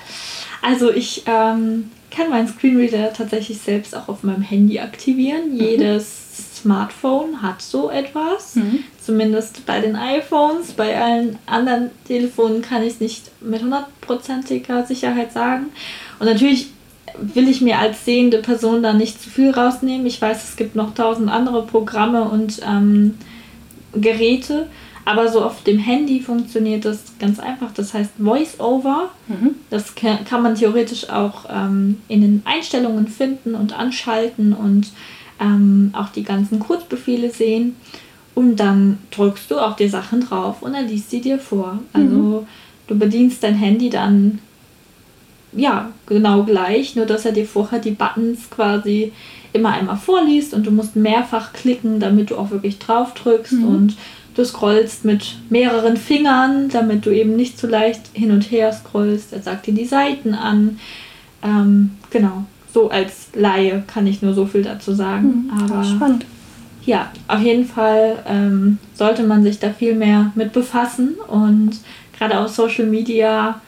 Also 0.62 0.92
ich 0.92 1.24
ähm, 1.26 1.92
kann 2.12 2.30
meinen 2.30 2.48
Screenreader 2.48 3.14
tatsächlich 3.14 3.60
selbst 3.60 3.96
auch 3.96 4.08
auf 4.08 4.24
meinem 4.24 4.42
Handy 4.42 4.80
aktivieren. 4.80 5.54
Mhm. 5.54 5.60
Jedes 5.60 6.28
Smartphone 6.58 7.42
hat 7.42 7.62
so 7.62 7.90
etwas. 7.90 8.56
Mhm. 8.56 8.84
Zumindest 9.02 9.66
bei 9.66 9.80
den 9.80 9.96
iPhones. 9.96 10.74
Bei 10.74 11.00
allen 11.00 11.38
anderen 11.46 11.92
Telefonen 12.06 12.62
kann 12.62 12.84
ich 12.84 12.94
es 12.94 13.00
nicht 13.00 13.32
mit 13.42 13.62
hundertprozentiger 13.62 14.86
Sicherheit 14.86 15.32
sagen. 15.32 15.68
Und 16.20 16.26
natürlich 16.26 16.72
will 17.22 17.48
ich 17.48 17.62
mir 17.62 17.80
als 17.80 18.06
sehende 18.06 18.40
Person 18.40 18.84
da 18.84 18.94
nicht 18.94 19.22
zu 19.22 19.30
viel 19.30 19.52
rausnehmen. 19.52 20.06
Ich 20.06 20.22
weiß, 20.22 20.44
es 20.44 20.56
gibt 20.56 20.76
noch 20.76 20.94
tausend 20.94 21.30
andere 21.30 21.64
Programme 21.66 22.24
und 22.26 22.62
ähm, 22.68 23.16
Geräte, 23.94 24.68
aber 25.06 25.30
so 25.30 25.42
auf 25.42 25.64
dem 25.64 25.80
Handy 25.80 26.20
funktioniert 26.20 26.84
das 26.84 27.14
ganz 27.18 27.40
einfach. 27.40 27.72
Das 27.74 27.94
heißt 27.94 28.12
VoiceOver. 28.18 29.10
Mhm. 29.28 29.56
Das 29.70 29.96
kann, 29.96 30.44
man 30.44 30.56
theoretisch 30.56 31.10
auch 31.10 31.46
ähm, 31.50 32.02
in 32.08 32.22
den 32.22 32.42
Einstellungen 32.46 33.08
finden 33.08 33.56
und 33.56 33.78
anschalten 33.78 34.54
und 34.54 34.92
ähm, 35.40 35.92
auch 35.94 36.10
die 36.10 36.24
ganzen 36.24 36.60
Kurzbefehle 36.60 37.30
sehen. 37.32 37.76
Und 38.36 38.58
dann 38.58 39.00
drückst 39.12 39.50
du 39.50 39.60
auf 39.60 39.78
die 39.78 39.88
Sachen 39.88 40.22
drauf 40.22 40.62
und 40.62 40.74
er 40.74 40.84
liest 40.84 41.10
sie 41.10 41.22
dir 41.22 41.40
vor. 41.40 41.80
Also 41.94 42.16
mhm. 42.16 42.48
du 42.88 43.00
bedienst 43.00 43.42
dein 43.44 43.56
Handy 43.56 43.90
dann 43.90 44.40
ja, 45.58 45.90
genau 46.06 46.44
gleich, 46.44 46.96
nur 46.96 47.06
dass 47.06 47.26
er 47.26 47.32
dir 47.32 47.46
vorher 47.46 47.80
die 47.80 47.92
Buttons 47.92 48.50
quasi 48.50 49.12
immer 49.54 49.72
einmal 49.72 49.98
vorliest 49.98 50.54
und 50.54 50.66
du 50.66 50.72
musst 50.72 50.96
mehrfach 50.96 51.52
klicken, 51.52 52.00
damit 52.00 52.30
du 52.30 52.38
auch 52.38 52.52
wirklich 52.52 52.80
drauf 52.80 53.14
drückst 53.14 53.54
mhm. 53.54 53.68
und 53.68 53.98
du 54.36 54.46
scrollst 54.46 55.04
mit 55.04 55.36
mehreren 55.50 55.98
Fingern, 55.98 56.70
damit 56.70 57.06
du 57.06 57.10
eben 57.10 57.36
nicht 57.36 57.58
so 57.60 57.68
leicht 57.68 58.02
hin 58.14 58.32
und 58.32 58.52
her 58.52 58.72
scrollst. 58.72 59.34
Er 59.34 59.42
sagt 59.42 59.66
dir 59.66 59.74
die 59.74 59.86
Seiten 59.86 60.36
an. 60.36 60.80
Ähm, 61.42 61.92
genau, 62.12 62.46
so 62.72 62.90
als 62.90 63.30
Laie 63.34 63.84
kann 63.88 64.06
ich 64.06 64.22
nur 64.22 64.36
so 64.36 64.46
viel 64.46 64.62
dazu 64.62 64.94
sagen. 64.94 65.50
Mhm, 65.52 65.60
Aber 65.60 65.84
spannend. 65.84 66.26
Ja, 66.86 67.12
auf 67.28 67.42
jeden 67.42 67.66
Fall 67.66 68.20
ähm, 68.28 68.78
sollte 68.94 69.24
man 69.24 69.44
sich 69.44 69.60
da 69.60 69.72
viel 69.72 69.96
mehr 69.96 70.32
mit 70.36 70.54
befassen 70.54 71.16
und 71.28 71.72
gerade 72.18 72.40
auf 72.40 72.50
Social 72.50 72.86
Media 72.86 73.60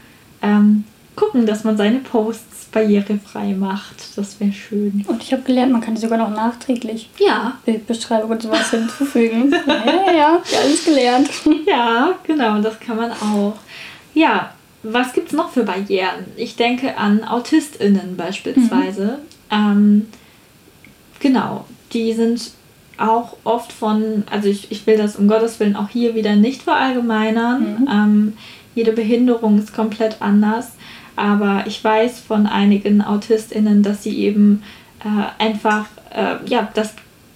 ähm, 0.41 0.85
gucken, 1.19 1.45
dass 1.45 1.63
man 1.63 1.77
seine 1.77 1.99
Posts 1.99 2.65
barrierefrei 2.71 3.53
macht. 3.53 3.95
Das 4.15 4.39
wäre 4.39 4.51
schön. 4.51 5.03
Und 5.07 5.23
ich 5.23 5.33
habe 5.33 5.41
gelernt, 5.43 5.71
man 5.71 5.81
kann 5.81 5.97
sogar 5.97 6.17
noch 6.17 6.29
nachträglich 6.29 7.09
ja. 7.19 7.57
Bildbeschreibung 7.65 8.31
und 8.31 8.41
sowas 8.41 8.69
hinzufügen. 8.71 9.51
ja, 9.67 10.11
ja, 10.11 10.11
ja, 10.13 10.59
alles 10.63 10.85
gelernt. 10.85 11.29
Ja, 11.65 12.15
genau, 12.23 12.61
das 12.61 12.79
kann 12.79 12.97
man 12.97 13.11
auch. 13.11 13.55
Ja, 14.13 14.53
was 14.81 15.13
gibt 15.13 15.27
es 15.27 15.33
noch 15.33 15.51
für 15.51 15.63
Barrieren? 15.63 16.25
Ich 16.35 16.55
denke 16.55 16.97
an 16.97 17.23
AutistInnen 17.23 18.15
beispielsweise. 18.17 19.19
Mhm. 19.51 19.55
Ähm, 19.55 20.07
genau, 21.19 21.65
die 21.93 22.13
sind 22.13 22.51
auch 22.97 23.37
oft 23.43 23.71
von, 23.71 24.23
also 24.31 24.47
ich, 24.49 24.71
ich 24.71 24.87
will 24.87 24.97
das 24.97 25.15
um 25.15 25.27
Gottes 25.27 25.59
Willen 25.59 25.75
auch 25.75 25.89
hier 25.89 26.15
wieder 26.15 26.35
nicht 26.35 26.63
verallgemeinern. 26.63 27.61
Mhm. 27.61 27.87
Ähm, 27.91 28.33
jede 28.75 28.93
Behinderung 28.93 29.59
ist 29.59 29.73
komplett 29.73 30.21
anders. 30.21 30.71
Aber 31.19 31.65
ich 31.67 31.83
weiß 31.83 32.21
von 32.21 32.47
einigen 32.47 33.01
AutistInnen, 33.01 33.83
dass 33.83 34.03
sie 34.03 34.17
eben 34.19 34.63
äh, 35.03 35.43
einfach, 35.43 35.87
äh, 36.15 36.35
ja, 36.45 36.69
dass 36.73 36.93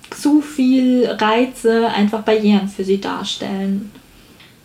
zu 0.10 0.40
viel 0.40 1.06
Reize 1.06 1.90
einfach 1.90 2.22
Barrieren 2.22 2.70
für 2.70 2.86
sie 2.86 3.02
darstellen. 3.02 3.92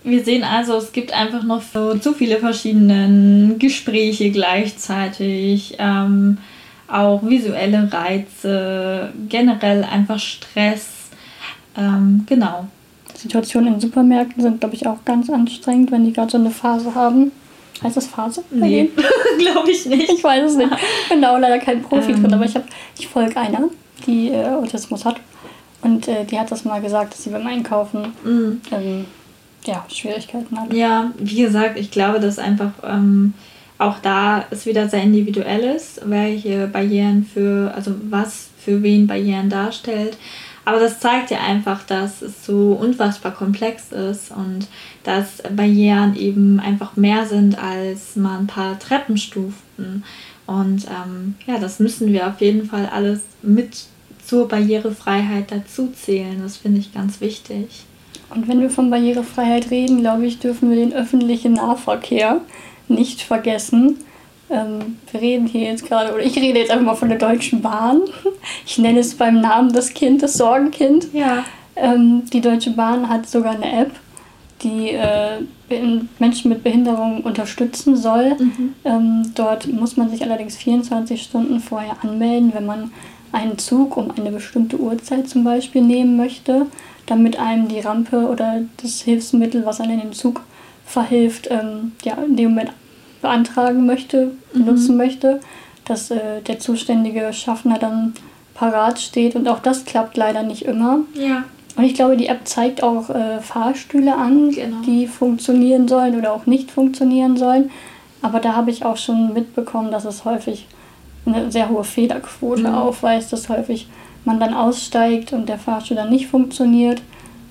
Wir 0.05 0.23
sehen 0.23 0.45
also, 0.45 0.77
es 0.77 0.93
gibt 0.93 1.13
einfach 1.13 1.43
noch 1.43 1.63
so 1.63 1.99
zu 1.99 2.13
viele 2.13 2.37
verschiedene 2.37 3.57
Gespräche 3.59 4.31
gleichzeitig, 4.31 5.75
ähm, 5.81 6.39
auch 6.87 7.27
visuelle 7.27 7.93
Reize, 7.93 9.13
generell 9.29 9.83
einfach 9.83 10.21
Stress. 10.21 10.87
Ähm, 11.77 12.23
genau. 12.27 12.69
Situationen 13.17 13.75
in 13.75 13.81
Supermärkten 13.81 14.41
sind, 14.41 14.61
glaube 14.61 14.77
ich, 14.77 14.87
auch 14.87 15.05
ganz 15.05 15.29
anstrengend, 15.29 15.91
wenn 15.91 16.05
die 16.05 16.13
gerade 16.13 16.31
so 16.31 16.39
eine 16.39 16.53
Phase 16.53 16.95
haben. 16.95 17.33
Heißt 17.83 17.97
das 17.97 18.07
Phase? 18.07 18.43
Nee, 18.51 18.91
glaube 19.39 19.71
ich 19.71 19.87
nicht. 19.87 20.11
Ich 20.13 20.25
weiß 20.25 20.51
es 20.51 20.57
nicht. 20.57 20.71
Ich 21.03 21.09
bin 21.09 21.23
da 21.23 21.35
auch 21.35 21.39
leider 21.39 21.59
kein 21.59 21.83
Profi 21.83 22.13
ähm. 22.13 22.23
drin, 22.23 22.35
aber 22.35 22.45
ich, 22.45 22.55
ich 22.99 23.09
folge 23.09 23.37
einer, 23.37 23.69
die 24.07 24.31
äh, 24.31 24.49
Autismus 24.49 25.05
hat. 25.05 25.21
Und 25.83 26.09
äh, 26.09 26.25
die 26.25 26.39
hat 26.39 26.51
das 26.51 26.65
mal 26.65 26.81
gesagt, 26.81 27.15
dass 27.15 27.23
sie 27.23 27.31
beim 27.31 27.47
Einkaufen 27.47 28.13
mhm. 28.25 28.61
ähm, 28.73 29.05
ja, 29.65 29.85
Schwierigkeiten 29.89 30.59
hat. 30.59 30.73
Ja, 30.73 31.13
wie 31.19 31.43
gesagt, 31.43 31.79
ich 31.79 31.91
glaube, 31.91 32.19
dass 32.21 32.39
einfach 32.39 32.73
ähm, 32.83 33.35
auch 33.79 33.99
da 34.01 34.45
es 34.51 34.67
wieder 34.67 34.89
sehr 34.89 35.03
individuell 35.03 35.61
ist, 35.77 36.01
welche 36.05 36.67
Barrieren 36.67 37.25
für, 37.33 37.73
also 37.75 37.93
was 38.11 38.49
für 38.59 38.83
wen 38.83 39.07
Barrieren 39.07 39.49
darstellt. 39.51 40.17
Aber 40.69 40.81
das 40.81 41.01
zeigt 41.01 41.31
ja 41.31 41.39
einfach, 41.41 41.83
dass 41.85 42.21
es 42.21 42.45
so 42.45 42.79
unfassbar 42.79 43.33
komplex 43.33 43.91
ist 43.91 44.31
und 44.31 44.67
dass 45.03 45.43
Barrieren 45.57 46.15
eben 46.15 46.61
einfach 46.61 46.95
mehr 46.95 47.25
sind 47.25 47.59
als 47.59 48.17
mal 48.17 48.39
ein 48.39 48.47
paar 48.47 48.79
Treppenstufen. 48.79 50.05
Und 50.47 50.85
ähm, 50.85 51.37
ja, 51.47 51.59
das 51.59 51.81
müssen 51.81 52.13
wir 52.13 52.27
auf 52.27 52.43
jeden 52.43 52.67
Fall 52.67 52.87
alles 52.93 53.21
mit 53.41 53.87
zur 54.23 54.47
Barrierefreiheit 54.47 55.51
dazu 55.51 55.89
zählen. 55.93 56.39
Das 56.43 56.59
finde 56.59 56.81
ich 56.81 56.93
ganz 56.93 57.23
wichtig. 57.23 57.87
Und 58.29 58.47
wenn 58.47 58.61
wir 58.61 58.69
von 58.69 58.91
Barrierefreiheit 58.91 59.71
reden, 59.71 60.03
glaube 60.03 60.27
ich, 60.27 60.39
dürfen 60.39 60.69
wir 60.69 60.77
den 60.77 60.93
öffentlichen 60.93 61.55
Nahverkehr 61.55 62.43
nicht 62.89 63.23
vergessen. 63.23 63.97
Ähm, 64.51 64.97
wir 65.11 65.21
reden 65.21 65.47
hier 65.47 65.63
jetzt 65.63 65.87
gerade, 65.87 66.13
oder 66.13 66.23
ich 66.23 66.37
rede 66.37 66.59
jetzt 66.59 66.71
einfach 66.71 66.87
mal 66.87 66.95
von 66.95 67.09
der 67.09 67.19
Deutschen 67.19 67.61
Bahn. 67.61 68.03
Ich 68.65 68.79
nenne 68.79 69.01
es 69.01 69.15
beim 69.15 69.41
Namen 69.41 69.73
das 69.73 69.93
Kind, 69.93 70.23
das 70.23 70.35
Sorgenkind. 70.35 71.09
Ja. 71.13 71.45
Ähm, 71.77 72.25
die 72.33 72.41
Deutsche 72.41 72.71
Bahn 72.71 73.09
hat 73.09 73.29
sogar 73.29 73.53
eine 73.53 73.83
App, 73.83 73.91
die 74.63 74.91
äh, 74.91 75.41
Menschen 76.19 76.49
mit 76.49 76.65
Behinderung 76.65 77.23
unterstützen 77.23 77.97
soll. 77.97 78.35
Mhm. 78.39 78.75
Ähm, 78.85 79.33
dort 79.35 79.67
muss 79.67 79.97
man 79.97 80.11
sich 80.11 80.23
allerdings 80.23 80.57
24 80.57 81.23
Stunden 81.23 81.61
vorher 81.61 81.97
anmelden, 82.03 82.53
wenn 82.55 82.67
man 82.67 82.91
einen 83.33 83.59
Zug 83.59 83.97
um 83.97 84.11
eine 84.11 84.31
bestimmte 84.31 84.79
Uhrzeit 84.79 85.29
zum 85.29 85.45
Beispiel 85.45 85.83
nehmen 85.83 86.17
möchte, 86.17 86.67
damit 87.07 87.39
einem 87.39 87.69
die 87.69 87.81
Rampe 87.81 88.29
oder 88.29 88.63
das 88.83 89.03
Hilfsmittel, 89.03 89.67
was 89.67 89.81
einem 89.81 89.93
in 89.93 90.01
den 90.01 90.13
Zug 90.13 90.43
verhilft, 90.87 91.49
ähm, 91.51 91.93
ja, 92.03 92.15
in 92.15 92.37
dem 92.37 92.51
Moment 92.51 92.73
beantragen 93.21 93.87
möchte, 93.87 94.33
mhm. 94.53 94.67
nutzen 94.67 94.97
möchte, 94.97 95.41
dass 95.85 96.11
äh, 96.11 96.41
der 96.47 96.59
zuständige 96.59 97.33
Schaffner 97.33 97.79
dann 97.79 98.15
parat 98.55 98.99
steht 99.01 99.37
und 99.37 99.49
auch 99.49 99.61
das 99.61 99.85
klappt 99.85 100.17
leider 100.17 100.43
nicht 100.43 100.63
immer. 100.63 101.01
Ja. 101.15 101.45
Und 101.77 101.85
ich 101.85 101.95
glaube, 101.95 102.17
die 102.17 102.27
App 102.27 102.41
zeigt 102.47 102.83
auch 102.83 103.09
äh, 103.09 103.41
Fahrstühle 103.41 104.17
an, 104.17 104.51
genau. 104.51 104.79
die 104.85 105.07
funktionieren 105.07 105.87
sollen 105.87 106.19
oder 106.19 106.33
auch 106.33 106.47
nicht 106.47 106.73
funktionieren 106.73 107.37
sollen. 107.37 107.71
Aber 108.21 108.41
da 108.41 108.55
habe 108.57 108.73
ich 108.73 108.85
auch 108.85 108.97
schon 108.97 109.33
mitbekommen, 109.33 109.93
dass 109.93 110.05
es 110.05 110.25
häufig 110.25 110.67
eine 111.25 111.53
sehr 111.53 111.69
hohe 111.69 111.85
Fehlerquote 111.85 112.63
mhm. 112.63 112.75
aufweist, 112.75 113.33
dass 113.33 113.49
häufig 113.49 113.89
man 114.25 114.41
dann 114.41 114.55
aussteigt 114.55 115.33
und 115.33 115.49
der 115.49 115.59
Fahrstuhl 115.59 115.97
dann 115.97 116.11
nicht 116.11 116.27
funktioniert. 116.27 117.01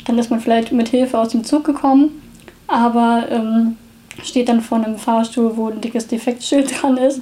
Dann 0.06 0.18
ist 0.18 0.30
man 0.30 0.42
vielleicht 0.42 0.74
mit 0.74 0.90
Hilfe 0.90 1.18
aus 1.18 1.30
dem 1.30 1.44
Zug 1.46 1.64
gekommen, 1.64 2.22
aber 2.68 3.28
ähm, 3.30 3.78
steht 4.24 4.50
dann 4.50 4.62
vor 4.62 4.78
einem 4.78 4.98
Fahrstuhl, 4.98 5.58
wo 5.58 5.68
ein 5.70 5.82
dickes 5.82 6.08
Defektschild 6.08 6.82
dran 6.82 6.98
ist 6.98 7.22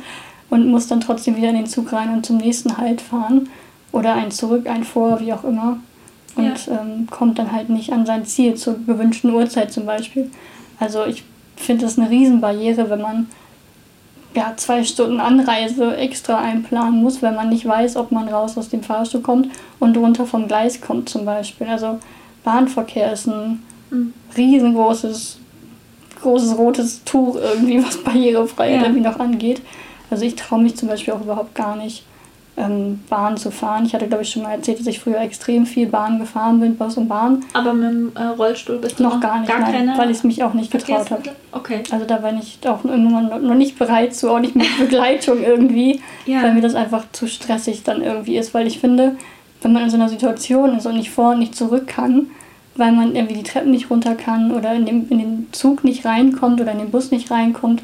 und 0.50 0.68
muss 0.68 0.88
dann 0.88 1.02
trotzdem 1.02 1.36
wieder 1.36 1.50
in 1.50 1.56
den 1.56 1.68
Zug 1.68 1.92
rein 1.94 2.14
und 2.14 2.26
zum 2.26 2.38
nächsten 2.38 2.78
Halt 2.78 3.02
fahren. 3.02 3.50
Oder 3.92 4.14
ein 4.14 4.32
zurück, 4.32 4.68
ein 4.68 4.84
vor, 4.84 5.20
wie 5.22 5.32
auch 5.32 5.44
immer. 5.44 5.78
Und 6.36 6.68
ja. 6.68 6.82
ähm, 6.82 7.08
kommt 7.10 7.40
dann 7.40 7.52
halt 7.52 7.70
nicht 7.70 7.94
an 7.94 8.06
sein 8.06 8.26
Ziel 8.26 8.56
zur 8.56 8.78
gewünschten 8.86 9.34
Uhrzeit 9.34 9.72
zum 9.72 9.86
Beispiel. 9.86 10.30
Also 10.80 11.06
ich 11.06 11.24
finde 11.56 11.86
das 11.86 11.98
eine 11.98 12.10
Riesenbarriere, 12.10 12.90
wenn 12.90 13.02
man 13.02 13.28
ja, 14.36 14.54
zwei 14.58 14.84
Stunden 14.84 15.20
Anreise 15.20 15.96
extra 15.96 16.40
einplanen 16.40 17.02
muss, 17.02 17.22
wenn 17.22 17.36
man 17.36 17.50
nicht 17.50 17.66
weiß, 17.66 17.96
ob 17.96 18.12
man 18.12 18.28
raus 18.28 18.58
aus 18.58 18.70
dem 18.70 18.84
Fahrstuhl 18.84 19.22
kommt 19.22 19.48
und 19.80 19.96
runter 19.98 20.26
vom 20.26 20.48
Gleis 20.48 20.82
kommt 20.82 21.08
zum 21.08 21.24
Beispiel. 21.24 21.68
Also 21.68 22.00
Bahnverkehr 22.44 23.14
ist 23.14 23.28
ein 23.28 23.64
mhm. 23.90 24.14
riesengroßes, 24.36 25.40
großes 26.26 26.58
rotes 26.58 27.04
Tuch 27.04 27.36
irgendwie, 27.36 27.84
was 27.86 27.98
Barrierefreiheit 28.04 28.82
ja. 28.82 28.84
irgendwie 28.84 29.02
noch 29.02 29.20
angeht. 29.20 29.62
Also 30.10 30.26
ich 30.26 30.36
traue 30.36 30.62
mich 30.62 30.76
zum 30.76 30.90
Beispiel 30.90 31.14
auch 31.14 31.22
überhaupt 31.22 31.56
gar 31.56 31.76
nicht 31.76 32.04
ähm, 32.58 33.04
Bahn 33.10 33.38
zu 33.38 33.52
fahren. 33.52 33.86
Ich 33.86 33.94
hatte, 33.94 34.08
glaube 34.08 34.24
ich, 34.24 34.30
schon 34.30 34.44
mal 34.44 34.54
erzählt, 34.54 34.80
dass 34.80 34.88
ich 34.88 35.00
früher 35.00 35.20
extrem 35.20 35.66
viel 35.66 35.88
Bahn 35.88 36.20
gefahren 36.20 36.60
bin, 36.60 36.78
Bus 36.78 36.98
und 36.98 37.08
Bahn. 37.08 37.44
Aber 37.54 37.74
mit 37.74 37.90
dem 37.90 38.12
äh, 38.16 38.24
Rollstuhl 38.24 38.78
bist 38.78 39.00
du 39.00 39.04
noch, 39.04 39.16
noch 39.16 39.22
gar 39.22 39.40
nicht, 39.40 39.50
gar 39.50 39.60
nein, 39.60 39.94
weil 39.98 40.10
ich 40.10 40.18
es 40.18 40.24
mich 40.24 40.44
auch 40.44 40.54
nicht 40.54 40.72
getraut 40.72 41.12
habe. 41.12 41.24
Okay. 41.52 41.84
Also 41.92 42.06
da 42.06 42.24
war 42.24 42.34
ich 42.34 42.60
auch 42.68 42.84
irgendwann 42.86 43.46
noch 43.46 43.56
nicht 43.56 43.78
bereit 43.78 44.16
zu, 44.16 44.32
auch 44.32 44.40
nicht 44.40 44.56
mit 44.56 44.68
Begleitung 44.80 45.44
irgendwie, 45.44 46.02
ja. 46.26 46.44
weil 46.44 46.54
mir 46.54 46.62
das 46.62 46.76
einfach 46.76 47.06
zu 47.12 47.28
stressig 47.28 47.84
dann 47.84 48.02
irgendwie 48.02 48.38
ist, 48.38 48.54
weil 48.54 48.68
ich 48.68 48.80
finde, 48.80 49.16
wenn 49.62 49.74
man 49.74 49.84
in 49.84 49.90
so 49.90 49.98
einer 49.98 50.10
Situation 50.10 50.78
ist 50.78 50.86
und 50.86 50.96
nicht 50.96 51.12
vor 51.12 51.32
und 51.32 51.40
nicht 51.40 51.56
zurück 51.56 51.88
kann, 51.88 52.28
weil 52.76 52.92
man 52.92 53.16
irgendwie 53.16 53.36
die 53.36 53.44
Treppen 53.44 53.72
nicht 53.72 53.90
runter 53.90 54.16
kann 54.16 54.52
oder 54.52 54.74
in, 54.74 54.86
dem, 54.86 55.10
in 55.10 55.20
den 55.20 55.48
Zug 55.52 55.84
nicht 55.84 56.06
reinkommt 56.06 56.60
oder 56.60 56.72
in 56.72 56.80
den 56.80 56.92
Bus 56.92 57.12
nicht 57.12 57.32
reinkommt, 57.32 57.82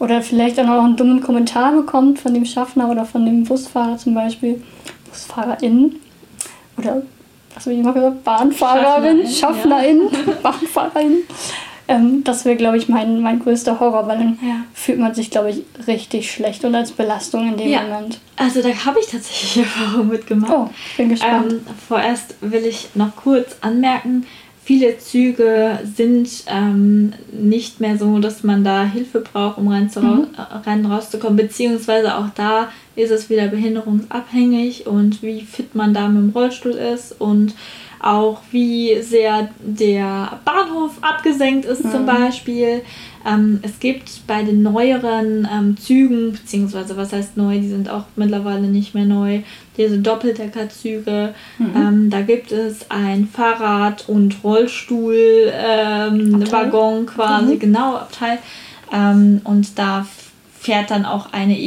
oder 0.00 0.22
vielleicht 0.22 0.58
auch 0.58 0.64
noch 0.64 0.82
einen 0.82 0.96
dummen 0.96 1.20
Kommentar 1.20 1.72
bekommt 1.72 2.18
von 2.18 2.32
dem 2.32 2.46
Schaffner 2.46 2.88
oder 2.90 3.04
von 3.04 3.26
dem 3.26 3.44
Busfahrer 3.44 3.98
zum 3.98 4.14
Beispiel. 4.14 4.62
BusfahrerInnen. 5.10 5.96
Oder 6.78 7.02
was 7.54 7.66
habe 7.66 7.74
ich 7.74 7.80
immer 7.80 7.92
gesagt? 7.92 8.24
Bahnfahrerin, 8.24 9.28
Schaffnerin, 9.28 10.00
ja. 10.10 10.32
Bahnfahrerin. 10.42 11.18
Ähm, 11.90 12.22
das 12.24 12.44
wäre, 12.44 12.56
glaube 12.56 12.76
ich, 12.76 12.88
mein, 12.88 13.20
mein 13.20 13.40
größter 13.40 13.80
Horror, 13.80 14.06
weil 14.06 14.18
dann 14.18 14.38
ja. 14.42 14.64
fühlt 14.72 14.98
man 14.98 15.12
sich, 15.12 15.30
glaube 15.30 15.50
ich, 15.50 15.64
richtig 15.86 16.30
schlecht 16.30 16.64
und 16.64 16.74
als 16.74 16.92
Belastung 16.92 17.48
in 17.48 17.56
dem 17.56 17.68
ja. 17.68 17.82
Moment. 17.82 18.20
Also 18.36 18.62
da 18.62 18.68
habe 18.68 19.00
ich 19.00 19.06
tatsächlich 19.06 19.56
Erfahrung 19.64 20.08
mitgemacht. 20.08 20.52
Oh, 20.54 20.70
bin 20.96 21.08
gespannt. 21.08 21.52
Ähm, 21.52 21.60
vorerst 21.88 22.36
will 22.40 22.64
ich 22.64 22.90
noch 22.94 23.16
kurz 23.16 23.56
anmerken, 23.60 24.24
viele 24.70 24.98
Züge 24.98 25.80
sind 25.96 26.44
ähm, 26.46 27.12
nicht 27.32 27.80
mehr 27.80 27.98
so, 27.98 28.20
dass 28.20 28.44
man 28.44 28.62
da 28.62 28.84
Hilfe 28.84 29.18
braucht, 29.20 29.58
um 29.58 29.66
rein, 29.66 29.90
zu, 29.90 30.00
mhm. 30.00 30.28
rein 30.64 30.86
rauszukommen, 30.86 31.36
beziehungsweise 31.36 32.16
auch 32.16 32.28
da 32.36 32.68
ist 32.94 33.10
es 33.10 33.28
wieder 33.28 33.48
behinderungsabhängig 33.48 34.86
und 34.86 35.24
wie 35.24 35.40
fit 35.40 35.74
man 35.74 35.92
da 35.92 36.08
mit 36.08 36.22
dem 36.22 36.30
Rollstuhl 36.30 36.72
ist 36.72 37.20
und 37.20 37.54
auch 38.00 38.40
wie 38.50 39.00
sehr 39.02 39.50
der 39.60 40.40
Bahnhof 40.44 40.98
abgesenkt 41.02 41.66
ist 41.66 41.84
mhm. 41.84 41.90
zum 41.90 42.06
Beispiel. 42.06 42.82
Ähm, 43.26 43.58
es 43.62 43.78
gibt 43.78 44.26
bei 44.26 44.42
den 44.42 44.62
neueren 44.62 45.46
ähm, 45.52 45.76
Zügen, 45.76 46.32
beziehungsweise 46.32 46.96
was 46.96 47.12
heißt 47.12 47.36
neu, 47.36 47.60
die 47.60 47.68
sind 47.68 47.90
auch 47.90 48.04
mittlerweile 48.16 48.68
nicht 48.68 48.94
mehr 48.94 49.04
neu, 49.04 49.40
diese 49.76 49.98
Doppeldeckerzüge. 49.98 51.34
Mhm. 51.58 51.72
Ähm, 51.76 52.08
da 52.10 52.22
gibt 52.22 52.52
es 52.52 52.90
ein 52.90 53.28
Fahrrad- 53.28 54.08
und 54.08 54.42
Rollstuhl-Waggon 54.42 56.98
ähm, 56.98 57.06
quasi, 57.06 57.56
mhm. 57.56 57.58
genau, 57.58 57.96
Abteil. 57.96 58.38
Ähm, 58.90 59.42
und 59.44 59.78
da 59.78 60.06
fährt 60.58 60.90
dann 60.90 61.04
auch 61.04 61.32
eine 61.32 61.58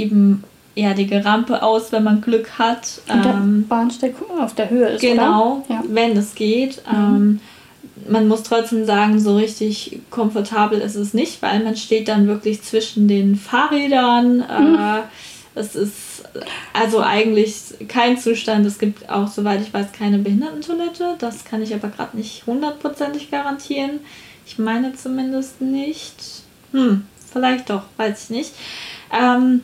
ebenerdige 0.76 1.24
Rampe 1.24 1.62
aus, 1.64 1.92
wenn 1.92 2.04
man 2.04 2.22
Glück 2.22 2.58
hat. 2.58 3.02
Und 3.08 3.24
der 3.24 3.34
ähm, 3.34 3.68
Bahnsteig 3.68 4.16
auf 4.40 4.56
der 4.56 4.70
Höhe 4.70 4.90
ist, 4.90 5.02
Genau, 5.02 5.66
ja. 5.70 5.84
wenn 5.88 6.18
es 6.18 6.36
geht. 6.36 6.82
Mhm 6.92 7.40
man 8.10 8.28
muss 8.28 8.44
trotzdem 8.44 8.86
sagen, 8.86 9.20
so 9.20 9.36
richtig 9.36 10.00
komfortabel 10.10 10.80
ist 10.80 10.96
es 10.96 11.14
nicht, 11.14 11.42
weil 11.42 11.64
man 11.64 11.76
steht 11.76 12.08
dann 12.08 12.28
wirklich 12.28 12.62
zwischen 12.62 13.08
den 13.08 13.36
Fahrrädern. 13.36 14.38
Mhm. 14.38 14.76
Äh, 14.76 15.02
es 15.56 15.76
ist 15.76 16.24
also 16.74 17.02
eigentlich 17.02 17.56
kein 17.88 18.18
Zustand. 18.18 18.66
Es 18.66 18.80
gibt 18.80 19.10
auch, 19.10 19.28
soweit 19.28 19.62
ich 19.62 19.74
weiß, 19.74 19.92
keine 19.92 20.18
Behindertentoilette. 20.18 21.16
Das 21.20 21.46
kann 21.46 21.62
ich 21.62 21.74
aber 21.74 21.90
gerade 21.90 22.18
nicht 22.18 22.46
hundertprozentig 22.48 23.30
garantieren. 23.30 24.00
Ich 24.46 24.58
meine 24.58 24.94
zumindest 24.96 25.62
nicht. 25.62 26.16
Hm, 26.72 27.06
vielleicht 27.32 27.70
doch, 27.70 27.84
weiß 27.98 28.26
ich 28.26 28.30
nicht. 28.32 28.52
Ähm, 29.12 29.62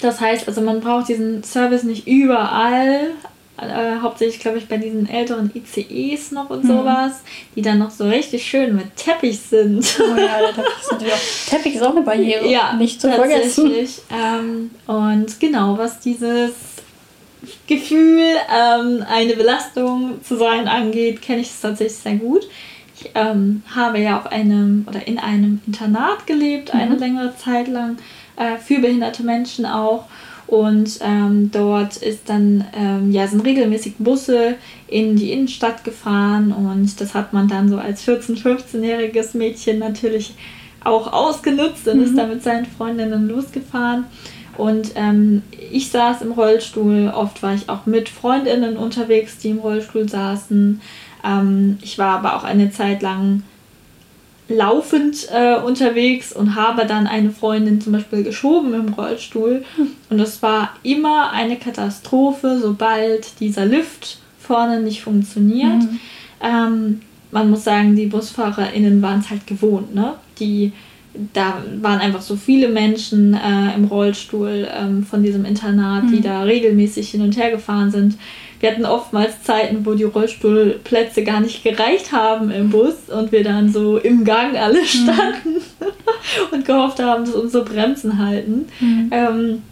das 0.00 0.20
heißt 0.20 0.48
also, 0.48 0.60
man 0.60 0.80
braucht 0.80 1.08
diesen 1.08 1.42
Service 1.44 1.82
nicht 1.84 2.06
überall, 2.06 3.10
äh, 3.58 4.00
hauptsächlich 4.00 4.40
glaube 4.40 4.56
ich 4.58 4.68
bei 4.68 4.78
diesen 4.78 5.08
älteren 5.08 5.50
ICEs 5.54 6.30
noch 6.32 6.48
und 6.50 6.64
Mhm. 6.64 6.68
sowas, 6.68 7.12
die 7.54 7.62
dann 7.62 7.78
noch 7.78 7.90
so 7.90 8.04
richtig 8.08 8.44
schön 8.46 8.74
mit 8.74 8.96
Teppich 8.96 9.38
sind. 9.38 9.84
Oh 10.00 10.16
ja, 10.16 10.38
der 10.38 10.54
Teppich 10.54 10.80
ist 10.80 10.92
natürlich 10.92 11.12
auch, 11.12 11.50
Teppich 11.50 11.74
ist 11.74 11.82
auch 11.82 11.90
eine 11.94 12.00
Barriere. 12.02 12.48
Ja, 12.48 12.72
nicht 12.72 13.00
zu 13.00 13.10
vergessen. 13.12 13.70
Ähm, 14.10 14.70
und 14.86 15.38
genau, 15.40 15.76
was 15.76 16.00
dieses 16.00 16.52
Gefühl, 17.66 18.22
ähm, 18.54 19.04
eine 19.08 19.34
Belastung 19.34 20.22
zu 20.24 20.36
sein 20.36 20.68
angeht, 20.68 21.22
kenne 21.22 21.40
ich 21.40 21.48
es 21.48 21.60
tatsächlich 21.60 21.98
sehr 21.98 22.16
gut. 22.16 22.42
Ich 22.98 23.10
ähm, 23.14 23.62
habe 23.74 23.98
ja 23.98 24.18
auf 24.18 24.26
einem 24.30 24.84
oder 24.88 25.06
in 25.06 25.18
einem 25.18 25.60
Internat 25.66 26.26
gelebt, 26.26 26.74
eine 26.74 26.94
Mhm. 26.94 26.98
längere 26.98 27.36
Zeit 27.36 27.68
lang, 27.68 27.96
äh, 28.40 28.56
für 28.58 28.80
behinderte 28.80 29.22
Menschen 29.22 29.66
auch. 29.66 30.06
Und 30.46 30.98
ähm, 31.00 31.50
dort 31.52 31.98
ist 31.98 32.28
dann, 32.28 32.64
ähm, 32.76 33.12
ja, 33.12 33.28
sind 33.28 33.44
regelmäßig 33.44 33.94
Busse 33.98 34.56
in 34.88 35.14
die 35.14 35.30
Innenstadt 35.30 35.84
gefahren 35.84 36.50
und 36.50 37.00
das 37.00 37.14
hat 37.14 37.32
man 37.32 37.46
dann 37.46 37.68
so 37.68 37.76
als 37.78 38.04
14-, 38.04 38.42
15-jähriges 38.42 39.36
Mädchen 39.36 39.78
natürlich 39.78 40.34
auch 40.82 41.12
ausgenutzt 41.12 41.86
und 41.86 42.02
ist 42.02 42.14
Mhm. 42.14 42.16
da 42.16 42.26
mit 42.26 42.42
seinen 42.42 42.66
Freundinnen 42.66 43.28
losgefahren. 43.28 44.06
Und 44.58 44.90
ähm, 44.96 45.42
ich 45.70 45.90
saß 45.90 46.22
im 46.22 46.32
Rollstuhl, 46.32 47.12
oft 47.14 47.42
war 47.44 47.54
ich 47.54 47.68
auch 47.68 47.86
mit 47.86 48.08
Freundinnen 48.08 48.76
unterwegs, 48.76 49.38
die 49.38 49.50
im 49.50 49.58
Rollstuhl 49.58 50.08
saßen. 50.08 50.80
Ähm, 51.24 51.78
ich 51.80 51.96
war 51.96 52.18
aber 52.18 52.34
auch 52.34 52.44
eine 52.44 52.72
Zeit 52.72 53.02
lang 53.02 53.44
laufend 54.50 55.28
äh, 55.32 55.56
unterwegs 55.56 56.32
und 56.32 56.56
habe 56.56 56.84
dann 56.84 57.06
eine 57.06 57.30
Freundin 57.30 57.80
zum 57.80 57.92
Beispiel 57.92 58.24
geschoben 58.24 58.74
im 58.74 58.92
Rollstuhl. 58.92 59.64
Und 60.10 60.18
das 60.18 60.42
war 60.42 60.74
immer 60.82 61.30
eine 61.30 61.56
Katastrophe, 61.56 62.58
sobald 62.60 63.38
dieser 63.38 63.64
Lift 63.64 64.18
vorne 64.40 64.80
nicht 64.80 65.02
funktioniert. 65.02 65.82
Mhm. 65.82 66.00
Ähm, 66.42 67.00
man 67.30 67.48
muss 67.48 67.62
sagen, 67.62 67.94
die 67.94 68.06
BusfahrerInnen 68.06 69.00
waren 69.02 69.20
es 69.20 69.30
halt 69.30 69.46
gewohnt, 69.46 69.94
ne? 69.94 70.14
Die, 70.40 70.72
da 71.32 71.62
waren 71.80 72.00
einfach 72.00 72.22
so 72.22 72.34
viele 72.34 72.68
Menschen 72.68 73.34
äh, 73.34 73.74
im 73.76 73.84
Rollstuhl 73.84 74.66
ähm, 74.76 75.04
von 75.04 75.22
diesem 75.22 75.44
Internat, 75.44 76.04
die 76.10 76.16
Mhm. 76.16 76.22
da 76.22 76.42
regelmäßig 76.42 77.10
hin 77.10 77.22
und 77.22 77.36
her 77.36 77.52
gefahren 77.52 77.92
sind. 77.92 78.16
Wir 78.60 78.70
hatten 78.70 78.84
oftmals 78.84 79.42
Zeiten, 79.42 79.84
wo 79.86 79.94
die 79.94 80.04
Rollstuhlplätze 80.04 81.24
gar 81.24 81.40
nicht 81.40 81.64
gereicht 81.64 82.12
haben 82.12 82.50
im 82.50 82.70
Bus 82.70 82.94
und 83.08 83.32
wir 83.32 83.42
dann 83.42 83.72
so 83.72 83.96
im 83.96 84.24
Gang 84.24 84.56
alle 84.56 84.84
standen 84.84 85.62
und 86.52 86.64
gehofft 86.64 87.00
haben, 87.00 87.24
dass 87.24 87.34
unsere 87.34 87.64
Bremsen 87.64 88.18
halten. 88.18 88.68
Mhm. 88.80 89.10
Ähm, 89.10 89.62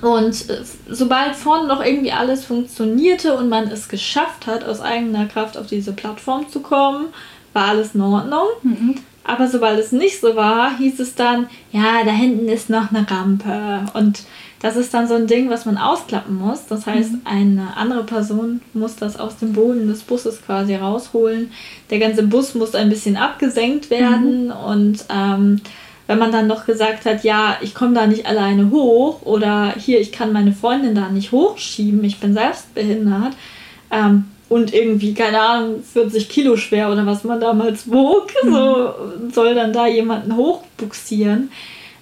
und 0.00 0.50
äh, 0.50 0.62
sobald 0.88 1.36
vorne 1.36 1.68
noch 1.68 1.84
irgendwie 1.84 2.10
alles 2.10 2.44
funktionierte 2.44 3.36
und 3.36 3.48
man 3.48 3.68
es 3.68 3.88
geschafft 3.88 4.46
hat, 4.46 4.64
aus 4.64 4.80
eigener 4.80 5.26
Kraft 5.26 5.56
auf 5.56 5.66
diese 5.66 5.92
Plattform 5.92 6.48
zu 6.48 6.60
kommen, 6.60 7.06
war 7.52 7.68
alles 7.68 7.94
in 7.94 8.00
Ordnung. 8.00 8.46
Mhm. 8.62 8.94
Aber 9.24 9.46
sobald 9.46 9.78
es 9.78 9.92
nicht 9.92 10.20
so 10.20 10.34
war, 10.34 10.76
hieß 10.76 10.98
es 10.98 11.14
dann, 11.14 11.48
ja, 11.70 12.02
da 12.04 12.10
hinten 12.10 12.48
ist 12.48 12.70
noch 12.70 12.90
eine 12.90 13.08
Rampe. 13.08 13.84
Und 13.94 14.24
das 14.62 14.76
ist 14.76 14.94
dann 14.94 15.08
so 15.08 15.14
ein 15.14 15.26
Ding, 15.26 15.50
was 15.50 15.66
man 15.66 15.76
ausklappen 15.76 16.36
muss. 16.36 16.66
Das 16.68 16.86
heißt, 16.86 17.14
eine 17.24 17.76
andere 17.76 18.04
Person 18.04 18.60
muss 18.74 18.94
das 18.94 19.18
aus 19.18 19.36
dem 19.36 19.52
Boden 19.52 19.88
des 19.88 20.02
Busses 20.02 20.40
quasi 20.40 20.76
rausholen. 20.76 21.50
Der 21.90 21.98
ganze 21.98 22.22
Bus 22.22 22.54
muss 22.54 22.76
ein 22.76 22.88
bisschen 22.88 23.16
abgesenkt 23.16 23.90
werden. 23.90 24.52
Und 24.52 25.04
ähm, 25.12 25.60
wenn 26.06 26.18
man 26.20 26.30
dann 26.30 26.46
noch 26.46 26.64
gesagt 26.64 27.06
hat, 27.06 27.24
ja, 27.24 27.56
ich 27.60 27.74
komme 27.74 27.94
da 27.94 28.06
nicht 28.06 28.24
alleine 28.26 28.70
hoch 28.70 29.22
oder 29.22 29.74
hier, 29.76 30.00
ich 30.00 30.12
kann 30.12 30.32
meine 30.32 30.52
Freundin 30.52 30.94
da 30.94 31.08
nicht 31.08 31.32
hochschieben, 31.32 32.04
ich 32.04 32.20
bin 32.20 32.32
selbst 32.32 32.72
behindert, 32.72 33.34
ähm, 33.90 34.24
und 34.48 34.74
irgendwie, 34.74 35.14
keine 35.14 35.40
Ahnung, 35.40 35.82
40 35.82 36.28
Kilo 36.28 36.58
schwer 36.58 36.92
oder 36.92 37.06
was 37.06 37.24
man 37.24 37.40
damals 37.40 37.90
wog, 37.90 38.28
so 38.44 38.94
soll 39.32 39.54
dann 39.54 39.72
da 39.72 39.86
jemanden 39.86 40.36
hochbuxieren. 40.36 41.50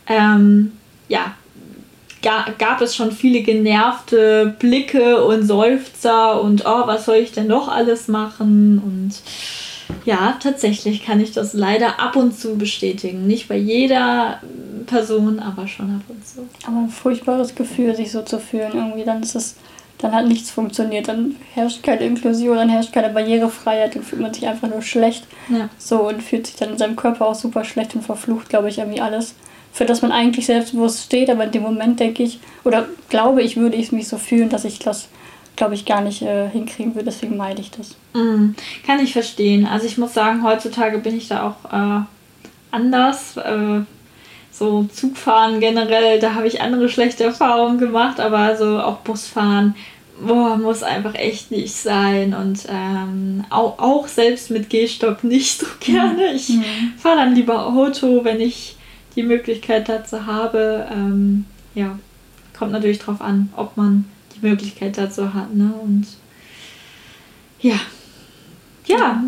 Ähm, 0.09 0.73
ja, 1.09 1.37
gab 2.23 2.81
es 2.81 2.95
schon 2.95 3.13
viele 3.13 3.41
genervte 3.41 4.55
Blicke 4.59 5.25
und 5.25 5.47
Seufzer 5.47 6.41
und 6.43 6.65
oh, 6.67 6.87
was 6.87 7.07
soll 7.07 7.17
ich 7.17 7.33
denn 7.33 7.47
noch 7.47 7.69
alles 7.69 8.09
machen? 8.09 8.79
Und 8.79 9.15
ja, 10.05 10.37
tatsächlich 10.43 11.05
kann 11.05 11.21
ich 11.21 11.33
das 11.33 11.53
leider 11.55 12.01
ab 12.01 12.17
und 12.17 12.39
zu 12.39 12.57
bestätigen. 12.57 13.27
Nicht 13.27 13.49
bei 13.49 13.57
jeder 13.57 14.41
Person, 14.87 15.39
aber 15.39 15.67
schon 15.67 15.97
ab 15.97 16.03
und 16.09 16.27
zu. 16.27 16.49
Aber 16.67 16.79
ein 16.79 16.89
furchtbares 16.89 17.55
Gefühl, 17.55 17.95
sich 17.95 18.13
so 18.13 18.23
zu 18.23 18.39
fühlen. 18.39 18.73
Irgendwie 18.75 19.05
dann 19.05 19.23
ist 19.23 19.35
es, 19.35 19.57
dann 19.99 20.13
hat 20.13 20.27
nichts 20.27 20.51
funktioniert. 20.51 21.09
Dann 21.09 21.37
herrscht 21.55 21.83
keine 21.83 22.05
Inklusion, 22.05 22.57
dann 22.57 22.69
herrscht 22.69 22.93
keine 22.93 23.11
Barrierefreiheit, 23.11 23.95
dann 23.95 24.03
fühlt 24.03 24.23
man 24.23 24.35
sich 24.35 24.47
einfach 24.47 24.69
nur 24.69 24.83
schlecht. 24.83 25.27
Ja. 25.49 25.69
So 25.79 26.09
und 26.09 26.23
fühlt 26.23 26.47
sich 26.47 26.57
dann 26.57 26.71
in 26.71 26.79
seinem 26.79 26.97
Körper 26.97 27.27
auch 27.27 27.35
super 27.35 27.65
schlecht 27.65 27.95
und 27.95 28.03
verflucht, 28.03 28.49
glaube 28.49 28.69
ich, 28.69 28.79
irgendwie 28.79 29.01
alles. 29.01 29.35
Für 29.73 29.85
das 29.87 30.03
man 30.03 30.13
eigentlich 30.13 30.47
selbstbewusst 30.47 31.05
steht, 31.05 31.31
aber 31.31 31.45
in 31.45 31.53
dem 31.53 31.63
Moment 31.63 32.01
denke 32.01 32.23
ich, 32.23 32.41
oder 32.65 32.87
glaube 33.09 33.43
ich, 33.43 33.57
würde 33.57 33.77
ich 33.77 33.93
mich 33.93 34.09
so 34.09 34.19
fühlen, 34.19 34.49
dass 34.49 34.65
ich 34.65 34.79
das, 34.79 35.09
glaube 35.57 35.75
ich, 35.75 35.85
gar 35.85 36.01
nicht 36.01 36.23
äh, 36.23 36.49
hinkriegen 36.49 36.95
würde. 36.95 37.07
Deswegen 37.07 37.37
meide 37.37 37.61
ich 37.61 37.71
das. 37.71 37.97
Mm, 38.13 38.55
kann 38.85 39.01
ich 39.03 39.13
verstehen. 39.13 39.67
Also 39.67 39.87
ich 39.87 39.97
muss 39.97 40.13
sagen, 40.13 40.43
heutzutage 40.43 40.99
bin 40.99 41.17
ich 41.17 41.29
da 41.29 41.49
auch 41.49 41.73
äh, 41.73 42.03
anders. 42.73 43.37
Äh, 43.37 43.83
so 44.53 44.85
Zugfahren 44.93 45.61
generell, 45.61 46.19
da 46.19 46.35
habe 46.35 46.47
ich 46.47 46.61
andere 46.61 46.89
schlechte 46.89 47.25
Erfahrungen 47.25 47.79
gemacht, 47.79 48.21
aber 48.21 48.57
so 48.57 48.79
auch 48.79 48.99
Busfahren, 48.99 49.75
boah, 50.21 50.57
muss 50.57 50.83
einfach 50.83 51.15
echt 51.15 51.51
nicht 51.51 51.75
sein. 51.75 52.35
Und 52.35 52.67
ähm, 52.69 53.45
auch, 53.51 53.79
auch 53.79 54.09
selbst 54.09 54.51
mit 54.51 54.69
Gehstock 54.69 55.25
nicht 55.25 55.61
so 55.61 55.67
gerne. 55.81 56.33
Ich 56.35 56.53
fahre 56.99 57.17
dann 57.17 57.35
lieber 57.35 57.67
Auto, 57.67 58.25
wenn 58.25 58.41
ich 58.41 58.77
die 59.17 59.23
Möglichkeit 59.23 59.89
dazu 59.89 60.27
habe. 60.27 60.87
Ähm, 60.91 61.45
ja, 61.75 61.99
kommt 62.59 62.73
natürlich 62.73 62.99
drauf 62.99 63.21
an, 63.21 63.51
ob 63.57 63.77
man 63.77 64.05
die 64.35 64.47
Möglichkeit 64.47 64.99
dazu 64.99 65.35
hat. 65.35 65.55
Ne? 65.55 65.73
Und 65.83 66.07
ja. 67.61 67.77
Ja. 68.87 69.23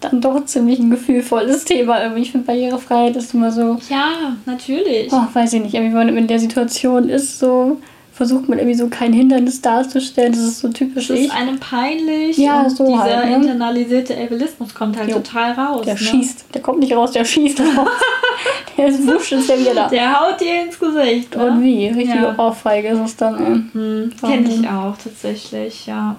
Dann 0.00 0.20
doch 0.20 0.44
ziemlich 0.44 0.78
ein 0.80 0.90
gefühlvolles 0.90 1.64
Thema 1.64 2.02
irgendwie. 2.02 2.22
Ich 2.22 2.32
finde 2.32 2.46
Barrierefreiheit 2.46 3.16
ist 3.16 3.32
immer 3.32 3.50
so, 3.50 3.78
Ja, 3.88 4.36
natürlich. 4.44 5.10
oh, 5.12 5.22
weiß 5.32 5.54
ich 5.54 5.62
nicht, 5.62 5.72
wenn 5.72 5.92
man 5.92 6.14
in 6.14 6.26
der 6.26 6.38
Situation 6.38 7.08
ist, 7.08 7.38
so 7.38 7.80
versucht 8.14 8.48
man 8.48 8.58
irgendwie 8.58 8.76
so 8.78 8.86
kein 8.88 9.12
Hindernis 9.12 9.60
darzustellen. 9.60 10.32
Das 10.32 10.40
ist 10.40 10.60
so 10.60 10.68
typisch 10.68 11.10
Es 11.10 11.18
ich. 11.18 11.24
ist 11.26 11.34
einem 11.34 11.58
peinlich. 11.58 12.38
Ja, 12.38 12.70
so 12.70 12.86
dieser 12.86 12.98
halt, 13.02 13.28
ne? 13.28 13.34
internalisierte 13.36 14.16
Ableismus 14.16 14.72
kommt 14.74 14.96
halt 14.96 15.10
Jo. 15.10 15.16
total 15.16 15.52
raus. 15.52 15.84
Der 15.84 15.94
ne? 15.94 16.00
schießt. 16.00 16.44
Der 16.54 16.62
kommt 16.62 16.78
nicht 16.78 16.92
raus, 16.94 17.10
der 17.12 17.24
schießt 17.24 17.60
raus. 17.60 17.88
der 18.76 18.86
ist 18.86 19.06
wusch, 19.06 19.32
ist 19.32 19.48
der 19.48 19.58
wieder 19.58 19.74
da. 19.74 19.88
Der 19.88 20.20
haut 20.20 20.40
dir 20.40 20.62
ins 20.64 20.78
Gesicht. 20.78 21.34
Ne? 21.36 21.44
Und 21.44 21.62
wie? 21.62 21.88
Richtige 21.88 22.22
Ja. 22.24 22.38
Ohrfeige 22.38 22.88
ist 22.88 23.00
es 23.00 23.16
dann. 23.16 23.34
Ey. 23.44 23.62
Hm, 23.72 24.12
Kenne 24.20 24.48
ich 24.54 24.68
auch 24.68 24.96
tatsächlich, 24.96 25.86
ja. 25.86 26.16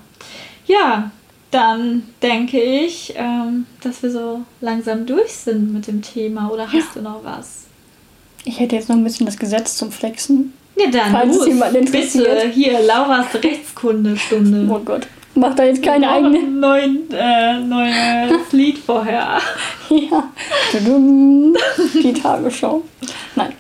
Ja, 0.67 1.11
dann 1.51 2.03
denke 2.21 2.61
ich, 2.61 3.13
ähm, 3.15 3.65
dass 3.81 4.03
wir 4.03 4.11
so 4.11 4.41
langsam 4.59 5.05
durch 5.05 5.31
sind 5.31 5.71
mit 5.73 5.87
dem 5.87 6.01
Thema. 6.01 6.49
Oder 6.49 6.65
hast 6.67 6.73
Ja. 6.73 6.81
du 6.95 7.01
noch 7.03 7.23
was? 7.23 7.63
Ich 8.43 8.59
hätte 8.59 8.75
jetzt 8.75 8.89
noch 8.89 8.97
ein 8.97 9.03
bisschen 9.03 9.25
das 9.25 9.37
Gesetz 9.37 9.77
zum 9.77 9.91
Flexen. 9.91 10.53
Ja, 10.77 10.89
dann 10.91 11.11
Falls 11.11 11.37
es 11.37 11.47
jemanden 11.47 11.75
interessiert. 11.77 12.27
Bitte, 12.27 12.47
hier, 12.49 12.79
Lauras 12.81 13.27
Rechtskundestunde. 13.33 14.67
Oh 14.69 14.79
Gott. 14.79 15.07
Mach 15.35 15.53
da 15.53 15.63
jetzt 15.63 15.83
keine 15.83 16.09
eigene. 16.09 16.43
neuen, 16.43 17.09
äh, 17.11 17.59
neues 17.59 18.41
Lied 18.51 18.77
vorher. 18.77 19.39
Ja. 19.89 20.29
Die 20.73 22.13
Tagesschau. 22.13 22.83
Nein. 23.35 23.53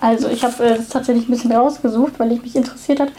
Also, 0.00 0.28
ich 0.28 0.44
habe 0.44 0.64
äh, 0.64 0.76
das 0.76 0.88
tatsächlich 0.88 1.28
ein 1.28 1.32
bisschen 1.32 1.52
rausgesucht, 1.52 2.12
weil 2.18 2.32
ich 2.32 2.42
mich 2.42 2.54
interessiert 2.54 3.00
hat, 3.00 3.10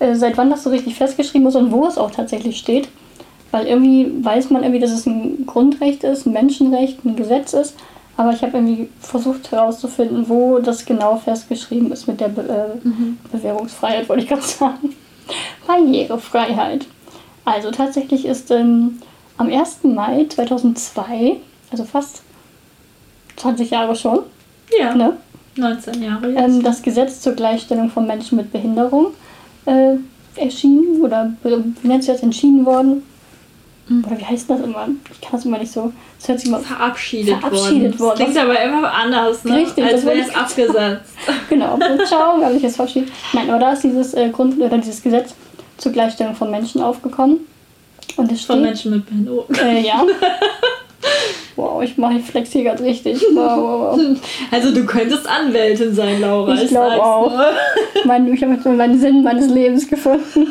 äh, 0.00 0.14
seit 0.14 0.36
wann 0.36 0.50
das 0.50 0.64
so 0.64 0.70
richtig 0.70 0.96
festgeschrieben 0.96 1.46
ist 1.46 1.54
und 1.54 1.70
wo 1.70 1.86
es 1.86 1.98
auch 1.98 2.10
tatsächlich 2.10 2.58
steht. 2.58 2.88
Weil 3.52 3.66
irgendwie 3.68 4.12
weiß 4.22 4.50
man 4.50 4.62
irgendwie, 4.62 4.80
dass 4.80 4.90
es 4.90 5.06
ein 5.06 5.46
Grundrecht 5.46 6.02
ist, 6.02 6.26
ein 6.26 6.32
Menschenrecht, 6.32 7.04
ein 7.04 7.16
Gesetz 7.16 7.52
ist. 7.52 7.76
Aber 8.16 8.32
ich 8.32 8.42
habe 8.42 8.56
irgendwie 8.56 8.88
versucht 9.00 9.50
herauszufinden, 9.52 10.28
wo 10.28 10.58
das 10.58 10.84
genau 10.86 11.16
festgeschrieben 11.16 11.92
ist 11.92 12.06
mit 12.08 12.20
der 12.20 12.28
Be 12.28 12.42
äh, 12.82 12.88
Bewährungsfreiheit, 13.30 14.08
wollte 14.08 14.22
ich 14.22 14.28
gerade 14.28 14.42
sagen. 14.46 14.94
Barrierefreiheit. 15.66 16.86
Also 17.44 17.70
tatsächlich 17.70 18.24
ist 18.26 18.50
ähm, 18.50 18.98
am 19.36 19.48
1. 19.52 19.84
Mai 19.84 20.26
2002, 20.28 21.36
also 21.70 21.84
fast 21.84 22.22
20 23.36 23.70
Jahre 23.70 23.94
schon, 23.94 24.20
Ja, 24.78 24.94
ne, 24.94 25.16
19 25.56 26.02
Jahre 26.02 26.30
jetzt. 26.30 26.40
ähm, 26.42 26.62
das 26.62 26.82
Gesetz 26.82 27.20
zur 27.20 27.34
Gleichstellung 27.34 27.90
von 27.90 28.06
Menschen 28.06 28.36
mit 28.36 28.50
Behinderung 28.50 29.08
äh, 29.66 29.96
erschienen 30.36 31.02
oder 31.02 31.32
wie 31.42 31.86
nennt 31.88 32.04
sich 32.04 32.12
das 32.14 32.22
entschieden 32.22 32.64
worden? 32.64 33.02
Mhm. 33.88 34.04
Oder 34.04 34.18
wie 34.18 34.24
heißt 34.24 34.50
das 34.50 34.60
immer? 34.60 34.88
Ich 35.12 35.20
kann 35.20 35.32
das 35.32 35.44
immer 35.44 35.58
nicht 35.58 35.72
so. 35.72 35.92
Das 36.18 36.28
hört 36.28 36.40
sich 36.40 36.48
immer. 36.48 36.58
verabschiedet, 36.58 37.38
Verabschiedet 37.38 37.98
worden. 37.98 38.00
worden. 38.00 38.18
Das 38.18 38.28
klingt 38.30 38.38
aber 38.38 38.60
immer 38.60 38.92
anders, 38.92 39.44
ne? 39.44 39.56
Richtig, 39.56 39.84
als 39.84 39.92
das 39.94 40.04
wäre 40.04 40.18
es 40.18 40.34
abgesetzt. 40.34 41.14
Genau, 41.48 41.78
Ciao, 42.06 42.42
habe 42.42 42.56
ich 42.56 42.62
jetzt 42.62 42.76
verabschiedet. 42.76 43.10
Nein, 43.32 43.48
aber 43.48 43.60
da 43.60 43.72
ist 43.72 43.84
dieses 43.84 44.14
äh, 44.14 44.30
Grund 44.30 44.60
oder 44.60 44.78
dieses 44.78 45.02
Gesetz 45.02 45.34
zur 45.76 45.92
Gleichstellung 45.92 46.34
von 46.34 46.50
Menschen 46.50 46.80
aufgekommen. 46.80 47.40
Und 48.16 48.32
es 48.32 48.38
steht, 48.38 48.46
Von 48.48 48.62
Menschen 48.62 48.92
mit 48.92 49.06
Behinderung. 49.06 49.44
Äh, 49.54 49.86
ja. 49.86 50.04
wow, 51.56 51.82
ich 51.82 51.96
mache 51.96 52.18
Flex 52.20 52.50
hier 52.50 52.64
gerade 52.64 52.82
richtig. 52.82 53.22
Wow, 53.34 53.56
wow, 53.56 53.98
wow. 53.98 54.18
Also 54.50 54.72
du 54.72 54.84
könntest 54.84 55.28
Anwältin 55.28 55.94
sein, 55.94 56.20
Laura. 56.20 56.54
Ich 56.54 56.68
glaube 56.68 57.02
auch. 57.02 57.30
nur. 57.30 57.50
Mein, 58.04 58.32
ich 58.32 58.42
habe 58.42 58.54
jetzt 58.54 58.64
mal 58.64 58.74
meinen 58.76 58.98
Sinn 58.98 59.22
meines 59.22 59.48
Lebens 59.48 59.86
gefunden. 59.86 60.48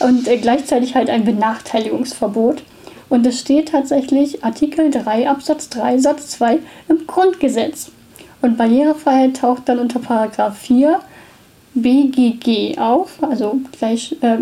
Und 0.00 0.28
äh, 0.28 0.38
gleichzeitig 0.38 0.94
halt 0.94 1.10
ein 1.10 1.24
Benachteiligungsverbot. 1.24 2.62
Und 3.08 3.26
es 3.26 3.40
steht 3.40 3.68
tatsächlich 3.68 4.44
Artikel 4.44 4.90
3 4.90 5.28
Absatz 5.28 5.68
3 5.68 5.98
Satz 5.98 6.28
2 6.30 6.58
im 6.88 7.06
Grundgesetz. 7.06 7.90
Und 8.42 8.56
Barrierefreiheit 8.56 9.36
taucht 9.36 9.68
dann 9.68 9.78
unter 9.78 10.00
Paragraph 10.00 10.58
4 10.58 11.00
BGG 11.74 12.78
auf, 12.78 13.22
also 13.22 13.60
Gleich, 13.78 14.16
äh, 14.20 14.38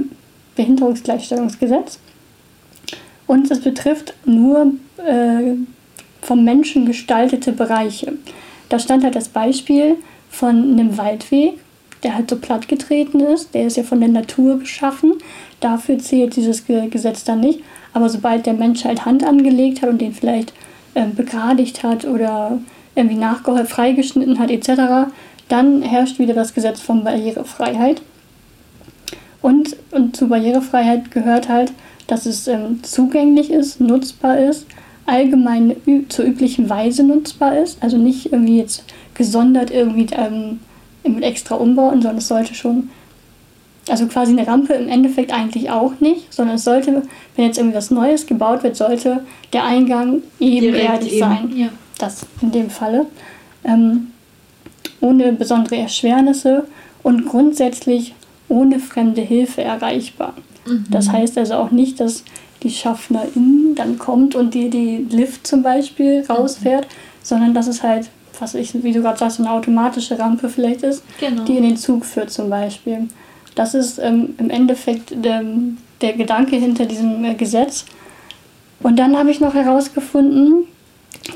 Behinderungsgleichstellungsgesetz. 0.57 1.99
Und 3.27 3.51
es 3.51 3.61
betrifft 3.61 4.15
nur 4.25 4.73
äh, 4.99 5.55
vom 6.21 6.45
Menschen 6.45 6.87
gestaltete 6.87 7.53
Bereiche. 7.53 8.15
Da 8.69 8.79
stand 8.79 9.05
halt 9.05 9.17
das 9.17 9.29
Beispiel 9.29 9.97
von 10.31 10.73
einem 10.73 10.97
Waldweg, 10.99 11.59
der 12.03 12.15
halt 12.15 12.31
so 12.31 12.37
platt 12.37 12.69
getreten 12.69 13.21
ist. 13.21 13.55
Der 13.55 13.67
ist 13.67 13.77
ja 13.77 13.83
von 13.83 14.01
der 14.01 14.09
Natur 14.09 14.59
geschaffen. 14.59 15.15
Dafür 15.61 15.99
zählt 15.99 16.37
dieses 16.37 16.67
Ge 16.67 16.89
Gesetz 16.89 17.25
dann 17.25 17.41
nicht. 17.41 17.61
Aber 17.93 18.09
sobald 18.09 18.47
der 18.47 18.55
Mensch 18.55 18.85
halt 18.85 19.05
Hand 19.05 19.25
angelegt 19.25 19.83
hat 19.83 19.91
und 19.91 20.01
den 20.01 20.13
vielleicht 20.13 20.53
ähm, 20.95 21.15
begradigt 21.15 21.83
hat 21.83 22.05
oder 22.05 22.59
irgendwie 22.95 23.17
nachgeholfen, 23.17 23.67
freigeschnitten 23.67 24.39
hat 24.39 24.51
etc., 24.51 25.11
dann 25.49 25.83
herrscht 25.83 26.19
wieder 26.19 26.35
das 26.35 26.55
Gesetz 26.55 26.81
von 26.81 27.05
Barrierefreiheit. 27.05 28.03
Und, 29.43 29.77
und 29.91 30.17
zu 30.17 30.29
Barrierefreiheit 30.29 31.11
gehört 31.11 31.49
halt, 31.49 31.73
dass 32.07 32.27
es 32.27 32.47
ähm, 32.49 32.83
zugänglich 32.83 33.51
ist, 33.51 33.81
nutzbar 33.81 34.39
ist, 34.39 34.67
allgemein 35.05 35.77
zur 36.09 36.25
üblichen 36.25 36.71
Weise 36.71 37.03
nutzbar 37.03 37.59
ist. 37.59 37.83
Also 37.83 37.97
nicht 37.97 38.33
irgendwie 38.33 38.59
jetzt 38.59 38.85
gesondert 39.15 39.71
irgendwie 39.71 40.07
ähm, 40.13 40.61
mit 41.05 41.23
extra 41.23 41.57
Umbauten, 41.57 42.03
sondern 42.03 42.19
es 42.19 42.29
sollte 42.29 42.55
schon, 42.55 42.91
also 43.89 44.07
quasi 44.07 44.33
eine 44.33 44.47
Rampe 44.47 44.75
im 44.75 44.89
Endeffekt 44.89 45.33
eigentlich 45.33 45.71
auch 45.71 45.93
nicht, 46.01 46.33
sondern 46.33 46.57
es 46.57 46.65
sollte, 46.65 47.03
wenn 47.37 47.45
jetzt 47.45 47.59
irgendwie 47.59 47.77
was 47.77 47.91
Neues 47.91 48.27
gebaut 48.27 48.63
wird, 48.63 48.77
sollte 48.77 49.25
der 49.53 49.65
Eingang 49.65 50.23
ebenerdig 50.39 51.13
eben, 51.13 51.19
sein. 51.19 51.53
Ja. 51.57 51.69
Das 51.99 52.27
in 52.41 52.53
dem 52.53 52.71
Falle. 52.71 53.07
Ähm, 53.65 54.09
ohne 55.01 55.33
besondere 55.33 55.77
Erschwernisse 55.77 56.65
und 57.03 57.27
grundsätzlich 57.27 58.15
ohne 58.49 58.79
fremde 58.79 59.21
Hilfe 59.23 59.63
erreichbar. 59.63 60.35
Das 60.91 61.11
heißt 61.11 61.39
also 61.39 61.55
auch 61.55 61.71
nicht, 61.71 61.99
dass 62.01 62.23
die 62.63 62.71
Schaffnerin 62.71 63.75
dann 63.75 63.99
kommt 63.99 64.35
und 64.35 64.55
dir 64.55 64.71
die 64.71 65.07
Lift 65.11 65.47
zum 65.47 65.63
Beispiel 65.63 66.25
rausfährt, 66.29 66.87
sondern 67.23 67.55
dass 67.55 67.67
es 67.67 67.83
halt, 67.83 68.09
was 68.43 68.55
ich, 68.55 68.75
wie 68.83 68.93
du 68.93 69.01
gerade 69.01 69.19
sagst, 69.19 69.37
so 69.37 69.45
eine 69.45 69.53
automatische 69.53 70.19
Rampe 70.19 70.49
vielleicht 70.49 70.83
ist, 70.83 71.05
Genau. 71.21 71.45
die 71.45 71.57
in 71.57 71.63
den 71.63 71.77
Zug 71.77 72.05
führt 72.05 72.31
zum 72.31 72.51
Beispiel. 72.51 73.09
Das 73.55 73.75
ist 73.75 73.99
ähm, 73.99 74.35
im 74.39 74.51
Endeffekt 74.51 75.13
der, 75.25 75.43
der 76.01 76.13
Gedanke 76.15 76.57
hinter 76.57 76.87
diesem 76.87 77.25
äh, 77.25 77.35
Gesetz. 77.35 77.85
Und 78.83 78.99
dann 78.99 79.17
habe 79.17 79.31
ich 79.31 79.41
noch 79.41 79.55
herausgefunden, 79.55 80.65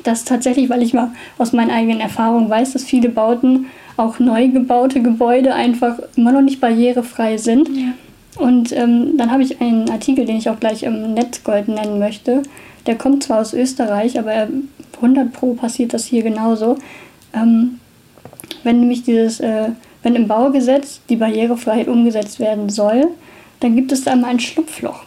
dass 0.02 0.24
tatsächlich, 0.24 0.68
weil 0.68 0.82
ich 0.82 0.94
mal 0.94 1.12
aus 1.38 1.52
meinen 1.52 1.70
eigenen 1.70 2.00
Erfahrungen 2.00 2.50
weiß, 2.50 2.72
dass 2.72 2.82
viele 2.84 3.08
Bauten, 3.08 3.66
auch 3.96 4.18
neu 4.18 4.48
gebaute 4.48 5.00
Gebäude, 5.00 5.54
einfach 5.54 5.98
immer 6.16 6.32
noch 6.32 6.42
nicht 6.42 6.60
barrierefrei 6.60 7.36
sind. 7.38 7.68
Ja. 7.68 7.92
Und 8.42 8.72
ähm, 8.72 9.16
dann 9.16 9.30
habe 9.30 9.42
ich 9.42 9.60
einen 9.60 9.88
Artikel, 9.88 10.26
den 10.26 10.36
ich 10.36 10.50
auch 10.50 10.60
gleich 10.60 10.82
im 10.82 11.14
Netzgold 11.14 11.68
nennen 11.68 11.98
möchte. 11.98 12.42
Der 12.86 12.96
kommt 12.96 13.24
zwar 13.24 13.40
aus 13.40 13.52
Österreich, 13.52 14.18
aber 14.18 14.32
er- 14.32 14.48
100 15.00 15.32
Pro 15.32 15.54
passiert 15.54 15.92
das 15.92 16.06
hier 16.06 16.22
genauso. 16.22 16.76
Ähm, 17.34 17.80
wenn 18.64 18.80
nämlich 18.80 19.02
dieses, 19.02 19.40
äh, 19.40 19.70
wenn 20.02 20.14
im 20.14 20.28
Baugesetz 20.28 21.00
die 21.08 21.16
Barrierefreiheit 21.16 21.88
umgesetzt 21.88 22.40
werden 22.40 22.68
soll, 22.68 23.08
dann 23.60 23.76
gibt 23.76 23.92
es 23.92 24.04
da 24.04 24.12
immer 24.12 24.28
ein 24.28 24.40
Schlupfloch. 24.40 25.02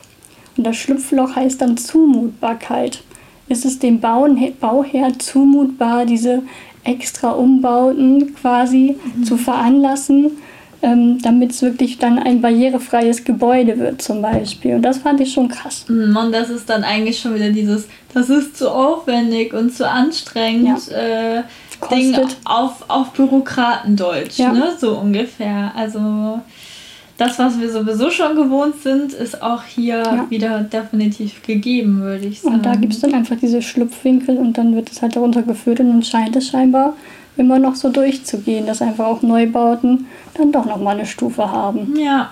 Und 0.57 0.65
das 0.65 0.75
Schlupfloch 0.75 1.35
heißt 1.35 1.61
dann 1.61 1.77
Zumutbarkeit. 1.77 3.01
Ist 3.47 3.65
es 3.65 3.79
dem 3.79 3.99
Bauen, 3.99 4.37
Bauherr 4.59 5.17
zumutbar, 5.17 6.05
diese 6.05 6.43
extra 6.83 7.31
Umbauten 7.31 8.35
quasi 8.35 8.97
zu 9.23 9.37
veranlassen, 9.37 10.31
ähm, 10.81 11.21
damit 11.21 11.51
es 11.51 11.61
wirklich 11.61 11.97
dann 11.97 12.17
ein 12.19 12.41
barrierefreies 12.41 13.23
Gebäude 13.25 13.77
wird 13.79 14.01
zum 14.01 14.21
Beispiel. 14.21 14.75
Und 14.75 14.81
das 14.83 14.99
fand 14.99 15.19
ich 15.19 15.33
schon 15.33 15.49
krass. 15.49 15.85
Mm, 15.89 16.15
Und 16.15 16.31
das 16.31 16.49
ist 16.49 16.69
dann 16.69 16.83
eigentlich 16.83 17.19
schon 17.19 17.35
wieder 17.35 17.49
dieses, 17.49 17.87
das 18.13 18.29
ist 18.29 18.57
zu 18.57 18.69
aufwendig 18.71 19.53
und 19.53 19.73
zu 19.73 19.89
anstrengend. 19.89 20.89
Äh, 20.89 21.43
Ding 21.89 22.13
auf, 22.43 22.83
auf 22.89 23.11
Bürokratendeutsch, 23.13 24.37
Ja. 24.39 24.51
ne? 24.51 24.73
So 24.77 24.97
ungefähr. 24.99 25.71
Also 25.75 26.41
das, 27.17 27.37
was 27.39 27.59
wir 27.59 27.69
sowieso 27.71 28.09
schon 28.11 28.35
gewohnt 28.35 28.75
sind, 28.81 29.13
ist 29.13 29.41
auch 29.41 29.63
hier 29.63 29.97
Ja. 30.03 30.25
wieder 30.29 30.61
definitiv 30.61 31.41
gegeben, 31.41 32.01
würde 32.01 32.25
ich 32.27 32.41
sagen. 32.41 32.55
Und 32.55 32.65
da 32.65 32.75
gibt 32.75 32.93
es 32.93 32.99
dann 33.01 33.13
einfach 33.13 33.35
diese 33.41 33.61
Schlupfwinkel 33.61 34.37
und 34.37 34.57
dann 34.57 34.75
wird 34.75 34.91
es 34.91 35.01
halt 35.01 35.15
darunter 35.15 35.41
geführt 35.41 35.79
und 35.81 35.89
dann 35.89 36.03
scheint 36.03 36.35
es 36.35 36.47
scheinbar 36.47 36.95
immer 37.39 37.59
noch 37.59 37.75
so 37.75 37.89
durchzugehen, 37.89 38.65
dass 38.65 38.81
einfach 38.81 39.05
auch 39.05 39.21
Neubauten 39.21 40.07
dann 40.35 40.51
doch 40.51 40.65
nochmal 40.65 40.95
eine 40.95 41.05
Stufe 41.05 41.51
haben. 41.51 41.95
Ja. 41.97 42.31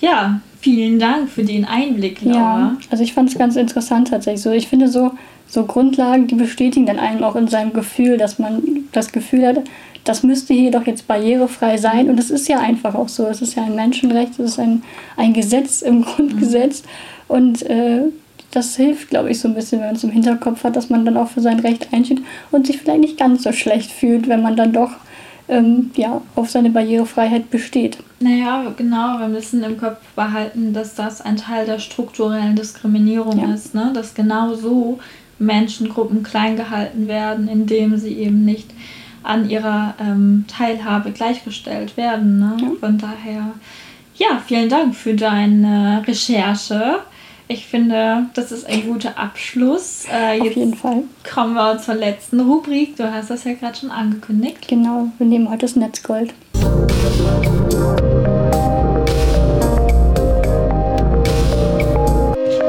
Ja, 0.00 0.40
vielen 0.60 0.98
Dank 0.98 1.28
für 1.28 1.42
den 1.42 1.64
Einblick, 1.64 2.22
Laura. 2.22 2.38
Ja, 2.38 2.76
also 2.90 3.02
ich 3.02 3.12
fand 3.12 3.30
es 3.30 3.38
ganz 3.38 3.56
interessant 3.56 4.08
tatsächlich. 4.08 4.42
So, 4.42 4.52
ich 4.52 4.68
finde 4.68 4.88
so, 4.88 5.10
so 5.48 5.64
Grundlagen, 5.64 6.28
die 6.28 6.36
bestätigen 6.36 6.86
dann 6.86 6.98
einem 6.98 7.24
auch 7.24 7.34
in 7.34 7.48
seinem 7.48 7.72
Gefühl, 7.72 8.16
dass 8.16 8.38
man 8.38 8.62
das 8.92 9.10
Gefühl 9.10 9.46
hat, 9.46 9.62
das 10.04 10.22
müsste 10.22 10.54
hier 10.54 10.70
doch 10.70 10.86
jetzt 10.86 11.06
barrierefrei 11.06 11.76
sein. 11.76 12.08
Und 12.08 12.18
es 12.18 12.30
ist 12.30 12.48
ja 12.48 12.60
einfach 12.60 12.94
auch 12.94 13.08
so. 13.08 13.26
Es 13.26 13.42
ist 13.42 13.56
ja 13.56 13.64
ein 13.64 13.74
Menschenrecht, 13.74 14.32
es 14.38 14.52
ist 14.52 14.58
ein, 14.58 14.82
ein 15.16 15.32
Gesetz 15.32 15.82
im 15.82 16.02
Grundgesetz. 16.04 16.82
Und 17.26 17.62
äh, 17.62 18.04
das 18.50 18.76
hilft, 18.76 19.10
glaube 19.10 19.30
ich, 19.30 19.40
so 19.40 19.48
ein 19.48 19.54
bisschen, 19.54 19.80
wenn 19.80 19.88
man 19.88 19.96
es 19.96 20.04
im 20.04 20.10
Hinterkopf 20.10 20.64
hat, 20.64 20.76
dass 20.76 20.88
man 20.90 21.04
dann 21.04 21.16
auch 21.16 21.28
für 21.28 21.40
sein 21.40 21.60
Recht 21.60 21.88
einsteht 21.92 22.22
und 22.50 22.66
sich 22.66 22.78
vielleicht 22.78 23.00
nicht 23.00 23.18
ganz 23.18 23.42
so 23.42 23.52
schlecht 23.52 23.90
fühlt, 23.90 24.28
wenn 24.28 24.42
man 24.42 24.56
dann 24.56 24.72
doch 24.72 24.92
ähm, 25.48 25.90
ja, 25.96 26.20
auf 26.34 26.50
seine 26.50 26.70
Barrierefreiheit 26.70 27.50
besteht. 27.50 27.98
Naja, 28.20 28.72
genau, 28.76 29.18
wir 29.18 29.28
müssen 29.28 29.62
im 29.62 29.78
Kopf 29.78 29.98
behalten, 30.14 30.72
dass 30.72 30.94
das 30.94 31.20
ein 31.20 31.36
Teil 31.36 31.66
der 31.66 31.78
strukturellen 31.78 32.56
Diskriminierung 32.56 33.38
Ja. 33.38 33.54
ist, 33.54 33.74
ne? 33.74 33.90
dass 33.94 34.14
genau 34.14 34.54
so 34.54 34.98
Menschengruppen 35.38 36.22
klein 36.22 36.56
gehalten 36.56 37.06
werden, 37.08 37.48
indem 37.48 37.96
sie 37.96 38.14
eben 38.14 38.44
nicht 38.44 38.70
an 39.22 39.48
ihrer 39.48 39.94
ähm, 40.00 40.44
Teilhabe 40.48 41.12
gleichgestellt 41.12 41.96
werden. 41.96 42.38
Ne? 42.40 42.56
Ja. 42.60 42.68
Von 42.80 42.98
daher, 42.98 43.52
ja, 44.16 44.42
vielen 44.46 44.68
Dank 44.68 44.94
für 44.94 45.14
deine 45.14 46.02
Recherche. 46.06 47.00
Ich 47.50 47.66
finde, 47.66 48.26
das 48.34 48.52
ist 48.52 48.66
ein 48.66 48.86
guter 48.86 49.16
Abschluss. 49.16 50.04
Äh, 50.12 50.38
Auf 50.38 50.54
jeden 50.54 50.74
Fall. 50.74 51.04
kommen 51.32 51.54
wir 51.54 51.78
zur 51.78 51.94
letzten 51.94 52.40
Rubrik. 52.40 52.96
Du 52.96 53.10
hast 53.10 53.30
das 53.30 53.44
ja 53.44 53.54
gerade 53.54 53.74
schon 53.74 53.90
angekündigt. 53.90 54.68
Genau, 54.68 55.08
wir 55.16 55.26
nehmen 55.26 55.48
heute 55.48 55.60
das 55.60 55.74
Netzgold. 55.74 56.34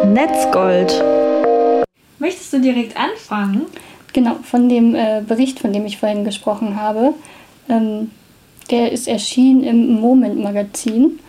Netzgold. 0.06 1.04
Möchtest 2.20 2.54
du 2.54 2.62
direkt 2.62 2.96
anfangen? 2.96 3.66
Genau, 4.14 4.36
von 4.44 4.70
dem 4.70 4.96
äh, 4.96 5.22
Bericht, 5.28 5.60
von 5.60 5.74
dem 5.74 5.86
ich 5.86 5.98
vorhin 5.98 6.24
gesprochen 6.24 6.78
habe. 6.78 7.14
Ähm, 7.68 8.12
der 8.72 8.94
ist 8.94 9.10
erschienen 9.10 9.66
im 9.66 10.00
Moment-Magazin. 10.00 11.20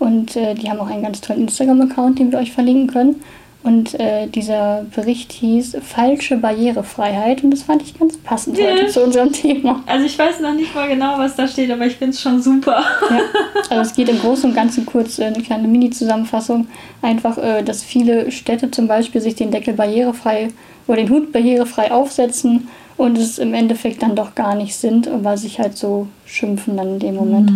Und 0.00 0.34
äh, 0.34 0.54
die 0.54 0.68
haben 0.68 0.80
auch 0.80 0.90
einen 0.90 1.02
ganz 1.02 1.20
tollen 1.20 1.42
Instagram-Account, 1.42 2.18
den 2.18 2.32
wir 2.32 2.40
euch 2.40 2.50
verlinken 2.50 2.88
können. 2.88 3.22
Und 3.62 4.00
äh, 4.00 4.26
dieser 4.26 4.86
Bericht 4.94 5.32
hieß 5.32 5.76
Falsche 5.82 6.38
Barrierefreiheit. 6.38 7.44
Und 7.44 7.50
das 7.50 7.62
fand 7.62 7.82
ich 7.82 7.98
ganz 7.98 8.16
passend 8.16 8.58
heute 8.58 8.86
zu 8.88 9.04
unserem 9.04 9.30
Thema. 9.32 9.82
Also 9.86 10.06
ich 10.06 10.18
weiß 10.18 10.40
noch 10.40 10.54
nicht 10.54 10.74
mal 10.74 10.88
genau, 10.88 11.18
was 11.18 11.36
da 11.36 11.46
steht, 11.46 11.70
aber 11.70 11.84
ich 11.84 11.96
finde 11.96 12.14
es 12.14 12.22
schon 12.22 12.40
super. 12.40 12.82
Ja, 13.10 13.20
also 13.68 13.82
es 13.82 13.94
geht 13.94 14.08
im 14.08 14.18
Großen 14.18 14.48
und 14.48 14.56
Ganzen 14.56 14.86
kurz 14.86 15.18
äh, 15.18 15.24
eine 15.24 15.42
kleine 15.42 15.68
Mini-Zusammenfassung. 15.68 16.68
Einfach, 17.02 17.36
äh, 17.36 17.62
dass 17.62 17.82
viele 17.82 18.30
Städte 18.30 18.70
zum 18.70 18.88
Beispiel 18.88 19.20
sich 19.20 19.34
den 19.34 19.50
Deckel 19.50 19.74
barrierefrei 19.74 20.48
oder 20.86 20.96
den 20.96 21.10
Hut 21.10 21.30
barrierefrei 21.30 21.92
aufsetzen 21.92 22.68
und 22.96 23.18
es 23.18 23.38
im 23.38 23.52
Endeffekt 23.52 24.02
dann 24.02 24.16
doch 24.16 24.34
gar 24.34 24.54
nicht 24.54 24.74
sind, 24.74 25.10
weil 25.22 25.36
sich 25.36 25.58
halt 25.58 25.76
so 25.76 26.06
schimpfen 26.24 26.78
dann 26.78 26.94
in 26.94 26.98
dem 26.98 27.14
Moment. 27.16 27.50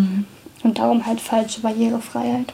Und 0.65 0.79
darum 0.79 1.07
halt 1.07 1.21
falsche 1.21 1.61
Barrierefreiheit. 1.61 2.53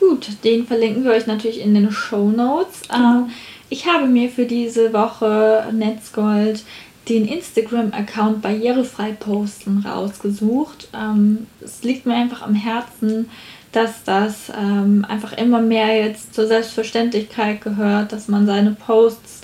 Gut, 0.00 0.26
den 0.42 0.66
verlinken 0.66 1.04
wir 1.04 1.12
euch 1.12 1.28
natürlich 1.28 1.60
in 1.60 1.74
den 1.74 1.92
Show 1.92 2.30
Notes. 2.30 2.82
Genau. 2.88 3.28
ich 3.70 3.86
habe 3.86 4.06
mir 4.06 4.28
für 4.30 4.46
diese 4.46 4.92
Woche 4.92 5.68
Netzgold 5.72 6.64
den 7.08 7.26
Instagram-Account 7.26 8.42
barrierefrei 8.42 9.12
posten 9.12 9.84
rausgesucht. 9.86 10.88
Ähm, 10.92 11.46
es 11.60 11.84
liegt 11.84 12.06
mir 12.06 12.14
einfach 12.14 12.42
am 12.42 12.54
Herzen, 12.54 13.28
dass 13.72 14.04
das 14.04 14.52
ähm, 14.56 15.04
einfach 15.08 15.32
immer 15.32 15.60
mehr 15.60 15.96
jetzt 16.04 16.34
zur 16.34 16.46
Selbstverständlichkeit 16.46 17.60
gehört, 17.60 18.12
dass 18.12 18.28
man 18.28 18.46
seine 18.46 18.72
Posts 18.72 19.42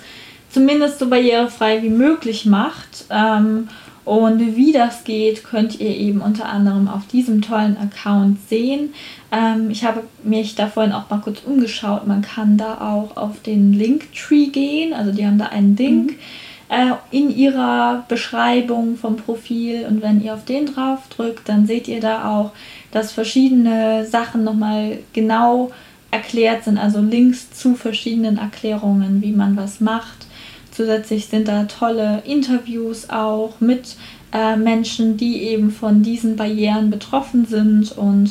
zumindest 0.51 0.99
so 0.99 1.09
barrierefrei 1.09 1.81
wie 1.81 1.89
möglich 1.89 2.45
macht. 2.45 3.05
Ähm, 3.09 3.69
und 4.05 4.55
wie 4.55 4.71
das 4.71 5.03
geht, 5.03 5.43
könnt 5.43 5.79
ihr 5.79 5.95
eben 5.95 6.21
unter 6.21 6.47
anderem 6.47 6.87
auf 6.87 7.07
diesem 7.07 7.41
tollen 7.41 7.77
Account 7.77 8.37
sehen. 8.49 8.93
Ähm, 9.31 9.69
ich 9.69 9.83
habe 9.83 10.03
mich 10.23 10.55
da 10.55 10.67
vorhin 10.67 10.93
auch 10.93 11.09
mal 11.09 11.21
kurz 11.21 11.41
umgeschaut. 11.45 12.07
Man 12.07 12.21
kann 12.21 12.57
da 12.57 12.75
auch 12.81 13.17
auf 13.17 13.41
den 13.41 13.73
Linktree 13.73 14.47
gehen. 14.47 14.93
Also 14.93 15.11
die 15.11 15.25
haben 15.25 15.37
da 15.37 15.47
einen 15.47 15.75
Link. 15.75 16.11
Mhm 16.11 16.19
äh, 16.69 16.91
in 17.11 17.35
ihrer 17.35 18.05
Beschreibung 18.07 18.95
vom 18.95 19.17
Profil. 19.17 19.85
Und 19.87 20.01
wenn 20.01 20.23
ihr 20.23 20.33
auf 20.33 20.45
den 20.45 20.67
drauf 20.67 20.99
drückt, 21.09 21.49
dann 21.49 21.65
seht 21.65 21.87
ihr 21.87 21.99
da 21.99 22.29
auch, 22.29 22.51
dass 22.91 23.11
verschiedene 23.11 24.05
Sachen 24.05 24.43
nochmal 24.43 24.99
genau 25.13 25.71
erklärt 26.11 26.63
sind, 26.63 26.77
also 26.77 27.01
Links 27.01 27.51
zu 27.51 27.75
verschiedenen 27.75 28.37
Erklärungen, 28.37 29.21
wie 29.21 29.31
man 29.31 29.55
was 29.57 29.79
macht. 29.79 30.18
Zusätzlich 30.79 31.25
sind 31.25 31.49
da 31.49 31.65
tolle 31.65 32.23
Interviews 32.25 33.09
auch 33.09 33.59
mit 33.59 33.97
äh, 34.31 34.55
Menschen, 34.55 35.17
die 35.17 35.43
eben 35.43 35.71
von 35.71 36.03
diesen 36.03 36.37
Barrieren 36.37 36.89
betroffen 36.89 37.45
sind. 37.45 37.91
Und 37.97 38.27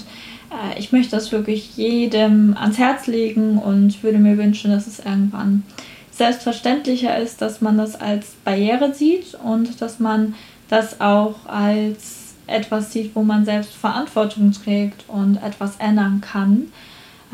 äh, 0.51 0.79
ich 0.79 0.91
möchte 0.91 1.11
das 1.11 1.31
wirklich 1.31 1.77
jedem 1.77 2.57
ans 2.57 2.79
Herz 2.79 3.07
legen 3.07 3.59
und 3.59 4.03
würde 4.03 4.17
mir 4.17 4.39
wünschen, 4.39 4.71
dass 4.71 4.87
es 4.87 4.99
irgendwann 4.99 5.63
selbstverständlicher 6.11 7.19
ist, 7.19 7.43
dass 7.43 7.61
man 7.61 7.77
das 7.77 8.01
als 8.01 8.29
Barriere 8.47 8.95
sieht 8.95 9.35
und 9.45 9.83
dass 9.83 10.01
man 10.01 10.35
das 10.71 11.03
auch 11.03 11.45
als 11.45 12.33
etwas 12.47 12.95
sieht, 12.95 13.15
wo 13.15 13.25
man 13.25 13.45
selbst 13.45 13.75
Verantwortung 13.75 14.53
trägt 14.53 15.05
und 15.07 15.37
etwas 15.37 15.77
ändern 15.81 16.23
kann. 16.23 16.73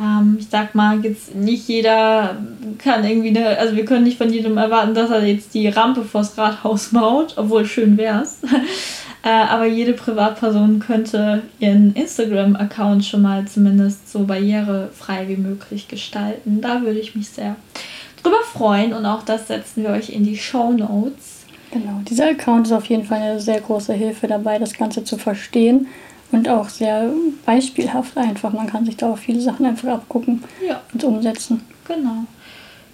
Ähm, 0.01 0.36
ich 0.40 0.49
sag 0.49 0.74
mal, 0.74 1.05
jetzt 1.05 1.34
nicht 1.34 1.68
jeder 1.68 2.36
kann 2.78 3.05
irgendwie 3.05 3.28
eine, 3.28 3.59
also 3.59 3.76
wir 3.76 3.84
können 3.84 4.05
nicht 4.05 4.18
von 4.18 4.32
jedem 4.32 4.57
erwarten, 4.57 4.95
dass 4.95 5.11
er 5.11 5.24
jetzt 5.24 5.55
die 5.55 5.68
Rampe 5.68 6.03
vors 6.03 6.36
Rathaus 6.36 6.90
baut, 6.90 7.34
obwohl 7.36 7.64
schön 7.64 7.97
wär's. 7.97 8.40
äh, 9.22 9.28
aber 9.28 9.66
jede 9.66 9.92
Privatperson 9.92 10.80
könnte 10.80 11.42
ihren 11.61 11.95
Instagram-Account 11.95 13.05
schon 13.05 13.22
mal 13.22 13.47
zumindest 13.47 14.11
so 14.11 14.24
barrierefrei 14.24 15.28
wie 15.28 15.36
möglich 15.36 15.86
gestalten. 15.86 16.61
Da 16.61 16.82
würde 16.82 16.99
ich 16.99 17.14
mich 17.14 17.28
sehr 17.28 17.55
drüber 18.22 18.42
freuen 18.53 18.95
und 18.95 19.07
auch 19.07 19.22
das 19.22 19.49
setzen 19.49 19.84
wir 19.84 19.90
euch 19.90 20.11
in 20.11 20.24
die 20.24 20.36
Show 20.36 20.72
Notes. 20.72 21.45
Genau, 21.70 22.01
dieser 22.09 22.30
Account 22.30 22.66
ist 22.66 22.72
auf 22.72 22.86
jeden 22.86 23.05
Fall 23.05 23.20
eine 23.20 23.40
sehr 23.40 23.61
große 23.61 23.92
Hilfe 23.92 24.26
dabei, 24.26 24.59
das 24.59 24.74
Ganze 24.74 25.05
zu 25.05 25.18
verstehen 25.18 25.86
und 26.35 26.49
auch 26.49 26.68
sehr 26.68 27.11
beispielhaft 27.47 28.16
einfach. 28.16 28.53
Man 28.53 28.66
kann 28.66 28.85
sich 28.85 28.97
da 28.97 29.11
auch 29.11 29.18
viele 29.18 29.41
Sachen 29.41 29.64
einfach 29.66 29.89
abgucken 29.89 30.43
ja. 30.66 30.80
und 30.93 31.05
umsetzen. 31.05 31.62
Genau. 31.87 32.24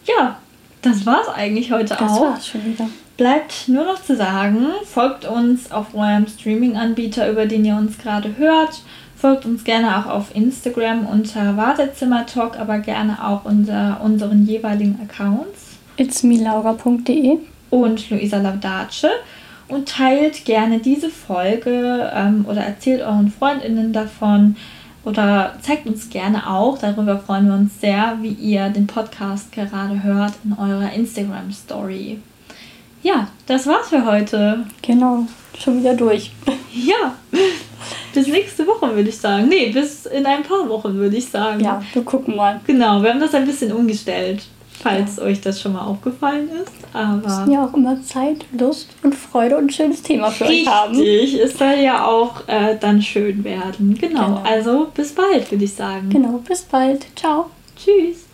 Ja, 0.05 0.37
das 0.83 1.07
war's 1.07 1.29
eigentlich 1.29 1.73
heute 1.73 1.95
das 1.95 2.01
auch. 2.01 2.07
Das 2.07 2.21
war's 2.21 2.47
schon 2.47 2.65
wieder. 2.65 2.89
Bleibt 3.17 3.69
nur 3.69 3.85
noch 3.85 4.03
zu 4.03 4.17
sagen, 4.17 4.67
folgt 4.85 5.27
uns 5.27 5.71
auf 5.73 5.95
eurem 5.95 6.27
Streaming-Anbieter, 6.27 7.31
über 7.31 7.47
den 7.47 7.65
ihr 7.65 7.77
uns 7.77 7.99
gerade 7.99 8.37
hört. 8.39 8.83
Folgt 9.17 9.45
uns 9.45 9.65
gerne 9.65 9.99
auch 9.99 10.07
auf 10.07 10.35
Instagram 10.35 11.07
unter 11.07 11.57
Wartezimmertalk, 11.57 12.59
aber 12.59 12.79
gerne 12.79 13.23
auch 13.23 13.45
unter 13.45 14.01
unseren 14.03 14.47
jeweiligen 14.47 14.99
Accounts. 15.03 15.77
itsmilaura.de 15.99 17.39
und 17.69 18.11
Luisa 18.11 18.39
Laudace 18.39 19.09
und 19.71 19.89
teilt 19.89 20.45
gerne 20.45 20.79
diese 20.79 21.11
Folge 21.11 22.11
ähm, 22.15 22.45
oder 22.49 22.63
erzählt 22.63 23.03
euren 23.03 23.31
Freundinnen 23.31 23.93
davon 23.93 24.57
oder 25.05 25.55
zeigt 25.63 25.87
uns 25.87 26.11
gerne 26.11 26.51
auch, 26.51 26.79
darüber 26.79 27.19
freuen 27.19 27.47
wir 27.47 27.55
uns 27.55 27.81
sehr, 27.81 28.19
wie 28.21 28.33
ihr 28.33 28.69
den 28.69 28.87
Podcast 28.87 29.53
gerade 29.53 30.03
hört 30.03 30.35
in 30.45 30.53
eurer 30.53 30.93
Instagram 30.93 31.51
Story. 31.53 32.21
Ja, 33.03 33.29
das 33.47 33.67
war's 33.67 33.89
für 33.89 34.05
heute. 34.05 34.67
Genau, 34.83 35.27
schon 35.59 35.81
wieder 35.81 35.95
durch. 35.95 36.33
Ja 36.73 37.15
bis 38.13 38.27
nächste 38.27 38.67
Woche, 38.67 38.95
würde 38.95 39.09
ich 39.09 39.19
sagen. 39.19 39.49
Nee, 39.49 39.71
bis 39.71 40.07
in 40.07 40.27
ein 40.27 40.43
paar 40.43 40.69
Wochen, 40.69 40.95
würde 40.95 41.17
ich 41.17 41.29
sagen. 41.29 41.61
Ja, 41.61 41.83
wir 41.93 42.03
gucken 42.03 42.37
mal. 42.37 42.61
Genau, 42.67 43.03
wir 43.03 43.11
haben 43.11 43.21
das 43.21 43.35
ein 43.35 43.47
bisschen 43.47 43.73
umgestellt, 43.73 44.43
falls 44.83 45.19
euch 45.19 45.41
das 45.41 45.61
schon 45.61 45.75
mal 45.75 45.85
aufgefallen 45.85 46.49
ist. 46.63 46.73
Aber 46.93 47.23
wir 47.23 47.29
müssen 47.29 47.51
ja 47.53 47.65
auch 47.65 47.75
immer 47.75 48.03
Zeit, 48.03 48.45
Lust 48.59 48.89
und 49.03 49.15
Freude 49.15 49.57
und 49.57 49.65
ein 49.67 49.71
schönes 49.71 50.03
Thema 50.03 50.31
für 50.31 50.49
Richtig, 50.49 50.67
euch 50.67 50.73
haben. 50.73 50.97
Richtig, 50.97 51.41
es 51.41 51.59
soll 51.59 51.79
ja 51.83 52.07
auch 52.07 52.49
äh, 52.49 52.77
dann 52.79 53.03
schön 53.03 53.45
werden. 53.45 53.97
Genau. 54.01 54.27
genau, 54.27 54.43
also 54.45 54.89
bis 54.95 55.13
bald, 55.15 55.51
würde 55.51 55.65
ich 55.65 55.75
sagen. 55.75 56.09
Genau, 56.11 56.41
bis 56.47 56.63
bald. 56.63 57.07
Ciao. 57.17 57.51
Tschüss. 57.77 58.30